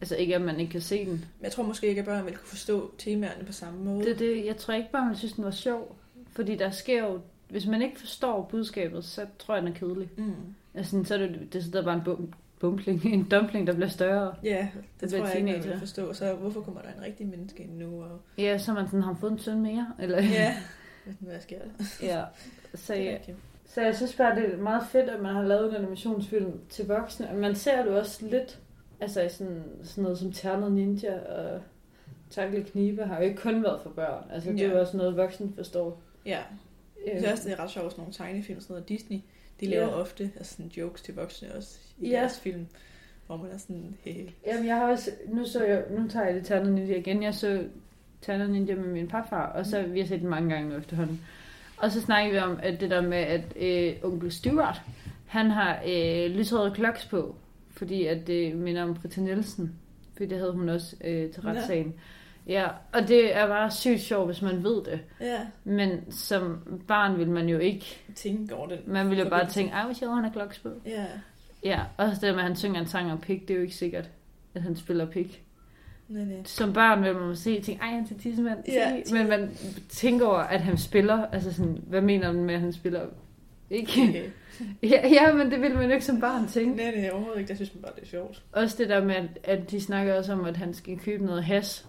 Altså 0.00 0.16
ikke, 0.16 0.34
at 0.34 0.40
man 0.42 0.60
ikke 0.60 0.72
kan 0.72 0.80
se 0.80 1.04
den. 1.04 1.12
Men 1.12 1.42
jeg 1.42 1.52
tror 1.52 1.62
måske 1.64 1.86
ikke, 1.86 1.98
at 1.98 2.04
børn 2.04 2.24
vil 2.26 2.36
kunne 2.36 2.46
forstå 2.48 2.94
temaerne 2.98 3.44
på 3.44 3.52
samme 3.52 3.84
måde. 3.84 4.04
Det, 4.04 4.12
er 4.12 4.16
det, 4.16 4.46
jeg 4.46 4.56
tror 4.56 4.74
ikke 4.74 4.90
bare, 4.92 5.06
man 5.06 5.16
synes, 5.16 5.32
den 5.32 5.44
var 5.44 5.50
sjov. 5.50 5.96
Fordi 6.32 6.56
der 6.56 6.70
sker 6.70 7.04
jo, 7.04 7.20
hvis 7.48 7.66
man 7.66 7.82
ikke 7.82 8.00
forstår 8.00 8.42
budskabet, 8.50 9.04
så 9.04 9.26
tror 9.38 9.54
jeg, 9.54 9.62
den 9.62 9.72
er 9.72 9.76
kedelig. 9.76 10.08
Mm. 10.16 10.32
Altså, 10.74 11.04
så 11.04 11.14
er 11.14 11.18
det, 11.18 11.52
det 11.52 11.62
sidder 11.64 11.84
bare 11.84 11.94
en 11.94 12.02
bum, 12.04 12.32
bumpling, 12.62 13.04
en 13.14 13.28
dumpling, 13.28 13.66
der 13.66 13.72
bliver 13.74 13.88
større. 13.88 14.34
Ja, 14.44 14.68
det 14.74 15.00
Det 15.00 15.10
tror 15.10 15.26
jeg 15.26 15.36
ikke, 15.36 15.46
man 15.52 15.54
teenager. 15.60 15.78
forstå. 15.78 16.12
Så 16.12 16.34
hvorfor 16.34 16.60
kommer 16.60 16.82
der 16.82 16.88
en 16.88 17.02
rigtig 17.02 17.26
menneske 17.26 17.62
ind 17.62 17.76
nu? 17.78 18.02
Og... 18.02 18.20
Ja, 18.38 18.58
så 18.58 18.70
er 18.70 18.74
man 18.74 18.86
sådan, 18.86 19.02
har 19.02 19.16
fået 19.20 19.32
en 19.32 19.38
søn 19.38 19.60
mere? 19.62 19.92
Eller, 19.98 20.22
Ja, 20.22 20.56
hvad 21.20 21.40
sker 21.40 21.58
der? 21.58 21.84
ja. 22.06 22.24
Så, 22.74 22.92
Det 22.92 23.00
er 23.02 23.10
ja. 23.10 23.14
rigtigt. 23.16 23.36
så 23.66 23.80
jeg 23.82 23.96
synes 23.96 24.14
bare, 24.16 24.36
det 24.40 24.54
er 24.54 24.56
meget 24.56 24.82
fedt, 24.92 25.10
at 25.10 25.22
man 25.22 25.34
har 25.34 25.42
lavet 25.42 25.70
en 25.70 25.76
animationsfilm 25.76 26.60
til 26.68 26.86
voksne. 26.86 27.30
Og 27.30 27.36
man 27.36 27.54
ser 27.54 27.82
det 27.84 27.92
også 27.92 28.26
lidt, 28.26 28.58
altså 29.00 29.22
i 29.22 29.28
sådan, 29.28 29.62
sådan 29.82 30.02
noget 30.02 30.18
som 30.18 30.32
Ternet 30.32 30.72
Ninja 30.72 31.18
og 31.18 31.60
Takle 32.30 32.64
Knibe 32.64 33.04
har 33.04 33.16
jo 33.16 33.22
ikke 33.22 33.36
kun 33.36 33.62
været 33.62 33.80
for 33.82 33.90
børn. 33.90 34.24
Altså 34.30 34.50
det 34.52 34.60
er 34.60 34.66
jo 34.68 34.74
Ja. 34.74 34.80
også 34.80 34.96
noget, 34.96 35.16
voksne 35.16 35.52
forstår. 35.56 36.02
Ja, 36.26 36.30
jeg 36.30 37.12
Øhm, 37.12 37.18
synes 37.20 37.32
også, 37.32 37.48
det 37.48 37.58
er 37.58 37.62
ret 37.62 37.70
sjovt, 37.70 37.90
sådan 37.92 38.00
nogle 38.02 38.12
tegnefilm, 38.14 38.60
sådan 38.60 38.74
noget 38.74 38.88
Disney. 38.88 39.18
De 39.60 39.66
Ja. 39.66 39.70
laver 39.70 39.88
ofte 39.92 40.30
altså 40.36 40.54
sådan 40.54 40.70
jokes 40.76 41.02
til 41.02 41.14
voksne 41.14 41.54
også 41.54 41.78
i 42.02 42.08
Ja. 42.10 42.20
deres 42.20 42.40
film. 42.40 42.66
Hvor 43.26 43.36
man 43.36 43.50
er 43.52 43.58
sådan, 43.58 43.96
hey, 44.04 44.26
Jamen, 44.46 44.66
jeg 44.66 44.76
har 44.76 44.90
også, 44.90 45.10
nu, 45.28 45.44
så 45.46 45.64
jeg, 45.64 45.82
nu 45.98 46.08
tager 46.08 46.26
jeg 46.26 46.34
det 46.34 46.44
Ternet 46.46 46.72
Ninja 46.72 46.96
igen. 46.98 47.22
Jeg 47.22 47.34
så 47.34 47.64
Ternet 48.22 48.50
Ninja 48.50 48.74
med 48.74 48.84
min 48.88 49.08
papfar, 49.08 49.46
og 49.46 49.66
så 49.66 49.82
vi 49.82 50.00
har 50.00 50.06
set 50.06 50.20
den 50.20 50.28
mange 50.28 50.50
gange 50.54 50.68
nu 50.70 50.76
efterhånden. 50.76 51.20
Og 51.76 51.90
så 51.92 52.00
snakker 52.00 52.32
vi 52.32 52.38
om 52.38 52.58
at 52.62 52.80
det 52.80 52.90
der 52.90 53.00
med, 53.00 53.18
at 53.18 53.40
øh, 53.56 53.94
onkel 54.02 54.32
Stuart, 54.32 54.82
han 55.26 55.50
har 55.50 55.78
øh, 55.88 56.30
lyserøde 56.30 56.74
kloks 56.74 57.04
på, 57.06 57.34
fordi 57.70 58.06
at 58.06 58.26
det 58.26 58.56
minder 58.56 58.82
om 58.82 58.94
Britta 58.94 59.20
Nielsen. 59.20 59.72
Fordi 60.12 60.26
det 60.26 60.38
havde 60.38 60.52
hun 60.52 60.68
også 60.68 60.96
øh, 61.04 61.30
til 61.30 61.42
retssagen. 61.42 61.94
Ja, 62.46 62.66
og 62.92 63.08
det 63.08 63.36
er 63.36 63.46
bare 63.46 63.70
sygt 63.70 64.00
sjovt, 64.00 64.26
hvis 64.26 64.42
man 64.42 64.64
ved 64.64 64.84
det. 64.84 65.00
ja, 65.20 65.38
Men 65.64 66.12
som 66.12 66.58
barn 66.88 67.18
vil 67.18 67.30
man 67.30 67.48
jo 67.48 67.58
ikke. 67.58 68.02
tænke 68.14 68.54
over 68.54 68.68
den. 68.68 68.78
Man 68.86 69.10
vil 69.10 69.18
jo 69.18 69.28
bare 69.28 69.46
tænke, 69.48 69.72
ej, 69.72 69.84
hvor 69.84 69.92
sjovt, 69.94 70.14
han 70.14 70.24
har 70.24 70.30
kloks 70.32 70.58
på. 70.58 70.68
Ja, 70.86 71.04
Ja, 71.64 71.80
også 71.96 72.26
det 72.26 72.34
med, 72.34 72.42
at 72.42 72.48
han 72.48 72.56
synger 72.56 72.80
en 72.80 72.86
sang 72.86 73.12
om 73.12 73.18
pik, 73.18 73.48
det 73.48 73.50
er 73.50 73.58
jo 73.58 73.62
ikke 73.62 73.74
sikkert, 73.74 74.10
at 74.54 74.62
han 74.62 74.76
spiller 74.76 75.06
pik. 75.06 75.42
nej, 76.08 76.24
nej. 76.24 76.44
Som 76.44 76.72
barn 76.72 77.02
vil 77.02 77.14
man 77.16 77.36
se 77.36 77.60
tænke, 77.60 77.82
ej, 77.82 77.88
han 77.88 78.06
er 78.10 78.18
tissemand. 78.18 78.58
Ja. 78.68 79.02
Men 79.12 79.28
man 79.28 79.50
tænker 79.88 80.26
over, 80.26 80.38
at 80.38 80.60
han 80.60 80.76
spiller, 80.78 81.26
altså 81.26 81.52
sådan, 81.52 81.78
hvad 81.86 82.00
mener 82.00 82.32
man 82.32 82.44
med, 82.44 82.54
at 82.54 82.60
han 82.60 82.72
spiller? 82.72 83.06
Ikke? 83.70 83.92
Okay. 84.08 84.24
Ja, 84.82 85.08
ja, 85.08 85.34
men 85.34 85.50
det 85.50 85.60
vil 85.60 85.74
man 85.74 85.84
jo 85.84 85.92
ikke 85.92 86.04
som 86.04 86.20
barn 86.20 86.48
tænke. 86.48 86.76
Nej, 86.76 86.94
nej, 86.96 87.10
overhovedet 87.10 87.38
ikke. 87.40 87.48
Der 87.48 87.54
synes 87.54 87.74
man 87.74 87.82
bare, 87.82 87.92
det 87.96 88.02
er 88.02 88.06
sjovt. 88.06 88.42
Også 88.52 88.76
det 88.78 88.88
der 88.88 89.04
med, 89.04 89.14
at, 89.14 89.38
at 89.44 89.70
de 89.70 89.80
snakker 89.80 90.14
også 90.14 90.32
om, 90.32 90.44
at 90.44 90.56
han 90.56 90.74
skal 90.74 90.98
købe 90.98 91.24
noget 91.24 91.44
has. 91.44 91.86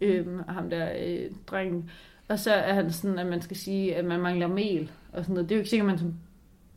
Øhm, 0.00 0.40
ham 0.48 0.70
der 0.70 0.88
øh, 0.98 1.30
drengen. 1.46 1.90
Og 2.28 2.38
så 2.38 2.52
er 2.52 2.74
han 2.74 2.92
sådan, 2.92 3.18
at 3.18 3.26
man 3.26 3.42
skal 3.42 3.56
sige, 3.56 3.96
at 3.96 4.04
man 4.04 4.20
mangler 4.20 4.46
mel. 4.46 4.90
Og 5.12 5.24
sådan 5.24 5.34
noget. 5.34 5.48
Det 5.48 5.54
er 5.54 5.56
jo 5.56 5.60
ikke 5.60 5.70
sikkert, 5.70 5.86
man, 5.86 5.98
som, 5.98 6.14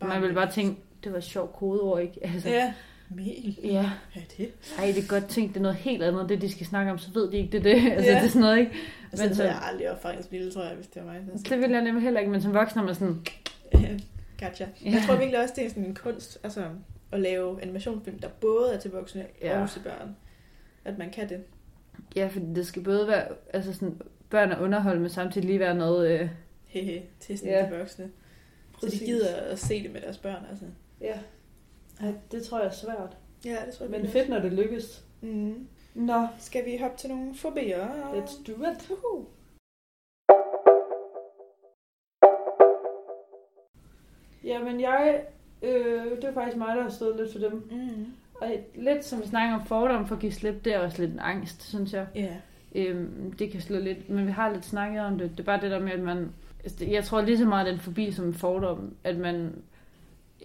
man 0.02 0.22
vil 0.22 0.34
bare 0.34 0.52
tænke, 0.52 0.82
det 1.04 1.12
var 1.12 1.18
et 1.18 1.24
sjovt 1.24 1.54
kodeord, 1.54 2.02
ikke? 2.02 2.20
Altså, 2.26 2.50
Ja, 2.50 2.74
mel. 3.10 3.60
ja. 3.64 3.90
Hvad 4.14 4.22
er 4.24 4.28
det? 4.38 4.52
Ej, 4.80 4.86
det 4.86 5.04
er 5.04 5.08
godt 5.08 5.26
tænkt, 5.28 5.50
det 5.54 5.58
er 5.58 5.62
noget 5.62 5.78
helt 5.78 6.04
andet, 6.04 6.30
det 6.30 6.42
de 6.42 6.52
skal 6.52 6.66
snakke 6.66 6.92
om, 6.92 6.98
så 6.98 7.12
ved 7.14 7.32
de 7.32 7.38
ikke, 7.38 7.52
det 7.52 7.64
det. 7.64 7.92
Altså, 7.92 8.12
Ja. 8.12 8.16
det 8.18 8.24
er 8.26 8.28
sådan 8.28 8.42
noget, 8.42 8.60
ikke? 8.60 8.72
Altså, 9.12 9.24
Men 9.24 9.30
det 9.30 9.38
så- 9.38 9.44
jeg 9.44 9.60
aldrig 9.72 10.26
lille, 10.32 10.52
tror 10.52 10.64
jeg, 10.64 10.76
hvis 10.76 10.88
det 10.88 11.06
var 11.06 11.12
mig. 11.12 11.22
Altså, 11.32 11.46
Det 11.50 11.60
vil 11.62 11.72
jeg 11.72 11.82
nemlig 11.84 12.04
heller 12.04 12.20
ikke, 12.20 12.32
men 12.32 12.42
som 12.42 12.54
voksen 12.54 12.80
er 12.80 12.84
man 12.84 12.96
sådan, 12.96 13.26
Gotcha. 14.40 14.66
Ja. 14.86 14.92
Jeg 14.92 15.04
tror 15.08 15.16
virkelig 15.16 15.40
også, 15.42 15.54
det 15.58 15.66
er 15.66 15.70
sådan 15.70 15.86
en 15.86 15.96
kunst, 15.96 16.40
altså 16.44 16.64
at 17.12 17.20
lave 17.20 17.62
animationsfilm, 17.62 18.20
der 18.20 18.28
både 18.42 18.74
er 18.74 18.80
til 18.80 18.92
voksne 18.92 19.26
Ja. 19.42 19.62
og 19.62 19.70
til 19.70 19.80
børn. 19.80 20.16
At 20.86 20.98
man 20.98 21.10
kan 21.10 21.30
det. 21.30 21.44
ja, 22.16 22.28
fordi 22.28 22.46
det 22.56 22.68
skal 22.68 22.84
både 22.84 23.08
være, 23.08 23.24
altså 23.54 23.74
sådan, 23.74 24.02
børn 24.30 24.52
og 24.52 24.62
underhold, 24.62 25.00
men 25.00 25.10
samtidig 25.10 25.48
lige 25.48 25.60
være 25.60 25.76
noget, 25.76 26.20
øh, 26.22 26.30
Hehe, 26.68 27.02
til 27.20 27.38
sådan 27.40 27.54
Ja. 27.54 27.66
til 27.70 27.78
voksne. 27.78 28.06
Så 28.06 28.80
Præcis. 28.86 29.00
de 29.00 29.06
gider 29.06 29.36
at 29.36 29.60
se 29.60 29.84
det 29.84 29.94
med 29.94 30.02
deres 30.02 30.18
børn, 30.18 30.44
altså. 30.50 30.66
Ja. 31.02 31.20
Ej, 32.02 32.14
det 32.32 32.44
tror 32.44 32.58
jeg 32.60 32.68
er 32.68 32.72
svært. 32.72 33.18
Ja, 33.46 33.58
det 33.66 33.74
tror 33.74 33.86
jeg. 33.86 33.92
Men 34.02 34.10
fedt, 34.10 34.30
når 34.30 34.40
det 34.40 34.54
lykkes. 34.54 35.06
Mm. 35.22 35.68
Nå, 35.96 36.28
Skal 36.40 36.66
vi 36.66 36.78
hoppe 36.82 36.98
til 36.98 37.10
nogle 37.10 37.36
fobier? 37.36 37.88
let's 38.14 38.44
do 38.48 38.54
it. 38.72 38.92
Uhu. 38.92 39.26
Jamen, 44.44 44.82
jeg, 44.82 45.22
øh, 45.62 46.06
det 46.16 46.24
er 46.24 46.34
faktisk 46.34 46.58
mig, 46.58 46.76
der 46.76 46.82
har 46.84 46.90
stået 46.90 47.16
lidt 47.16 47.32
for 47.32 47.40
dem. 47.40 47.54
Mm. 47.72 48.06
Og 48.42 48.52
lidt 48.76 49.06
som 49.06 49.22
vi 49.22 49.28
snakker 49.28 49.56
om 49.56 49.66
fordom 49.66 50.08
for 50.08 50.16
at 50.16 50.22
give 50.22 50.32
slip, 50.32 50.66
det 50.66 50.74
er 50.74 50.80
også 50.80 51.02
lidt 51.02 51.14
en 51.14 51.20
angst, 51.20 51.70
synes 51.70 51.94
jeg. 51.94 52.08
Ja. 52.16 52.36
Øhm, 52.76 53.34
det 53.40 53.52
kan 53.52 53.62
slå 53.62 53.80
lidt, 53.80 54.10
men 54.10 54.26
vi 54.28 54.32
har 54.32 54.54
lidt 54.54 54.66
snakket 54.66 55.02
om 55.02 55.18
det. 55.18 55.32
Det 55.32 55.40
er 55.40 55.44
bare 55.44 55.62
det 55.62 55.72
der 55.72 55.80
med, 55.80 55.92
at 55.92 56.00
man... 56.00 56.32
altså, 56.64 56.86
Jeg 56.86 57.04
tror 57.04 57.22
lige 57.22 57.38
så 57.38 57.46
meget, 57.46 57.68
at 57.68 57.72
den 57.72 57.80
forbi 57.80 58.12
som 58.12 58.26
en 58.26 58.34
fordom, 58.34 58.94
at 59.04 59.18
man 59.18 59.64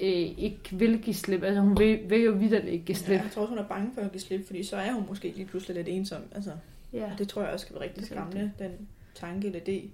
øh, 0.01 0.09
ikke 0.39 0.59
vil 0.73 0.99
give 1.03 1.15
slip. 1.15 1.43
Altså 1.43 1.61
hun 1.61 1.79
vil, 1.79 2.01
vil 2.11 2.21
jo 2.23 2.33
vidderligt 2.33 2.73
ikke 2.73 2.85
give 2.85 2.97
ja. 2.99 3.05
slip. 3.05 3.21
Jeg 3.23 3.31
tror 3.33 3.43
også, 3.43 3.51
hun 3.51 3.59
er 3.59 3.69
bange 3.69 3.91
for 3.95 4.01
at 4.01 4.13
give 4.13 4.21
slip, 4.21 4.47
fordi 4.47 4.63
så 4.63 4.77
er 4.77 4.93
hun 4.93 5.05
måske 5.09 5.33
lige 5.37 5.47
pludselig 5.47 5.77
lidt 5.77 5.89
ensom. 5.89 6.23
Altså, 6.35 6.51
Ja. 6.93 7.11
det 7.19 7.29
tror 7.29 7.43
jeg 7.43 7.51
også 7.53 7.67
kan 7.67 7.75
være 7.75 7.85
rigtig 7.85 8.07
skræmmende, 8.07 8.51
den 8.59 8.71
tanke 9.15 9.47
eller 9.47 9.61
idé. 9.61 9.89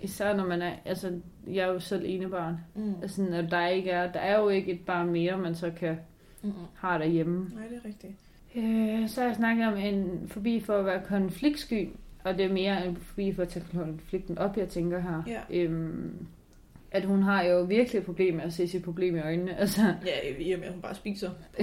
Især 0.00 0.36
når 0.36 0.46
man 0.46 0.62
er... 0.62 0.72
Altså, 0.84 1.12
jeg 1.46 1.68
er 1.68 1.72
jo 1.72 1.80
selv 1.80 2.02
enebarn. 2.06 2.56
Mm. 2.74 2.94
Altså, 3.02 3.26
at 3.32 3.50
der 3.50 3.66
ikke 3.66 3.90
er... 3.90 4.12
Der 4.12 4.20
er 4.20 4.38
jo 4.40 4.48
ikke 4.48 4.72
et 4.72 4.80
barn 4.80 5.10
mere, 5.10 5.38
man 5.38 5.54
så 5.54 5.70
kan 5.70 5.96
Mm-mm. 6.42 6.54
have 6.74 6.98
derhjemme. 6.98 7.50
Nej, 7.54 7.66
det 7.68 7.76
er 7.84 7.88
rigtigt. 7.88 8.12
Øh, 8.54 9.08
så 9.08 9.20
har 9.20 9.28
jeg 9.28 9.36
snakket 9.36 9.66
om 9.66 9.76
en 9.76 10.28
forbi 10.28 10.60
for 10.60 10.76
at 10.78 10.84
være 10.84 11.02
konfliktsky. 11.08 11.88
Og 12.24 12.38
det 12.38 12.44
er 12.44 12.52
mere 12.52 12.86
en 12.86 12.96
forbi 12.96 13.32
for 13.32 13.42
at 13.42 13.48
tage 13.48 13.64
konflikten 13.74 14.38
op, 14.38 14.56
jeg 14.56 14.68
tænker 14.68 15.00
her. 15.00 15.22
Ja. 15.26 15.40
Øhm, 15.50 16.26
at 16.92 17.04
hun 17.04 17.22
har 17.22 17.42
jo 17.42 17.62
virkelig 17.62 17.98
et 17.98 18.04
problem 18.04 18.34
med 18.34 18.44
at 18.44 18.52
se 18.52 18.68
sit 18.68 18.82
problem 18.82 19.16
i 19.16 19.20
øjnene. 19.20 19.56
Altså, 19.58 19.80
Ja, 20.06 20.28
i 20.38 20.52
og 20.52 20.58
med, 20.58 20.66
at 20.66 20.72
hun 20.72 20.82
bare 20.82 20.94
spiser. 20.94 21.30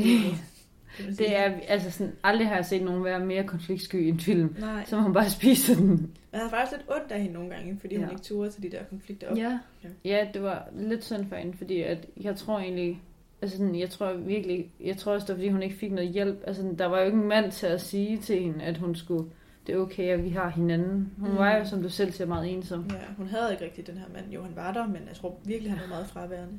Det 1.18 1.38
er, 1.38 1.54
altså 1.68 1.92
sådan, 1.92 2.14
aldrig 2.24 2.48
har 2.48 2.56
jeg 2.56 2.66
set 2.66 2.84
nogen 2.84 3.04
være 3.04 3.20
mere 3.26 3.44
konfliktsky 3.44 3.96
i 3.96 4.10
en 4.10 4.20
film, 4.20 4.56
Nej, 4.60 4.86
som 4.86 5.04
hun 5.04 5.14
bare 5.14 5.30
spiser 5.30 5.76
den. 5.76 6.12
jeg 6.34 6.40
har 6.42 6.50
faktisk 6.50 6.72
lidt 6.78 6.90
ondt 7.02 7.12
af 7.12 7.20
hende 7.22 7.34
nogle 7.34 7.50
gange, 7.50 7.78
fordi. 7.80 7.96
Ja. 7.96 8.02
hun 8.02 8.10
ikke 8.10 8.22
turde 8.22 8.50
til 8.52 8.64
de 8.64 8.70
der 8.72 8.84
konflikter 8.90 9.30
op. 9.32 9.38
Ja. 9.38 9.60
Ja. 9.84 9.90
ja, 10.06 10.28
det 10.34 10.44
var 10.44 10.68
lidt 10.80 11.04
synd 11.04 11.26
for 11.30 11.36
hende, 11.36 11.58
fordi 11.58 11.82
at 11.82 12.06
jeg 12.22 12.36
tror 12.36 12.60
egentlig, 12.60 13.02
Altså, 13.42 13.58
sådan, 13.58 13.80
jeg 13.80 13.90
tror 13.90 14.14
virkelig, 14.14 14.72
jeg 14.84 14.98
tror 14.98 15.14
også, 15.14 15.28
det 15.28 15.34
var, 15.34 15.38
fordi 15.38 15.50
hun 15.50 15.64
ikke 15.64 15.76
fik 15.76 15.92
noget 15.92 16.10
hjælp. 16.10 16.44
Altså, 16.48 16.76
der 16.80 16.86
var 16.86 17.00
jo 17.00 17.06
ikke 17.06 17.18
en 17.18 17.28
mand 17.28 17.52
til 17.52 17.68
at 17.68 17.82
sige 17.82 18.18
til 18.18 18.40
hende, 18.42 18.64
at 18.64 18.78
hun 18.78 18.96
skulle, 18.96 19.30
det 19.70 19.78
er 19.78 19.82
okay, 19.82 20.04
at 20.04 20.24
vi 20.24 20.30
har 20.30 20.50
hinanden. 20.50 21.12
Hun 21.18 21.28
Mm. 21.28 21.32
mm. 21.32 21.38
var 21.38 21.56
jo, 21.58 21.66
som 21.66 21.82
du 21.82 21.90
selv 21.90 22.12
siger, 22.12 22.28
meget 22.28 22.54
ensom. 22.54 22.86
Ja, 22.90 23.14
hun 23.18 23.28
havde 23.28 23.52
ikke 23.52 23.66
rigtig 23.66 23.88
den 23.88 23.98
her 23.98 24.06
mand. 24.14 24.32
Jo, 24.32 24.44
han 24.44 24.56
var 24.56 24.74
der, 24.74 24.88
men 24.88 25.02
jeg 25.08 25.16
tror 25.16 25.38
virkelig, 25.46 25.72
han 25.72 25.82
var 25.82 25.88
meget 25.88 26.08
fraværende. 26.08 26.54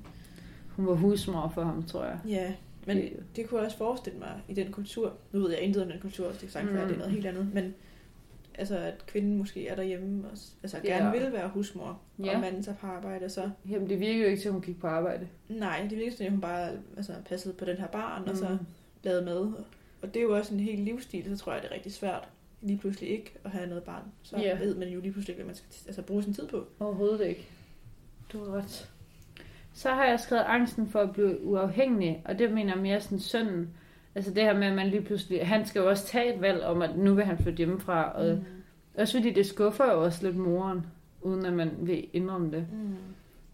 Hun 0.77 0.87
var 0.87 0.95
husmor 0.95 1.51
for 1.55 1.63
ham, 1.65 1.83
tror 1.83 2.05
jeg. 2.05 2.19
Ja, 2.29 2.53
men 2.87 2.97
Det- 2.97 3.13
det 3.37 3.49
kunne 3.49 3.59
jeg 3.59 3.67
også 3.67 3.77
forestille 3.79 4.19
mig 4.19 4.33
i 4.49 4.55
den 4.55 4.73
kultur. 4.73 5.13
Nu 5.33 5.41
ved 5.41 5.51
jeg 5.51 5.61
intet 5.61 5.83
om 5.83 5.89
den 5.89 6.01
kultur, 6.01 6.29
det 6.29 6.39
kan 6.39 6.49
sagtens 6.49 6.75
være, 6.75 6.83
Mm. 6.83 6.89
det 6.89 6.95
er 6.95 6.99
noget 6.99 7.13
helt 7.13 7.27
andet. 7.27 7.55
Men 7.55 7.75
altså, 8.55 8.79
at 8.79 9.07
kvinden 9.07 9.39
måske 9.39 9.69
er 9.69 9.75
derhjemme 9.77 10.25
og 10.25 10.31
altså, 10.63 10.77
Ja. 10.85 10.89
gerne 10.97 11.19
vil 11.21 11.33
være 11.33 11.49
husmor, 11.49 12.01
Ja. 12.25 12.35
og 12.35 12.41
manden 12.41 12.63
tager 12.63 12.77
på 12.77 12.87
arbejde, 12.87 13.29
så 13.29 13.51
Jamen, 13.71 13.89
det 13.89 14.01
virkede 14.01 14.23
jo 14.23 14.27
ikke 14.31 14.41
til, 14.43 14.49
at 14.49 14.53
hun 14.53 14.63
gik 14.63 14.81
på 14.81 14.87
arbejde. 14.87 15.29
nej, 15.49 15.87
det 15.91 15.99
virker 15.99 16.13
sådan, 16.13 16.27
at 16.27 16.33
hun 16.33 16.41
bare 16.41 16.71
altså, 16.97 17.13
passede 17.29 17.55
på 17.55 17.65
den 17.65 17.77
her 17.77 17.87
barn, 17.87 18.29
og 18.29 18.37
så 18.37 18.49
Mm. 18.49 18.67
lavede 19.03 19.25
med. 19.25 19.37
Og 20.03 20.15
det 20.15 20.17
er 20.17 20.23
jo 20.23 20.37
også 20.37 20.55
en 20.55 20.61
helt 20.61 20.81
livsstil, 20.81 21.25
så 21.39 21.45
tror 21.45 21.53
jeg, 21.53 21.63
det 21.63 21.71
er 21.71 21.75
rigtig 21.75 21.93
svært 21.93 22.29
lige 22.63 22.79
pludselig 22.79 23.11
ikke 23.11 23.33
at 23.45 23.51
have 23.51 23.67
noget 23.67 23.85
barn. 23.85 24.03
Så 24.23 24.37
Ja. 24.39 24.59
ved 24.59 24.75
man 24.75 24.89
jo 24.89 25.01
lige 25.01 25.13
pludselig 25.13 25.33
ikke, 25.33 25.43
hvad 25.45 25.47
man 25.47 25.55
skal 25.57 25.67
altså, 25.87 26.03
bruge 26.03 26.23
sin 26.23 26.35
tid 26.35 26.47
på. 26.47 26.67
Overhovedet 26.81 27.27
ikke. 27.27 27.49
Du 28.33 28.45
har 28.45 28.57
ret. 28.57 28.91
Så 29.73 29.89
har 29.91 30.05
jeg 30.05 30.21
skrevet 30.21 30.43
angsten 30.43 30.89
for 30.89 31.01
at 31.01 31.13
blive 31.13 31.45
uafhængig, 31.45 32.23
og 32.25 32.39
det 32.39 32.53
mener 32.53 32.73
jeg 32.75 32.83
mere 32.83 33.01
sådan 33.01 33.19
sønnen. 33.21 33.69
Altså 34.15 34.35
det 34.35 34.43
her 34.43 34.59
med, 34.59 34.67
at 34.67 34.77
man 34.77 34.87
lige 34.89 35.03
pludselig... 35.03 35.47
Han 35.47 35.67
skal 35.67 35.81
jo 35.81 35.89
også 35.89 36.07
tage 36.07 36.35
et 36.35 36.41
valg 36.41 36.63
om, 36.65 36.83
at 36.83 36.99
nu 36.99 37.15
vil 37.15 37.25
han 37.25 37.39
flytte 37.39 37.57
hjemmefra. 37.57 38.13
Og 38.13 38.35
Mm. 38.37 38.45
også 38.95 39.19
fordi 39.19 39.31
det 39.33 39.47
skuffer 39.47 39.93
jo 39.93 40.05
også 40.05 40.27
lidt 40.27 40.37
moren, 40.37 40.87
uden 41.23 41.47
at 41.47 41.53
man 41.53 41.71
vil 41.81 42.07
indrømme 42.13 42.51
det. 42.57 42.67
Mm. 42.73 42.95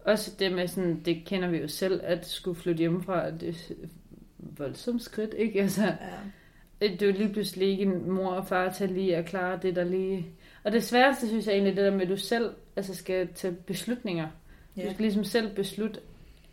Også 0.05 0.31
det 0.39 0.51
med 0.51 0.67
sådan, 0.67 1.01
det 1.05 1.21
kender 1.25 1.49
vi 1.49 1.57
jo 1.57 1.67
selv, 1.67 2.01
at 2.03 2.25
skulle 2.25 2.59
flytte 2.59 2.79
hjemmefra, 2.79 3.29
det 3.31 3.43
er 3.43 3.49
et 3.49 3.89
voldsomt 4.37 5.01
skridt, 5.01 5.33
ikke? 5.37 5.61
Altså, 5.61 5.83
Ja. 5.85 5.95
Det 6.81 7.01
er 7.01 7.05
jo 7.07 7.11
lige 7.13 7.33
pludselig 7.33 7.67
ikke 7.69 7.83
en 7.83 8.11
mor 8.11 8.31
og 8.31 8.47
far 8.47 8.71
til 8.71 8.89
lige 8.89 9.15
at 9.15 9.25
klare 9.25 9.59
det, 9.61 9.75
der 9.75 9.83
lige... 9.83 10.27
Og 10.63 10.71
det 10.71 10.83
sværeste, 10.83 11.27
synes 11.27 11.45
jeg 11.47 11.53
egentlig, 11.53 11.75
det 11.75 11.83
der 11.85 11.91
med, 11.91 12.01
at 12.01 12.09
du 12.09 12.17
selv 12.17 12.49
altså, 12.75 12.95
skal 12.95 13.27
tage 13.35 13.53
beslutninger. 13.53 14.27
Ja. 14.77 14.81
Du 14.81 14.89
skal 14.89 15.01
ligesom 15.03 15.23
selv 15.23 15.55
beslutte 15.55 15.99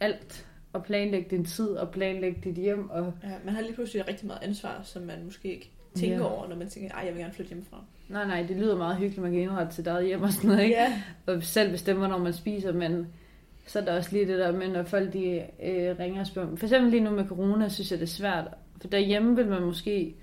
alt, 0.01 0.47
og 0.73 0.85
planlægge 0.85 1.31
din 1.31 1.45
tid, 1.45 1.69
og 1.69 1.91
planlægge 1.91 2.41
dit 2.45 2.55
hjem, 2.55 2.91
og 2.91 3.13
ja, 3.25 3.29
man 3.45 3.55
har 3.55 3.63
lige 3.63 3.75
pludselig 3.75 4.09
rigtig 4.09 4.27
meget 4.27 4.43
ansvar, 4.43 4.81
som 4.85 5.03
man 5.03 5.25
måske 5.25 5.49
ikke 5.55 5.71
tænker 5.95 6.17
Ja. 6.17 6.35
over, 6.35 6.49
når 6.49 6.57
man 6.57 6.69
tænker, 6.69 6.95
ej, 6.95 7.03
jeg 7.07 7.15
vil 7.15 7.21
gerne 7.23 7.35
flytte 7.35 7.49
hjemmefra. 7.49 7.85
nej, 8.09 8.27
nej, 8.27 8.43
det 8.49 8.57
lyder 8.57 8.77
meget 8.77 8.97
hyggeligt, 8.97 9.23
man 9.23 9.33
kan 9.33 9.41
indrette 9.41 9.75
sit 9.75 9.87
eget 9.87 10.07
hjem 10.07 10.23
og 10.23 10.33
sådan 10.33 10.51
noget, 10.51 10.63
ikke? 10.63 10.75
Ja. 10.77 11.03
og 11.27 11.43
selv 11.43 11.71
bestemme, 11.71 12.09
når 12.09 12.19
man 12.19 12.33
spiser, 12.33 12.73
men 12.73 13.07
så 13.67 13.79
er 13.79 13.85
der 13.85 13.97
også 13.97 14.13
lige 14.13 14.27
det 14.27 14.39
der 14.39 14.53
med, 14.53 14.69
når 14.69 14.83
folk 14.83 15.13
de, 15.13 15.43
øh, 15.63 15.99
ringer 15.99 16.21
og 16.21 16.27
spørger. 16.27 16.57
For 16.57 16.67
eksempel 16.67 16.91
lige 16.91 17.05
nu 17.05 17.11
med 17.11 17.29
corona, 17.29 17.69
synes 17.69 17.91
jeg, 17.91 17.99
det 17.99 18.05
er 18.07 18.09
svært. 18.09 18.45
For 18.81 18.89
derhjemme 18.89 19.37
vil 19.37 19.47
man 19.49 19.63
måske 19.63 20.15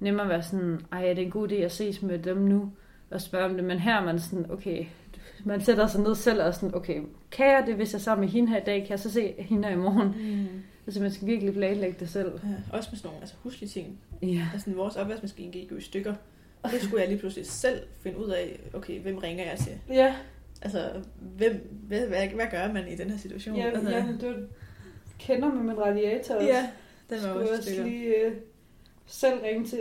nemmere 0.00 0.28
være 0.28 0.42
sådan, 0.42 0.80
ej, 0.92 1.08
er 1.08 1.14
det 1.14 1.24
en 1.24 1.30
god 1.30 1.48
idé 1.52 1.54
at 1.54 1.72
ses 1.72 2.02
med 2.02 2.18
dem 2.18 2.36
nu? 2.36 2.72
Og 3.10 3.20
spørge 3.20 3.44
om 3.44 3.54
det, 3.54 3.64
men 3.64 3.78
her 3.78 3.96
er 4.00 4.04
man 4.04 4.18
sådan, 4.18 4.50
okay, 4.50 4.84
man 5.44 5.60
sætter 5.60 5.86
sig 5.86 6.00
ned 6.00 6.14
selv 6.14 6.42
og 6.42 6.54
sådan, 6.54 6.74
okay, 6.74 7.02
kan 7.30 7.46
jeg 7.46 7.64
det, 7.66 7.74
hvis 7.74 7.92
jeg 7.92 7.98
er 7.98 8.02
sammen 8.02 8.20
med 8.24 8.32
hende 8.32 8.48
her 8.48 8.56
i 8.60 8.64
dag? 8.66 8.80
Kan 8.80 8.90
jeg 8.90 9.00
så 9.00 9.10
se 9.10 9.34
hende 9.38 9.68
her 9.68 9.74
i 9.74 9.78
morgen? 9.78 10.08
Mm. 10.08 10.46
Altså, 10.86 11.02
man 11.02 11.10
skal 11.10 11.26
virkelig 11.26 11.54
planlægge 11.54 11.96
det 12.00 12.08
selv. 12.08 12.32
ja. 12.44 12.76
Også 12.76 12.88
med 12.92 12.96
sådan 12.98 13.08
nogle 13.08 13.20
altså, 13.20 13.34
huslige 13.42 13.68
ting. 13.68 13.98
Ja. 14.22 14.48
Altså, 14.52 14.70
vores 14.70 14.96
opvaskemaskine 14.96 15.52
gik 15.52 15.70
jo 15.70 15.76
i 15.76 15.80
stykker. 15.80 16.14
Og 16.62 16.70
det 16.70 16.80
skulle 16.80 17.00
jeg 17.00 17.08
lige 17.08 17.18
pludselig 17.18 17.46
selv 17.46 17.82
finde 18.02 18.18
ud 18.18 18.28
af, 18.28 18.60
okay, 18.74 19.00
hvem 19.00 19.18
ringer 19.18 19.44
jeg 19.44 19.58
til? 19.58 19.72
Ja, 19.88 20.14
Altså, 20.62 20.90
hvem, 21.20 21.80
hvad, 21.88 22.06
hvad, 22.08 22.28
hvad 22.28 22.46
gør 22.50 22.72
man 22.72 22.88
i 22.88 22.96
den 22.96 23.10
her 23.10 23.18
situation? 23.18 23.56
ja, 23.56 23.70
altså, 23.70 23.90
ja 23.90 24.06
du 24.20 24.34
kender 25.18 25.54
med 25.54 25.62
min 25.62 25.78
radiator 25.78 26.34
også. 26.34 26.46
ja, 26.46 26.68
den 27.10 27.22
var 27.22 27.28
skulle 27.28 27.50
også 27.50 27.54
også 27.54 27.82
lige 27.82 28.16
øh, 28.16 28.32
selv 29.06 29.40
ringe 29.40 29.66
til 29.66 29.80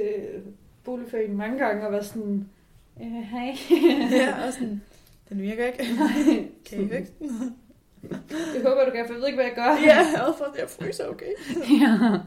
boligforeningen 0.84 1.38
mange 1.38 1.60
gange 1.60 1.86
og 1.86 1.92
være 1.92 2.04
sådan, 2.04 2.50
øh, 3.02 3.08
hej. 3.08 3.56
ja, 4.12 4.48
og 4.48 4.54
sådan, 4.54 4.82
den 5.30 5.42
virker 5.42 5.66
ikke. 5.66 5.84
Nej. 6.00 6.48
Kan 6.66 6.84
I 6.84 6.90
fikse 6.90 7.14
den? 7.20 7.56
Det 8.30 8.64
håber 8.64 8.86
du 8.86 8.92
kan, 8.92 9.06
for 9.06 9.14
jeg 9.14 9.22
ved 9.22 9.28
ikke, 9.28 9.36
hvad 9.38 9.46
jeg 9.46 9.56
gør. 9.56 9.78
ja, 9.86 10.28
og 10.28 10.36
for 10.38 10.46
at 10.46 10.60
jeg 10.60 10.70
fryser, 10.70 11.08
okay. 11.08 11.34
ja. 11.82 12.20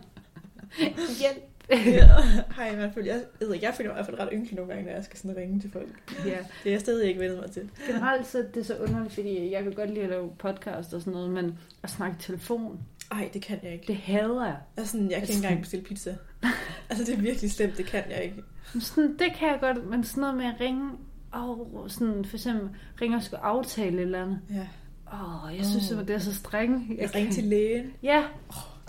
Hjælp. 1.20 1.44
ja. 1.70 2.08
Hej, 2.56 2.72
i 2.72 2.74
hvert 2.74 2.94
fald, 2.94 3.06
jeg, 3.06 3.14
jeg, 3.40 3.48
ved 3.48 3.54
ikke, 3.54 3.66
jeg 3.66 3.74
føler 3.74 3.90
mig 3.90 3.94
i 3.94 3.96
hvert 3.96 4.06
fald 4.06 4.20
ret 4.20 4.28
ynkelig 4.32 4.54
nogle 4.56 4.72
gange, 4.72 4.86
når 4.86 4.92
jeg 4.92 5.04
skal 5.04 5.18
sådan 5.18 5.36
ringe 5.36 5.60
til 5.60 5.70
folk. 5.70 5.88
ja. 6.26 6.38
Det 6.64 6.66
er 6.66 6.70
jeg 6.70 6.80
stadig 6.80 7.08
ikke 7.08 7.20
vendt 7.20 7.40
mig 7.40 7.50
til. 7.50 7.70
Generelt 7.86 8.26
så 8.26 8.38
er 8.38 8.42
det 8.42 8.66
så 8.66 8.76
underligt, 8.76 9.14
fordi 9.14 9.52
jeg 9.52 9.62
kan 9.62 9.72
godt 9.72 9.90
lide 9.90 10.02
at 10.04 10.10
lave 10.10 10.30
podcast 10.38 10.94
og 10.94 11.00
sådan 11.00 11.12
noget, 11.12 11.30
men 11.30 11.58
at 11.82 11.90
snakke 11.90 12.16
telefon, 12.20 12.80
Ej, 13.12 13.30
det 13.34 13.42
kan 13.42 13.58
jeg 13.62 13.72
ikke. 13.72 13.86
det 13.86 13.96
hader 13.96 14.44
jeg. 14.44 14.56
Jeg, 14.76 14.86
sådan, 14.88 15.10
jeg 15.10 15.18
kan 15.18 15.28
ikke 15.28 15.34
engang 15.34 15.60
bestille 15.60 15.84
pizza. 15.84 16.16
altså, 16.90 17.04
det 17.04 17.18
er 17.18 17.22
virkelig 17.22 17.50
slemt, 17.50 17.76
det 17.76 17.86
kan 17.86 18.02
jeg 18.10 18.24
ikke. 18.24 18.42
Sådan, 18.80 19.16
det 19.18 19.32
kan 19.38 19.48
jeg 19.48 19.58
godt, 19.60 19.86
men 19.90 20.04
sådan 20.04 20.20
noget 20.20 20.36
med 20.36 20.44
at 20.46 20.54
ringe, 20.60 20.90
og 21.32 21.84
sådan 21.88 22.24
for 22.24 22.36
eksempel 22.36 22.68
ringe 23.00 23.16
og 23.16 23.22
skulle 23.22 23.40
aftale 23.42 23.96
et 23.96 24.02
eller 24.02 24.22
andet. 24.22 24.38
Ja. 24.50 24.66
Åh, 25.12 25.44
oh, 25.44 25.56
jeg 25.56 25.66
synes, 25.66 25.92
oh. 25.92 25.98
det 25.98 26.10
er 26.10 26.18
så 26.18 26.34
streng. 26.34 26.96
Jeg 26.98 27.14
ringer 27.14 27.32
til 27.32 27.44
lægen. 27.44 27.92
Ja, 28.02 28.24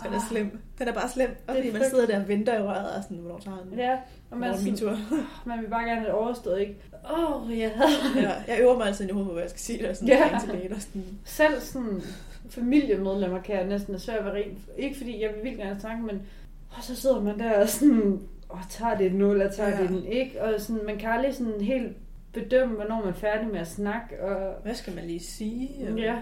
Den 0.02 0.12
er 0.14 0.20
slem. 0.30 0.58
Den 0.78 0.88
er 0.88 0.92
bare 0.92 1.08
slem. 1.08 1.36
Og 1.48 1.54
Det 1.54 1.68
er 1.68 1.72
man 1.72 1.82
sidder 1.90 2.06
der 2.06 2.20
og 2.22 2.28
venter 2.28 2.58
i 2.58 2.62
røret 2.62 2.90
og 2.96 3.02
sådan, 3.02 3.16
hvornår 3.16 3.38
tager 3.38 3.58
den? 3.70 3.78
ja. 3.78 3.96
Og 4.30 4.38
man, 4.38 4.50
er 4.50 4.62
min 4.62 4.76
sådan, 4.76 4.96
tur. 4.96 5.18
man 5.46 5.60
vil 5.60 5.68
bare 5.68 5.82
gerne 5.84 5.94
have 6.00 6.06
det 6.06 6.14
overstået, 6.14 6.60
ikke? 6.60 6.76
Åh, 7.10 7.42
oh, 7.42 7.58
jeg 7.58 7.72
ja, 8.16 8.32
jeg 8.48 8.60
øver 8.60 8.76
mig 8.76 8.86
altid 8.86 9.08
i 9.08 9.12
hovedet 9.12 9.28
på, 9.28 9.32
hvad 9.32 9.42
jeg 9.42 9.50
skal 9.50 9.60
sige. 9.60 9.82
Der, 9.82 9.94
sådan, 9.94 10.08
Ja. 10.08 10.28
ja. 10.32 10.38
til 10.40 10.48
lægen 10.48 10.72
og 10.72 10.80
sådan. 10.80 11.04
Selv 11.24 11.60
sådan 11.60 12.02
familiemedlemmer 12.50 13.42
kan 13.42 13.56
jeg 13.56 13.66
næsten 13.66 13.98
svært 13.98 14.26
at 14.26 14.32
ringe. 14.34 14.56
Ikke 14.78 14.96
fordi 14.96 15.22
jeg 15.22 15.30
vil 15.34 15.44
vildt 15.44 15.58
gerne 15.58 15.80
snakke, 15.80 16.02
men 16.02 16.22
og 16.70 16.82
så 16.82 16.96
sidder 16.96 17.20
man 17.20 17.38
der 17.38 17.60
og 17.62 17.68
sådan, 17.68 18.20
og 18.48 18.58
tager 18.70 18.96
det 18.96 19.14
nu, 19.14 19.32
eller 19.32 19.50
tager 19.50 19.68
ja. 19.68 19.76
Ja. 19.76 19.82
det 19.82 19.90
den 19.90 20.04
ikke. 20.04 20.42
Og 20.42 20.60
sådan, 20.60 20.86
man 20.86 20.98
kan 20.98 21.10
aldrig 21.10 21.34
sådan 21.34 21.60
helt 21.60 21.96
bedømme, 22.32 22.74
hvornår 22.74 23.00
man 23.00 23.08
er 23.08 23.12
færdig 23.12 23.48
med 23.48 23.60
at 23.60 23.66
snakke. 23.68 24.22
Og 24.22 24.54
Hvad 24.62 24.74
skal 24.74 24.94
man 24.94 25.04
lige 25.04 25.20
sige? 25.20 25.88
Og- 25.92 25.98
ja, 25.98 26.16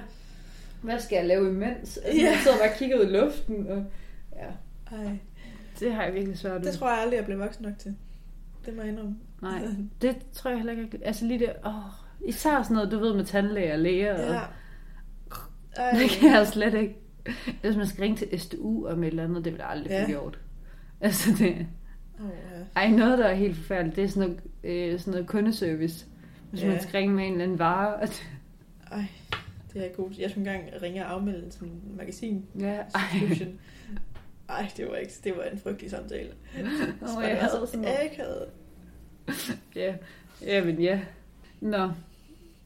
hvad 0.83 0.99
skal 0.99 1.17
jeg 1.17 1.27
lave 1.27 1.49
imens? 1.49 1.97
Altså, 1.97 2.21
Ja. 2.23 2.31
Man 2.31 2.39
sidder 2.43 2.57
bare 2.59 2.69
og 2.71 2.77
kigger 2.79 2.99
ud 3.01 3.05
i 3.05 3.17
luften. 3.17 3.67
Og, 3.71 3.85
ja, 4.37 4.97
Ej, 4.97 5.19
det 5.81 5.93
har 5.95 6.03
jeg 6.05 6.15
virkelig 6.15 6.39
svært 6.39 6.61
ved. 6.61 6.71
det 6.73 6.79
tror 6.79 6.89
jeg 6.91 6.99
aldrig, 6.99 7.17
jeg 7.17 7.25
blev 7.25 7.39
voksen 7.39 7.65
nok 7.65 7.79
til. 7.79 7.95
Det 8.67 8.77
må 8.77 8.83
jeg 8.83 8.91
indrømme. 8.91 9.17
Nej, 9.43 9.61
det 10.03 10.17
tror 10.33 10.51
jeg 10.51 10.59
heller 10.59 10.73
ikke. 10.73 10.99
Altså 11.05 11.25
lige 11.25 11.39
det, 11.39 11.53
åh, 11.67 11.73
især 12.29 12.63
sådan 12.63 12.75
noget, 12.75 12.91
du 12.93 12.99
ved 12.99 13.15
med 13.15 13.25
tandlæger 13.25 13.73
og 13.73 13.79
læger. 13.79 14.29
Og, 14.35 14.41
Ej. 15.77 15.91
Det 15.99 16.11
kan 16.11 16.31
jeg 16.33 16.47
slet 16.47 16.75
ikke. 16.75 16.97
Hvis 17.63 17.77
man 17.77 17.87
skal 17.87 18.03
ringe 18.03 18.17
til 18.17 18.41
SDU 18.41 18.87
om 18.87 19.03
et 19.03 19.07
eller 19.09 19.25
andet, 19.25 19.45
det 19.45 19.53
vil 19.53 19.59
jeg 19.59 19.69
aldrig 19.71 19.91
få 19.91 19.95
Ja. 19.95 20.07
gjort. 20.07 20.39
Altså 21.01 21.31
det... 21.39 21.67
Oh, 22.21 22.29
ja. 22.29 22.81
Ej, 22.81 22.91
noget, 22.91 23.19
der 23.19 23.25
er 23.27 23.35
helt 23.35 23.57
forfærdeligt, 23.57 23.97
det 23.97 24.05
er 24.05 24.09
sådan 24.09 24.29
noget, 24.65 24.93
øh, 24.93 25.01
sådan 25.01 25.11
noget 25.11 25.27
kundeservice. 25.27 26.07
Hvis 26.51 26.63
Ja. 26.63 26.69
man 26.69 26.81
skal 26.83 26.93
ringe 26.93 27.15
med 27.15 27.25
en 27.27 27.33
eller 27.33 27.45
anden 27.45 27.59
vare. 27.59 27.95
Og 27.95 28.09
det, 28.09 28.23
Ej, 28.93 29.05
det 29.73 29.81
er 29.81 29.85
ikke 29.85 29.97
god. 29.97 30.11
Jeg 30.19 30.31
skulle 30.31 30.51
engang 30.53 30.83
ringe 30.83 31.07
og 31.07 31.13
afmelde 31.13 31.53
sådan 31.53 31.69
en 31.69 31.97
magasin. 31.97 32.47
ja, 32.61 32.79
ej. 34.49 34.67
Det 34.77 34.87
var 34.91 34.97
ikke, 34.97 35.13
det 35.25 35.33
var 35.37 35.43
en 35.43 35.59
frygtelig 35.59 35.91
samtale. 35.91 36.29
Åh, 37.03 37.17
oh, 37.17 37.23
jeg 37.25 37.39
havde 37.39 37.67
sådan 37.67 37.81
noget. 37.81 37.97
akavet. 38.13 38.45
Ja, 39.77 39.95
ja, 40.47 40.65
men 40.65 40.81
ja. 40.83 41.01
Nå. 41.61 41.91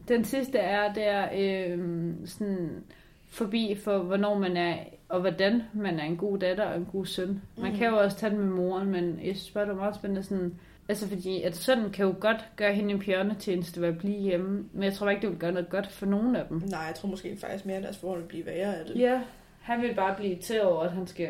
Den 0.09 0.25
sidste 0.25 0.59
er, 0.59 0.93
det 0.93 1.07
er 1.09 1.29
øh, 1.35 1.79
sådan 2.25 2.85
forbi 3.29 3.77
for, 3.85 3.99
hvornår 3.99 4.39
man 4.39 4.57
er, 4.57 4.77
og 5.09 5.21
hvordan 5.21 5.63
man 5.75 5.99
er 6.01 6.05
en 6.05 6.17
god 6.17 6.39
datter 6.39 6.65
og 6.65 6.77
en 6.77 6.89
god 6.93 7.07
søn. 7.07 7.43
Man 7.59 7.71
Mhm. 7.71 7.79
kan 7.79 7.89
jo 7.91 7.97
også 7.97 8.17
tage 8.17 8.31
det 8.31 8.39
med 8.39 8.47
moren, 8.49 8.89
men 8.91 9.05
jeg 9.25 9.37
synes 9.37 9.51
bare, 9.51 9.65
det 9.65 9.71
er 9.71 9.75
meget 9.77 9.95
spændende 9.95 10.23
sådan, 10.23 10.55
altså 10.89 11.09
fordi, 11.09 11.43
at 11.43 11.57
sønnen 11.57 11.91
kan 11.91 12.07
jo 12.07 12.15
godt 12.21 12.45
gøre 12.57 12.73
hende 12.75 12.91
en 12.95 12.99
bjørnetjeneste 13.01 13.81
ved 13.81 13.89
at 13.89 13.99
blive 13.99 14.19
hjemme, 14.21 14.65
men 14.73 14.83
jeg 14.83 14.93
tror 14.93 15.11
ikke, 15.11 15.23
det 15.23 15.31
vil 15.31 15.39
gøre 15.39 15.53
noget 15.53 15.69
godt 15.71 15.87
for 15.87 16.07
nogen 16.07 16.37
af 16.37 16.47
dem. 16.49 16.63
Nej, 16.71 16.81
jeg 16.81 16.95
tror 16.95 17.09
måske 17.09 17.37
faktisk 17.37 17.67
mere, 17.67 17.77
at 17.77 17.83
deres 17.83 17.99
forhold 17.99 18.21
vil 18.21 18.29
blive 18.29 18.47
værre 18.47 18.77
af 18.77 18.85
det. 18.87 18.99
Ja, 19.01 19.21
han 19.61 19.83
vil 19.83 19.95
bare 19.95 20.15
blive 20.17 20.33
irriteret 20.33 20.63
over, 20.63 20.81
at 20.83 20.93
han 20.93 21.07
skal 21.07 21.29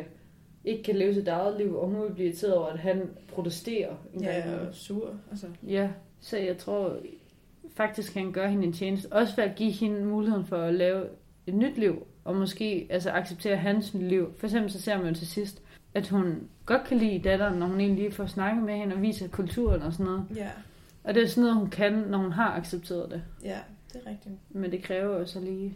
ikke 0.65 0.83
kan 0.83 0.97
leve 0.97 1.15
sit 1.15 1.29
eget 1.29 1.59
liv, 1.59 1.77
og 1.77 1.89
hun 1.89 2.03
vil 2.03 2.11
blive 2.15 2.27
irriteret 2.29 2.55
over, 2.55 2.67
at 2.67 2.79
han 2.79 3.11
protesterer. 3.29 3.95
En 4.15 4.23
gang 4.23 4.35
Ja, 4.37 4.45
imellem. 4.47 4.67
og 4.69 4.75
sur. 4.75 5.15
Altså, 5.31 5.47
Ja, 5.67 5.89
så 6.21 6.37
jeg 6.39 6.59
tror 6.59 6.97
faktisk, 7.77 8.15
han 8.15 8.33
gør 8.33 8.49
hende 8.49 8.65
en 8.67 8.73
tjeneste. 8.73 9.13
Også 9.13 9.37
ved 9.37 9.45
at 9.45 9.57
give 9.57 9.71
hende 9.71 10.05
muligheden 10.05 10.47
for 10.47 10.57
at 10.57 10.75
lave 10.75 11.07
et 11.47 11.55
nyt 11.55 11.79
liv, 11.79 12.07
og 12.25 12.37
måske 12.37 12.87
altså, 12.91 13.11
acceptere 13.11 13.57
hans 13.57 13.95
liv. 13.95 14.35
For 14.39 14.47
eksempel 14.47 14.73
så 14.73 14.81
ser 14.81 14.99
man 14.99 15.07
jo 15.09 15.15
til 15.15 15.27
sidst, 15.27 15.63
at 15.95 16.09
hun 16.09 16.49
godt 16.67 16.85
kan 16.85 16.99
lide 16.99 17.19
datteren, 17.19 17.59
når 17.59 17.67
hun 17.67 17.81
egentlig 17.81 18.03
lige 18.05 18.13
får 18.15 18.27
snakket 18.27 18.65
med 18.65 18.75
hende 18.77 18.95
og 18.95 19.03
viser 19.03 19.29
kulturen 19.29 19.83
og 19.83 19.93
sådan 19.93 20.07
noget. 20.07 20.25
ja, 20.35 20.51
Og 21.05 21.15
det 21.15 21.23
er 21.23 21.27
sådan 21.27 21.43
noget, 21.43 21.57
hun 21.57 21.71
kan, 21.71 21.93
når 21.93 22.19
hun 22.19 22.33
har 22.33 22.51
accepteret 22.53 23.11
det. 23.11 23.23
ja, 23.43 23.59
det 23.93 24.03
er 24.07 24.11
rigtigt. 24.11 24.35
Men 24.51 24.71
det 24.71 24.83
kræver 24.83 25.19
jo 25.19 25.27
så 25.27 25.41
lige, 25.41 25.75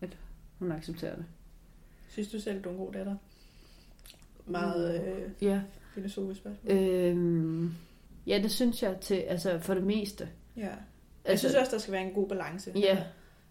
at 0.00 0.16
hun 0.58 0.72
accepterer 0.72 1.16
det. 1.16 1.24
Synes 2.08 2.28
du 2.28 2.40
selv, 2.40 2.62
du 2.62 2.68
er 2.68 2.72
en 2.72 2.78
god 2.78 2.92
datter? 2.92 3.16
Meget 4.46 5.00
øh, 5.06 5.30
Ja. 5.42 5.60
filosofisk 5.94 6.40
spørgsmål. 6.40 6.76
Øhm, 6.76 7.74
ja, 8.26 8.40
det 8.42 8.50
synes 8.50 8.82
jeg 8.82 8.96
til, 9.00 9.14
altså 9.14 9.58
for 9.58 9.74
det 9.74 9.82
meste. 9.82 10.28
Ja. 10.56 10.68
Jeg 11.24 11.30
Altså, 11.30 11.48
synes 11.48 11.60
også, 11.60 11.72
der 11.72 11.78
skal 11.78 11.92
være 11.92 12.02
en 12.02 12.12
god 12.12 12.28
balance. 12.28 12.72
Ja. 12.76 12.98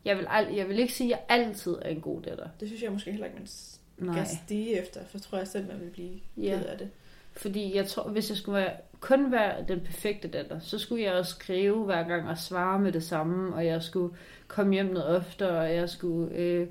Jeg 0.05 0.17
vil, 0.17 0.26
ald- 0.26 0.55
jeg 0.55 0.67
vil 0.69 0.80
ikke 0.80 0.93
sige, 0.93 1.13
at 1.15 1.19
jeg 1.30 1.39
altid 1.39 1.71
er 1.82 1.89
en 1.89 2.01
god 2.01 2.21
datter. 2.21 2.47
Det 2.59 2.67
synes 2.67 2.84
jeg 2.84 2.91
måske 2.91 3.11
heller 3.11 3.26
ikke, 3.26 3.38
man 3.38 3.47
Nej. 3.97 4.15
kan 4.15 4.26
stige 4.45 4.82
efter, 4.82 4.99
for 5.05 5.19
tror 5.19 5.38
jeg 5.38 5.47
selv, 5.47 5.67
man 5.67 5.80
vil 5.80 5.89
blive 5.89 6.19
Ja. 6.38 6.57
ked 6.57 6.65
af 6.65 6.78
det. 6.78 6.89
Fordi 7.36 7.76
jeg 7.76 7.88
tror, 7.88 8.09
hvis 8.09 8.30
jeg 8.30 8.38
skulle 8.38 8.59
være, 8.59 8.71
kun 8.99 9.32
være 9.32 9.55
den 9.67 9.80
perfekte 9.80 10.28
datter, 10.28 10.59
så 10.59 10.80
skulle 10.80 11.03
jeg 11.03 11.13
også 11.13 11.32
skrive 11.32 11.86
hver 11.86 12.03
gang 12.07 12.30
og 12.30 12.38
svare 12.38 12.80
med 12.80 12.91
det 12.91 13.03
samme, 13.03 13.55
og 13.55 13.65
jeg 13.65 13.84
skulle 13.84 14.15
komme 14.47 14.74
hjem 14.74 14.86
noget 14.86 15.07
oftere, 15.17 15.59
og 15.59 15.74
jeg 15.76 15.89
skulle 15.89 16.36
øh, 16.36 16.67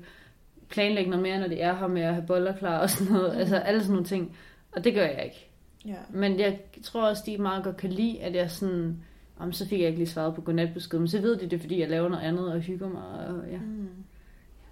planlægge 0.69 1.09
noget 1.09 1.23
mere, 1.23 1.39
når 1.39 1.47
de 1.47 1.59
er 1.59 1.75
her 1.75 1.87
med 1.87 2.01
at 2.01 2.13
have 2.13 2.27
boller 2.27 2.57
klar 2.57 2.79
og 2.79 2.89
sådan 2.89 3.13
noget. 3.13 3.33
Mm. 3.33 3.39
Altså 3.39 3.55
alle 3.57 3.79
sådan 3.81 3.91
nogle 3.93 4.07
ting. 4.07 4.37
Og 4.71 4.83
det 4.83 4.93
gør 4.93 5.05
jeg 5.05 5.23
ikke. 5.25 5.49
Ja. 5.85 5.95
Men 6.09 6.39
jeg 6.39 6.59
tror 6.83 7.07
også, 7.09 7.23
de 7.25 7.37
meget 7.37 7.63
godt 7.63 7.77
kan 7.77 7.89
lide, 7.89 8.21
at 8.21 8.35
jeg 8.35 8.51
sådan... 8.51 9.03
Om 9.43 9.53
så 9.53 9.67
fik 9.67 9.79
jeg 9.79 9.87
ikke 9.87 9.99
lige 9.99 10.09
svaret 10.09 10.35
på 10.35 10.41
godnatbesked, 10.41 10.99
men 10.99 11.07
så 11.07 11.21
ved 11.21 11.37
de 11.37 11.47
det, 11.49 11.61
fordi 11.61 11.79
jeg 11.79 11.89
laver 11.89 12.09
noget 12.09 12.23
andet 12.23 12.53
og 12.53 12.59
hygger 12.59 12.89
mig. 12.89 13.27
Og, 13.27 13.51
ja. 13.51 13.57
Mm. 13.57 13.87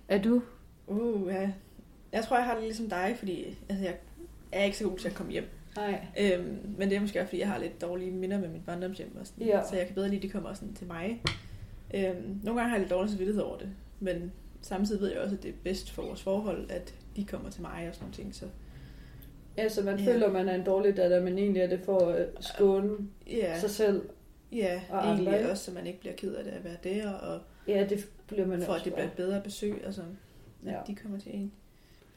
Er 0.08 0.22
du? 0.22 0.42
Uh, 0.88 1.28
ja. 1.28 1.52
Jeg 2.12 2.24
tror, 2.24 2.38
jeg 2.38 2.46
har 2.46 2.54
det 2.56 2.64
ligesom 2.64 2.90
dig, 2.90 3.16
fordi 3.20 3.58
altså, 3.70 3.86
jeg 3.86 3.96
er 4.52 4.64
ikke 4.64 4.78
så 4.78 4.84
god 4.90 4.98
til 4.98 5.08
at 5.08 5.14
komme 5.16 5.32
hjem. 5.32 5.46
Nej. 5.76 6.06
Øhm, 6.20 6.58
men 6.78 6.90
det 6.90 6.98
er 6.98 7.02
måske 7.02 7.20
også, 7.20 7.30
fordi 7.30 7.40
jeg 7.40 7.48
har 7.48 7.60
lidt 7.60 7.82
dårlige 7.82 8.12
minder 8.12 8.40
med 8.40 8.50
mit 8.50 8.66
barndomshjem. 8.66 9.18
Og 9.20 9.28
sådan, 9.28 9.48
Ja. 9.48 9.62
Så 9.70 9.76
jeg 9.76 9.86
kan 9.86 9.96
bedre 9.96 10.08
lide, 10.08 10.18
at 10.18 10.24
de 10.24 10.30
kommer 10.30 10.54
sådan 10.54 10.74
til 10.74 10.88
mig. 10.88 11.22
Øhm, 11.94 12.40
nogle 12.44 12.60
gange 12.60 12.70
har 12.70 12.72
jeg 12.72 12.80
lidt 12.80 12.92
dårlig 12.92 13.10
samvittighed 13.12 13.44
over 13.44 13.58
det. 13.58 13.70
Men 14.00 14.32
samtidig 14.62 15.02
ved 15.02 15.12
jeg 15.12 15.20
også, 15.20 15.36
at 15.36 15.44
det 15.44 15.50
er 15.50 15.54
bedst 15.64 15.92
for 15.92 16.02
vores 16.02 16.22
forhold, 16.24 16.66
at 16.72 16.94
de 17.16 17.26
kommer 17.26 17.50
til 17.50 17.62
mig 17.62 17.86
og 17.90 17.96
sådan 17.96 18.04
nogle 18.04 18.14
ting. 18.14 18.36
Så 18.36 18.46
Ja, 19.58 19.70
så 19.70 19.84
man 19.84 20.00
Ja. 20.00 20.14
føler, 20.14 20.32
man 20.32 20.50
er 20.50 20.56
en 20.56 20.64
dårlig 20.66 20.98
datter, 20.98 21.22
men 21.24 21.38
egentlig 21.38 21.62
er 21.62 21.68
det 21.68 21.80
for 21.86 22.00
at 22.10 22.28
skåne 22.40 22.92
ja, 23.28 23.60
sig 23.60 23.70
selv. 23.70 24.02
Ja 24.52 24.82
og 24.90 25.00
egentlig 25.04 25.38
ikke? 25.38 25.52
også, 25.52 25.64
så 25.66 25.72
man 25.72 25.88
ikke 25.88 26.00
bliver 26.00 26.16
ked 26.16 26.34
af 26.36 26.44
det 26.44 26.52
at 26.52 26.64
være 26.64 26.78
der. 26.84 27.12
Og 27.12 27.40
Ja, 27.68 27.86
det 27.90 28.10
bliver 28.28 28.48
man 28.48 28.62
for 28.62 28.74
at 28.74 28.82
det 28.86 28.94
bliver 28.94 29.06
et 29.08 29.14
bedre 29.14 29.42
besøg. 29.42 29.82
Altså, 29.86 30.02
Ja. 30.66 30.78
de 30.88 30.96
kommer 30.96 31.20
til 31.20 31.36
en. 31.36 31.52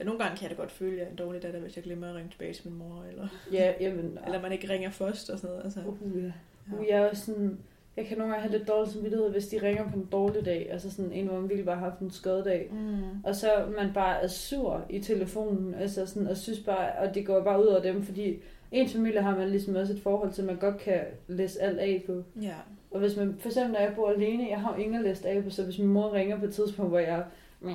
Ja, 0.01 0.05
nogle 0.05 0.20
gange 0.20 0.37
kan 0.37 0.49
jeg 0.49 0.57
da 0.57 0.62
godt 0.62 0.72
føle, 0.72 0.93
at 0.93 0.99
jeg 0.99 1.07
er 1.07 1.11
en 1.11 1.16
dårlig 1.16 1.43
datter, 1.43 1.61
hvis 1.61 1.76
jeg 1.76 1.85
glemmer 1.85 2.09
at 2.09 2.14
ringe 2.14 2.30
tilbage 2.30 2.53
til 2.53 2.68
min 2.68 2.78
mor. 2.78 3.05
Eller, 3.11 3.28
Ja, 3.53 3.72
jamen, 3.80 4.18
eller 4.26 4.43
man 4.43 4.53
ikke 4.53 4.68
ringer 4.68 4.91
først 4.91 5.30
og 5.30 5.39
sådan 5.39 5.51
noget. 5.51 5.64
Altså, 5.64 5.80
uh, 5.80 6.24
ja. 6.24 6.30
Uh, 6.78 6.87
jeg 6.89 6.99
er 7.03 7.11
også 7.11 7.24
sådan, 7.24 7.59
jeg 7.97 8.07
kan 8.07 8.18
nogle 8.18 8.32
gange 8.35 8.49
have 8.49 8.59
lidt 8.59 8.68
dårlig 8.68 8.93
samvittighed, 8.93 9.30
hvis 9.30 9.47
de 9.47 9.62
ringer 9.62 9.91
på 9.91 9.97
en 9.97 10.09
dårlig 10.12 10.45
dag. 10.45 10.68
Altså 10.70 10.91
sådan 10.91 11.12
en, 11.12 11.26
hvor 11.26 11.35
man 11.41 11.49
virkelig 11.49 11.64
bare 11.66 11.76
har 11.76 11.89
haft 11.91 12.01
en 12.01 12.11
skadedag. 12.11 12.68
Mm. 12.72 13.24
Og 13.24 13.37
så 13.37 13.49
man 13.76 13.93
bare 13.95 14.22
er 14.22 14.26
sur 14.28 14.85
i 14.91 14.99
telefonen, 15.01 15.74
altså 15.74 16.07
sådan, 16.07 16.28
og 16.28 16.37
synes 16.37 16.61
bare, 16.61 16.93
og 16.93 17.14
det 17.14 17.26
går 17.26 17.45
bare 17.45 17.62
ud 17.62 17.66
over 17.66 17.82
dem, 17.82 18.03
fordi 18.03 18.39
ens 18.75 18.93
familie 18.93 19.22
har 19.22 19.37
man 19.37 19.49
ligesom 19.49 19.75
også 19.75 19.93
et 19.93 20.01
forhold 20.03 20.33
til, 20.33 20.43
at 20.43 20.47
man 20.47 20.57
godt 20.57 20.79
kan 20.79 21.01
læse 21.29 21.62
alt 21.62 21.79
af 21.79 22.03
på. 22.07 22.22
Ja. 22.43 22.55
Og 22.91 23.01
hvis 23.01 23.16
man, 23.16 23.37
for 23.39 23.49
eksempel 23.49 23.72
når 23.72 23.81
jeg 23.81 23.93
bor 23.97 24.11
alene, 24.11 24.49
jeg 24.51 24.61
har 24.61 24.75
jo 24.75 24.83
ingen 24.83 24.97
at 24.97 25.05
læse 25.05 25.29
af 25.29 25.45
på, 25.45 25.51
så 25.51 25.64
hvis 25.64 25.79
min 25.79 25.89
mor 25.89 26.12
ringer 26.12 26.39
på 26.39 26.45
et 26.45 26.55
tidspunkt, 26.55 26.91
hvor 26.91 26.99
jeg, 26.99 27.25
meh, 27.61 27.75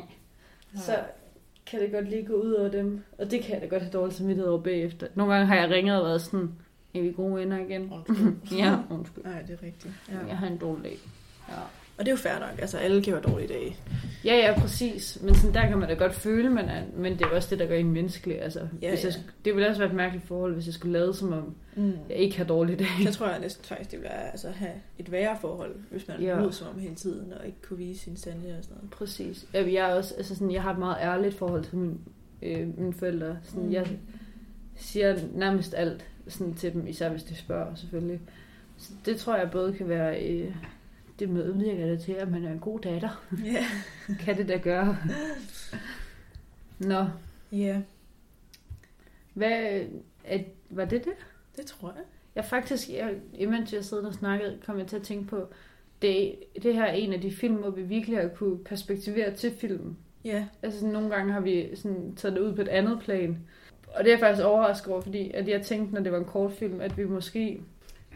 så 0.75 0.99
kan 1.65 1.79
det 1.79 1.91
godt 1.91 2.09
lige 2.09 2.25
gå 2.25 2.33
ud 2.33 2.51
over 2.51 2.69
dem. 2.69 3.01
Og 3.17 3.31
det 3.31 3.41
kan 3.41 3.53
jeg 3.53 3.61
da 3.61 3.67
godt 3.67 3.81
have 3.81 3.91
dårlig 3.91 4.15
samvittighed 4.15 4.49
over 4.49 4.61
bagefter. 4.61 5.07
Nogle 5.15 5.33
gange 5.33 5.47
har 5.47 5.55
jeg 5.55 5.69
ringet 5.69 5.99
og 5.99 6.05
været 6.05 6.21
sådan, 6.21 6.51
er 6.95 7.01
vi 7.01 7.11
gode 7.11 7.35
venner 7.35 7.57
igen? 7.57 7.93
Undskyld. 7.93 8.33
ja, 8.59 8.77
undskyld. 8.89 9.23
Nej, 9.23 9.41
det 9.41 9.53
er 9.61 9.63
rigtigt. 9.63 9.93
Ja. 10.09 10.27
Jeg 10.27 10.37
har 10.37 10.47
en 10.47 10.57
dårlig 10.57 10.83
dag. 10.83 10.97
Ja. 11.49 11.53
Og 11.99 12.05
det 12.05 12.07
er 12.07 12.11
jo 12.11 12.17
fair 12.17 12.39
nok. 12.39 12.59
Altså, 12.61 12.77
alle 12.77 13.03
kan 13.03 13.13
have 13.13 13.23
dårlige 13.23 13.47
dage. 13.47 13.75
Ja, 14.25 14.35
ja, 14.35 14.59
præcis. 14.59 15.19
Men 15.23 15.35
sådan, 15.35 15.53
der 15.53 15.67
kan 15.67 15.77
man 15.77 15.89
da 15.89 15.93
godt 15.95 16.13
føle, 16.13 16.49
man 16.49 16.65
er, 16.69 16.81
men 16.95 17.13
det 17.13 17.21
er 17.21 17.27
også 17.29 17.47
det, 17.49 17.59
der 17.59 17.65
gør 17.67 17.75
en 17.75 17.91
menneskelig. 17.91 18.41
Altså, 18.41 18.59
Ja, 18.81 18.89
hvis 18.89 19.03
jeg, 19.05 19.11
ja. 19.13 19.17
sk- 19.19 19.31
det 19.45 19.55
ville 19.55 19.69
også 19.69 19.79
være 19.81 19.89
et 19.89 19.95
mærkeligt 19.95 20.27
forhold, 20.27 20.53
hvis 20.53 20.65
jeg 20.65 20.73
skulle 20.73 20.93
lade 20.99 21.13
som 21.13 21.33
om, 21.33 21.55
Mm. 21.75 21.91
jeg 22.09 22.17
ikke 22.17 22.37
har 22.37 22.43
dårlige 22.45 22.75
dage. 22.77 23.11
Så 23.11 23.13
tror 23.17 23.27
jeg 23.29 23.39
næsten 23.39 23.65
faktisk, 23.65 23.91
det 23.91 23.99
ville 23.99 24.11
være 24.13 24.31
altså, 24.31 24.49
have 24.49 24.71
et 24.99 25.11
værre 25.11 25.37
forhold, 25.41 25.75
hvis 25.91 26.07
man 26.07 26.21
Ja. 26.21 26.39
lød 26.41 26.51
som 26.51 26.67
om 26.73 26.79
hele 26.79 26.95
tiden, 26.95 27.33
og 27.39 27.45
ikke 27.45 27.61
kunne 27.61 27.77
vise 27.77 27.99
sin 28.03 28.17
sande 28.17 28.55
og 28.57 28.63
sådan 28.63 28.77
noget. 28.77 28.91
Præcis. 28.91 29.45
Jeg, 29.53 29.73
jeg, 29.73 29.89
er 29.91 29.95
også, 29.95 30.13
altså 30.17 30.35
sådan, 30.35 30.51
jeg 30.51 30.63
har 30.63 30.71
et 30.73 30.79
meget 30.79 30.97
ærligt 31.01 31.35
forhold 31.35 31.63
til 31.63 31.77
min, 31.77 31.99
øh, 32.41 32.77
mine 32.79 32.93
forældre. 32.93 33.37
Sådan, 33.43 33.63
Mm. 33.63 33.71
Jeg 33.73 33.87
siger 34.75 35.17
nærmest 35.33 35.73
alt 35.77 36.05
sådan, 36.27 36.53
til 36.53 36.73
dem, 36.73 36.87
især 36.87 37.09
hvis 37.09 37.23
de 37.23 37.35
spørger 37.35 37.75
selvfølgelig. 37.75 38.19
Så 38.77 38.91
det 39.05 39.17
tror 39.17 39.35
jeg 39.35 39.51
både 39.51 39.73
kan 39.73 39.89
være, 39.89 40.23
øh, 40.29 40.55
det 41.19 41.29
medvirker 41.29 41.85
det 41.85 42.01
til, 42.01 42.11
at 42.11 42.31
man 42.31 42.45
er 42.45 42.51
en 42.51 42.59
god 42.59 42.79
datter. 42.79 43.23
Ja. 43.45 43.65
kan 44.25 44.37
det 44.37 44.47
da 44.47 44.57
gøre. 44.57 44.97
Nå, 46.79 47.05
Ja, 47.51 47.81
hvad, 49.33 49.81
er, 50.23 50.39
var 50.69 50.85
det 50.85 51.05
det? 51.05 51.13
det 51.57 51.65
tror 51.65 51.93
jeg. 51.95 52.03
Jeg 52.35 52.45
faktisk, 52.45 52.89
jeg, 52.89 53.15
imens 53.33 53.73
jeg 53.73 53.85
sad 53.85 53.97
og 53.97 54.13
snakkede, 54.13 54.59
kom 54.65 54.79
jeg 54.79 54.87
til 54.87 54.95
at 54.95 55.03
tænke 55.03 55.27
på, 55.27 55.47
det, 56.01 56.35
det 56.63 56.73
her 56.73 56.83
er 56.83 56.93
en 56.93 57.13
af 57.13 57.21
de 57.21 57.31
film, 57.31 57.55
hvor 57.55 57.69
vi 57.69 57.81
virkelig 57.81 58.17
har 58.17 58.27
kunne 58.27 58.57
perspektivere 58.57 59.33
til 59.35 59.51
filmen. 59.51 59.97
Ja, 60.25 60.45
Altså 60.63 60.79
sådan, 60.79 60.93
nogle 60.93 61.09
gange 61.09 61.33
har 61.33 61.39
vi 61.39 61.75
sådan, 61.75 62.15
taget 62.15 62.35
det 62.35 62.41
ud 62.41 62.55
på 62.55 62.61
et 62.61 62.67
andet 62.67 62.99
plan. 62.99 63.37
Og 63.87 64.03
det 64.03 64.07
er 64.07 64.13
jeg 64.13 64.19
faktisk 64.19 64.45
overrasket 64.45 64.93
over, 64.93 65.01
fordi 65.01 65.31
at 65.33 65.47
jeg 65.47 65.61
tænkte, 65.61 65.93
når 65.93 66.01
det 66.01 66.11
var 66.11 66.17
en 66.17 66.25
kortfilm, 66.25 66.81
at 66.81 66.97
vi 66.97 67.05
måske 67.05 67.61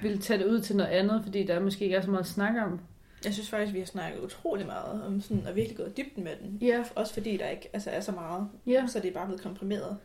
ville 0.02 0.18
tage 0.18 0.40
det 0.40 0.46
ud 0.46 0.62
til 0.62 0.76
noget 0.76 0.90
andet, 0.90 1.22
fordi 1.24 1.44
der 1.44 1.60
måske 1.60 1.84
ikke 1.84 1.96
er 1.96 2.02
så 2.02 2.10
meget 2.10 2.24
at 2.24 2.28
snakke 2.28 2.64
om. 2.64 2.80
Jeg 3.26 3.34
synes 3.34 3.50
faktisk, 3.50 3.74
vi 3.74 3.80
har 3.80 3.86
snakket 3.86 4.20
utrolig 4.20 4.66
meget 4.66 5.04
om 5.04 5.22
sådan, 5.22 5.48
og 5.48 5.56
virkelig 5.56 5.78
gået 5.78 5.98
dybden 5.98 6.24
med 6.24 6.32
den. 6.44 6.58
Ja, 6.62 6.84
Også 6.96 7.14
fordi 7.14 7.38
der 7.38 7.48
ikke 7.50 7.70
altså, 7.74 7.90
er 7.90 8.00
så 8.00 8.12
meget, 8.12 8.48
ja, 8.68 8.88
så 8.88 9.00
det 9.00 9.10
er 9.10 9.14
bare 9.14 9.26
blevet 9.26 9.42
komprimeret. 9.42 9.98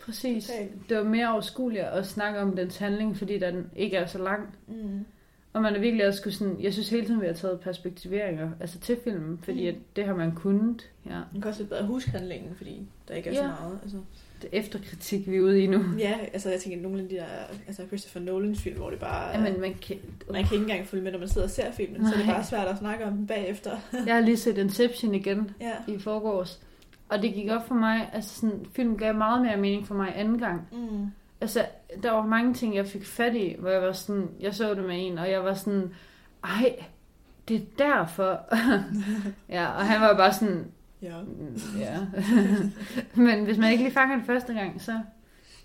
præcis. 0.00 0.46
Totalt. 0.46 0.70
Det 0.88 0.96
var 0.96 1.02
mere 1.02 1.32
overskueligt 1.32 1.84
at 1.84 2.06
snakke 2.06 2.40
om 2.40 2.56
dens 2.56 2.76
handling, 2.76 3.16
fordi 3.16 3.38
den 3.38 3.70
ikke 3.76 3.96
er 3.96 4.06
så 4.06 4.18
lang. 4.18 4.54
Mm. 4.66 5.04
Og 5.52 5.62
man 5.62 5.74
er 5.76 5.80
virkelig 5.80 6.06
også 6.06 6.18
skulle 6.20 6.34
sådan, 6.34 6.60
jeg 6.60 6.72
synes 6.72 6.88
hele 6.90 7.06
tiden, 7.06 7.20
vi 7.20 7.26
har 7.26 7.32
taget 7.32 7.60
perspektiveringer 7.60 8.50
altså 8.60 8.78
til 8.78 8.96
filmen, 9.04 9.38
fordi 9.42 9.62
Mm. 9.70 9.76
at 9.76 9.96
det 9.96 10.04
har 10.04 10.14
man 10.14 10.34
kunnet. 10.34 10.90
Ja. 11.06 11.20
Man 11.32 11.42
kan 11.42 11.48
også 11.48 11.60
lidt 11.60 11.70
bedre 11.70 11.86
huske 11.86 12.10
handlingen, 12.10 12.54
fordi 12.56 12.82
der 13.08 13.14
ikke 13.14 13.30
er 13.30 13.34
Ja. 13.34 13.38
så 13.42 13.46
meget. 13.62 13.78
Altså. 13.82 13.98
Er 14.44 14.48
efterkritik, 14.52 15.30
vi 15.30 15.36
er 15.36 15.40
ude 15.40 15.62
i 15.62 15.66
nu. 15.66 15.84
Ja, 15.98 16.14
altså 16.32 16.50
jeg 16.50 16.60
tænker, 16.60 16.80
nogle 16.80 17.02
af 17.02 17.08
de 17.08 17.14
der 17.14 17.24
altså 17.66 17.86
Christopher 17.86 18.20
Nolans 18.20 18.62
film, 18.62 18.76
hvor 18.76 18.90
det 18.90 18.98
bare... 18.98 19.30
Jamen, 19.30 19.60
man 19.60 19.74
kan... 19.74 19.96
Man 20.30 20.44
kan 20.44 20.52
ikke 20.52 20.62
engang 20.62 20.86
følge 20.86 21.04
med, 21.04 21.12
når 21.12 21.18
man 21.18 21.28
sidder 21.28 21.46
og 21.46 21.50
ser 21.50 21.72
filmen, 21.72 22.06
så 22.06 22.12
er 22.12 22.16
det 22.16 22.26
Nej. 22.26 22.34
bare 22.34 22.44
svært 22.44 22.68
at 22.68 22.78
snakke 22.78 23.04
om 23.04 23.12
den 23.12 23.26
bagefter. 23.26 23.76
Jeg 24.06 24.14
har 24.14 24.20
lige 24.20 24.36
set 24.36 24.58
Inception 24.58 25.14
igen 25.14 25.50
ja. 25.60 25.72
i 25.92 25.98
forgårs. 25.98 26.60
Og 27.08 27.22
det 27.22 27.34
gik 27.34 27.50
op 27.50 27.68
for 27.68 27.74
mig, 27.74 28.10
altså 28.12 28.40
sådan, 28.40 28.66
film 28.72 28.96
gav 28.96 29.14
meget 29.14 29.42
mere 29.42 29.56
mening 29.56 29.86
for 29.86 29.94
mig 29.94 30.12
anden 30.16 30.38
gang. 30.38 30.68
Mm. 30.72 31.06
Altså, 31.40 31.66
der 32.02 32.10
var 32.10 32.26
mange 32.26 32.54
ting, 32.54 32.76
jeg 32.76 32.86
fik 32.86 33.04
fat 33.04 33.34
i, 33.34 33.56
hvor 33.58 33.70
jeg 33.70 33.82
var 33.82 33.92
sådan, 33.92 34.28
jeg 34.40 34.54
så 34.54 34.74
det 34.74 34.84
med 34.84 35.06
en, 35.06 35.18
og 35.18 35.30
jeg 35.30 35.44
var 35.44 35.54
sådan, 35.54 35.94
ej, 36.44 36.84
det 37.48 37.56
er 37.56 37.64
derfor. 37.78 38.40
ja, 39.56 39.66
og 39.66 39.86
han 39.86 40.00
var 40.00 40.16
bare 40.16 40.32
sådan, 40.32 40.66
Ja. 41.02 41.20
"Mm, 41.22 41.56
ja. 41.78 41.96
Men 43.22 43.44
hvis 43.44 43.58
man 43.58 43.72
ikke 43.72 43.84
lige 43.84 43.94
fanger 43.94 44.16
det 44.16 44.26
første 44.26 44.52
gang, 44.54 44.82
så... 44.82 44.92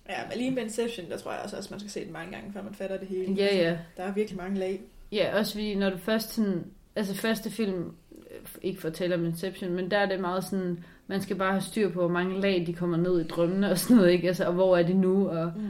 Ja, 0.09 0.15
men 0.29 0.38
lige 0.38 0.51
med 0.51 0.63
Inception, 0.63 1.09
der 1.09 1.17
tror 1.17 1.31
jeg 1.31 1.41
også, 1.43 1.57
at 1.57 1.71
man 1.71 1.79
skal 1.79 1.89
se 1.91 1.99
det 1.99 2.11
mange 2.11 2.31
gange, 2.31 2.53
før 2.53 2.63
man 2.63 2.73
fatter 2.73 2.97
det 2.97 3.07
hele. 3.07 3.34
Ja, 3.34 3.55
ja. 3.55 3.77
Der 3.97 4.03
er 4.03 4.13
virkelig 4.13 4.38
mange 4.38 4.59
lag. 4.59 4.81
Ja, 5.11 5.38
også 5.39 5.51
fordi, 5.53 5.75
når 5.75 5.89
du 5.89 5.97
først 5.97 6.34
sådan, 6.34 6.63
altså 6.95 7.15
første 7.15 7.51
film, 7.51 7.84
øh, 8.11 8.47
ikke 8.61 8.81
for 8.81 8.88
at 8.88 8.93
tale 8.93 9.15
om 9.15 9.25
Inception, 9.25 9.73
men 9.73 9.91
der 9.91 9.97
er 9.97 10.05
det 10.05 10.19
meget 10.19 10.43
sådan, 10.43 10.84
man 11.07 11.21
skal 11.21 11.36
bare 11.36 11.51
have 11.51 11.61
styr 11.61 11.89
på, 11.89 11.99
hvor 11.99 12.09
mange 12.09 12.41
lag 12.41 12.63
de 12.67 12.73
kommer 12.73 12.97
ned 12.97 13.19
i 13.21 13.27
drømmene 13.27 13.71
og 13.71 13.77
sådan 13.77 13.97
noget, 13.97 14.11
ikke? 14.11 14.27
Altså, 14.27 14.45
og 14.45 14.53
hvor 14.53 14.77
er 14.77 14.84
de 14.84 14.93
nu, 14.93 15.27
og 15.29 15.51
Mm. 15.55 15.69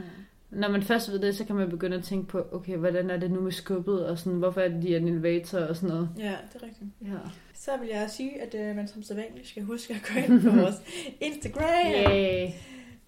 Når 0.54 0.68
man 0.68 0.82
først 0.82 1.10
ved 1.12 1.18
det, 1.18 1.36
så 1.36 1.44
kan 1.44 1.56
man 1.56 1.70
begynde 1.70 1.96
at 1.96 2.04
tænke 2.04 2.28
på, 2.28 2.46
okay, 2.52 2.76
hvordan 2.76 3.10
er 3.10 3.16
det 3.16 3.30
nu 3.30 3.40
med 3.40 3.52
skubbet, 3.52 4.06
og 4.06 4.18
sådan, 4.18 4.38
hvorfor 4.38 4.60
er 4.60 4.68
det, 4.68 4.82
de 4.82 4.94
er 4.94 4.98
en 4.98 5.08
elevator, 5.08 5.58
og 5.58 5.76
sådan 5.76 5.88
noget. 5.88 6.08
Ja, 6.18 6.36
det 6.52 6.62
er 6.62 6.66
rigtigt. 6.66 6.90
Ja. 7.02 7.18
Så 7.54 7.76
vil 7.76 7.88
jeg 7.88 8.10
sige, 8.10 8.42
at 8.42 8.54
øh, 8.54 8.76
man 8.76 8.88
som 8.88 9.02
sædvanligt 9.02 9.48
skal 9.48 9.62
huske 9.62 9.94
at 9.94 10.00
gå 10.12 10.18
ind 10.32 10.42
på 10.42 10.50
vores 10.50 10.74
Instagram. 11.20 11.92
Yay. 12.10 12.48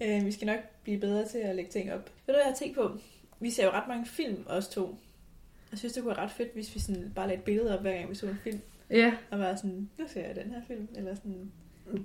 Øh, 0.03 0.27
vi 0.27 0.33
skal 0.33 0.47
nok 0.47 0.59
blive 0.83 1.01
bedre 1.01 1.29
til 1.29 1.39
at 1.39 1.57
lægge 1.57 1.71
ting 1.71 1.93
op. 1.93 2.11
Ved 2.27 2.35
du, 2.35 2.39
hvad 2.39 2.41
jeg 2.45 2.51
har 2.51 2.57
tænkt 2.57 2.77
på? 2.77 2.91
Vi 3.41 3.51
ser 3.51 3.65
jo 3.65 3.71
ret 3.71 3.89
mange 3.89 4.07
film, 4.07 4.45
os 4.47 4.69
to. 4.69 4.97
Jeg 5.71 5.79
synes, 5.79 5.93
det 5.93 6.03
kunne 6.03 6.17
være 6.17 6.25
ret 6.25 6.31
fedt, 6.31 6.55
hvis 6.55 6.75
vi 6.75 6.81
sådan 6.81 7.13
bare 7.15 7.27
lagde 7.27 7.39
et 7.39 7.45
billede 7.45 7.75
op, 7.75 7.81
hver 7.83 7.93
gang 7.97 8.11
vi 8.11 8.15
så 8.15 8.27
en 8.27 8.39
film. 8.45 8.61
Ja, 8.91 9.13
Og 9.31 9.39
var 9.39 9.55
sådan, 9.57 9.91
nu 9.99 10.05
ser 10.09 10.27
jeg 10.27 10.37
den 10.37 10.51
her 10.51 10.61
film. 10.67 10.89
Eller 10.97 11.15
sådan, 11.15 11.53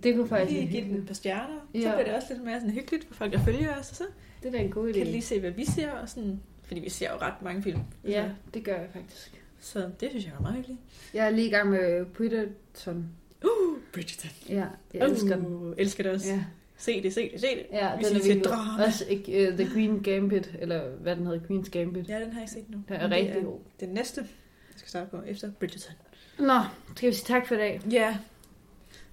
det 0.03 0.15
kunne 0.15 0.27
faktisk 0.27 0.59
lige 0.59 0.71
give 0.71 0.83
den 0.83 0.95
et 0.95 1.07
par 1.07 1.13
stjerner. 1.13 1.59
Så 1.75 1.79
Ja. 1.79 1.91
bliver 1.95 2.03
det 2.05 2.13
også 2.15 2.27
lidt 2.33 2.43
mere 2.43 2.59
sådan 2.59 2.73
hyggeligt 2.73 3.07
for 3.07 3.13
folk, 3.13 3.33
der 3.33 3.43
følger 3.43 3.75
os. 3.79 3.89
Og 3.89 3.95
så 3.95 4.03
Det 4.43 4.47
er 4.47 4.51
da 4.51 4.57
en 4.57 4.71
god 4.71 4.89
idé. 4.89 4.97
kan 4.97 5.07
lige 5.07 5.21
se, 5.21 5.39
hvad 5.39 5.51
vi 5.51 5.65
ser. 5.65 5.91
Og 5.91 6.09
sådan, 6.09 6.39
fordi 6.63 6.79
vi 6.81 6.89
ser 6.89 7.11
jo 7.11 7.17
ret 7.17 7.41
mange 7.41 7.63
film. 7.63 7.79
Ja, 8.07 8.29
det 8.53 8.63
gør 8.63 8.75
jeg 8.75 8.87
faktisk. 8.93 9.41
Så 9.59 9.89
det 9.99 10.09
synes 10.09 10.25
jeg 10.25 10.33
er 10.37 10.41
meget 10.41 10.55
hyggeligt. 10.55 10.79
Jeg 11.13 11.25
er 11.25 11.29
lige 11.29 11.47
i 11.47 11.51
gang 11.51 11.69
med 11.69 12.05
Bridgerton. 12.05 13.09
Uh, 13.43 13.77
Bridgerton. 13.93 14.29
Ja, 14.49 14.65
jeg 14.93 15.07
elsker 15.09 15.35
den. 15.35 15.45
Uh, 15.45 15.73
elsker 15.77 16.03
det 16.03 16.11
også. 16.11 16.27
Ja, 16.33 16.43
Se 16.77 17.03
det, 17.03 17.13
se 17.13 17.29
det, 17.33 17.41
se 17.41 17.47
det. 17.47 17.65
ja 17.71 17.97
Vi 17.97 18.03
den 18.03 18.15
er 18.17 18.23
virkelig. 18.23 18.51
Også 18.87 19.05
ikke, 19.09 19.47
uh, 19.51 19.57
The 19.57 19.67
Queen 19.73 20.03
Gambit, 20.03 20.51
eller 20.59 20.89
hvad 20.89 21.15
den 21.15 21.25
hedder, 21.27 21.39
Queen's 21.39 21.69
Gambit. 21.69 22.09
Ja, 22.09 22.19
den 22.19 22.31
har 22.33 22.39
jeg 22.39 22.41
ikke 22.41 22.51
set 22.51 22.69
nu. 22.69 22.77
Den 22.87 22.95
er 22.95 23.01
Men 23.07 23.11
rigtig 23.11 23.43
god. 23.43 23.59
Den 23.79 23.89
næste, 23.89 24.21
jeg 24.21 24.73
skal 24.75 24.89
starte 24.89 25.09
på 25.11 25.21
efter 25.27 25.51
Bridgerton. 25.59 25.93
Nå, 26.39 26.59
skal 26.95 27.09
vi 27.09 27.13
sige 27.15 27.25
tak 27.25 27.47
for 27.47 27.55
i 27.55 27.57
dag. 27.57 27.81
Ja. 27.91 28.17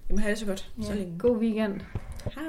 Må 0.09 0.17
have 0.17 0.31
det 0.31 0.39
så 0.39 0.45
godt. 0.45 0.71
Så 0.81 0.93
længe. 0.93 1.19
God 1.19 1.37
weekend. 1.37 1.81
Hej. 2.23 2.43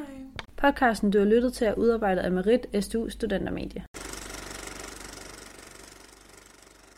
Podcasten, 0.57 1.11
du 1.11 1.19
har 1.19 1.27
lyttet 1.27 1.53
til, 1.53 1.67
er 1.67 1.75
udarbejdet 1.75 2.23
af 2.23 2.33
Merit 2.33 2.67
SDU 2.85 3.09
Studentermedie. 3.09 3.85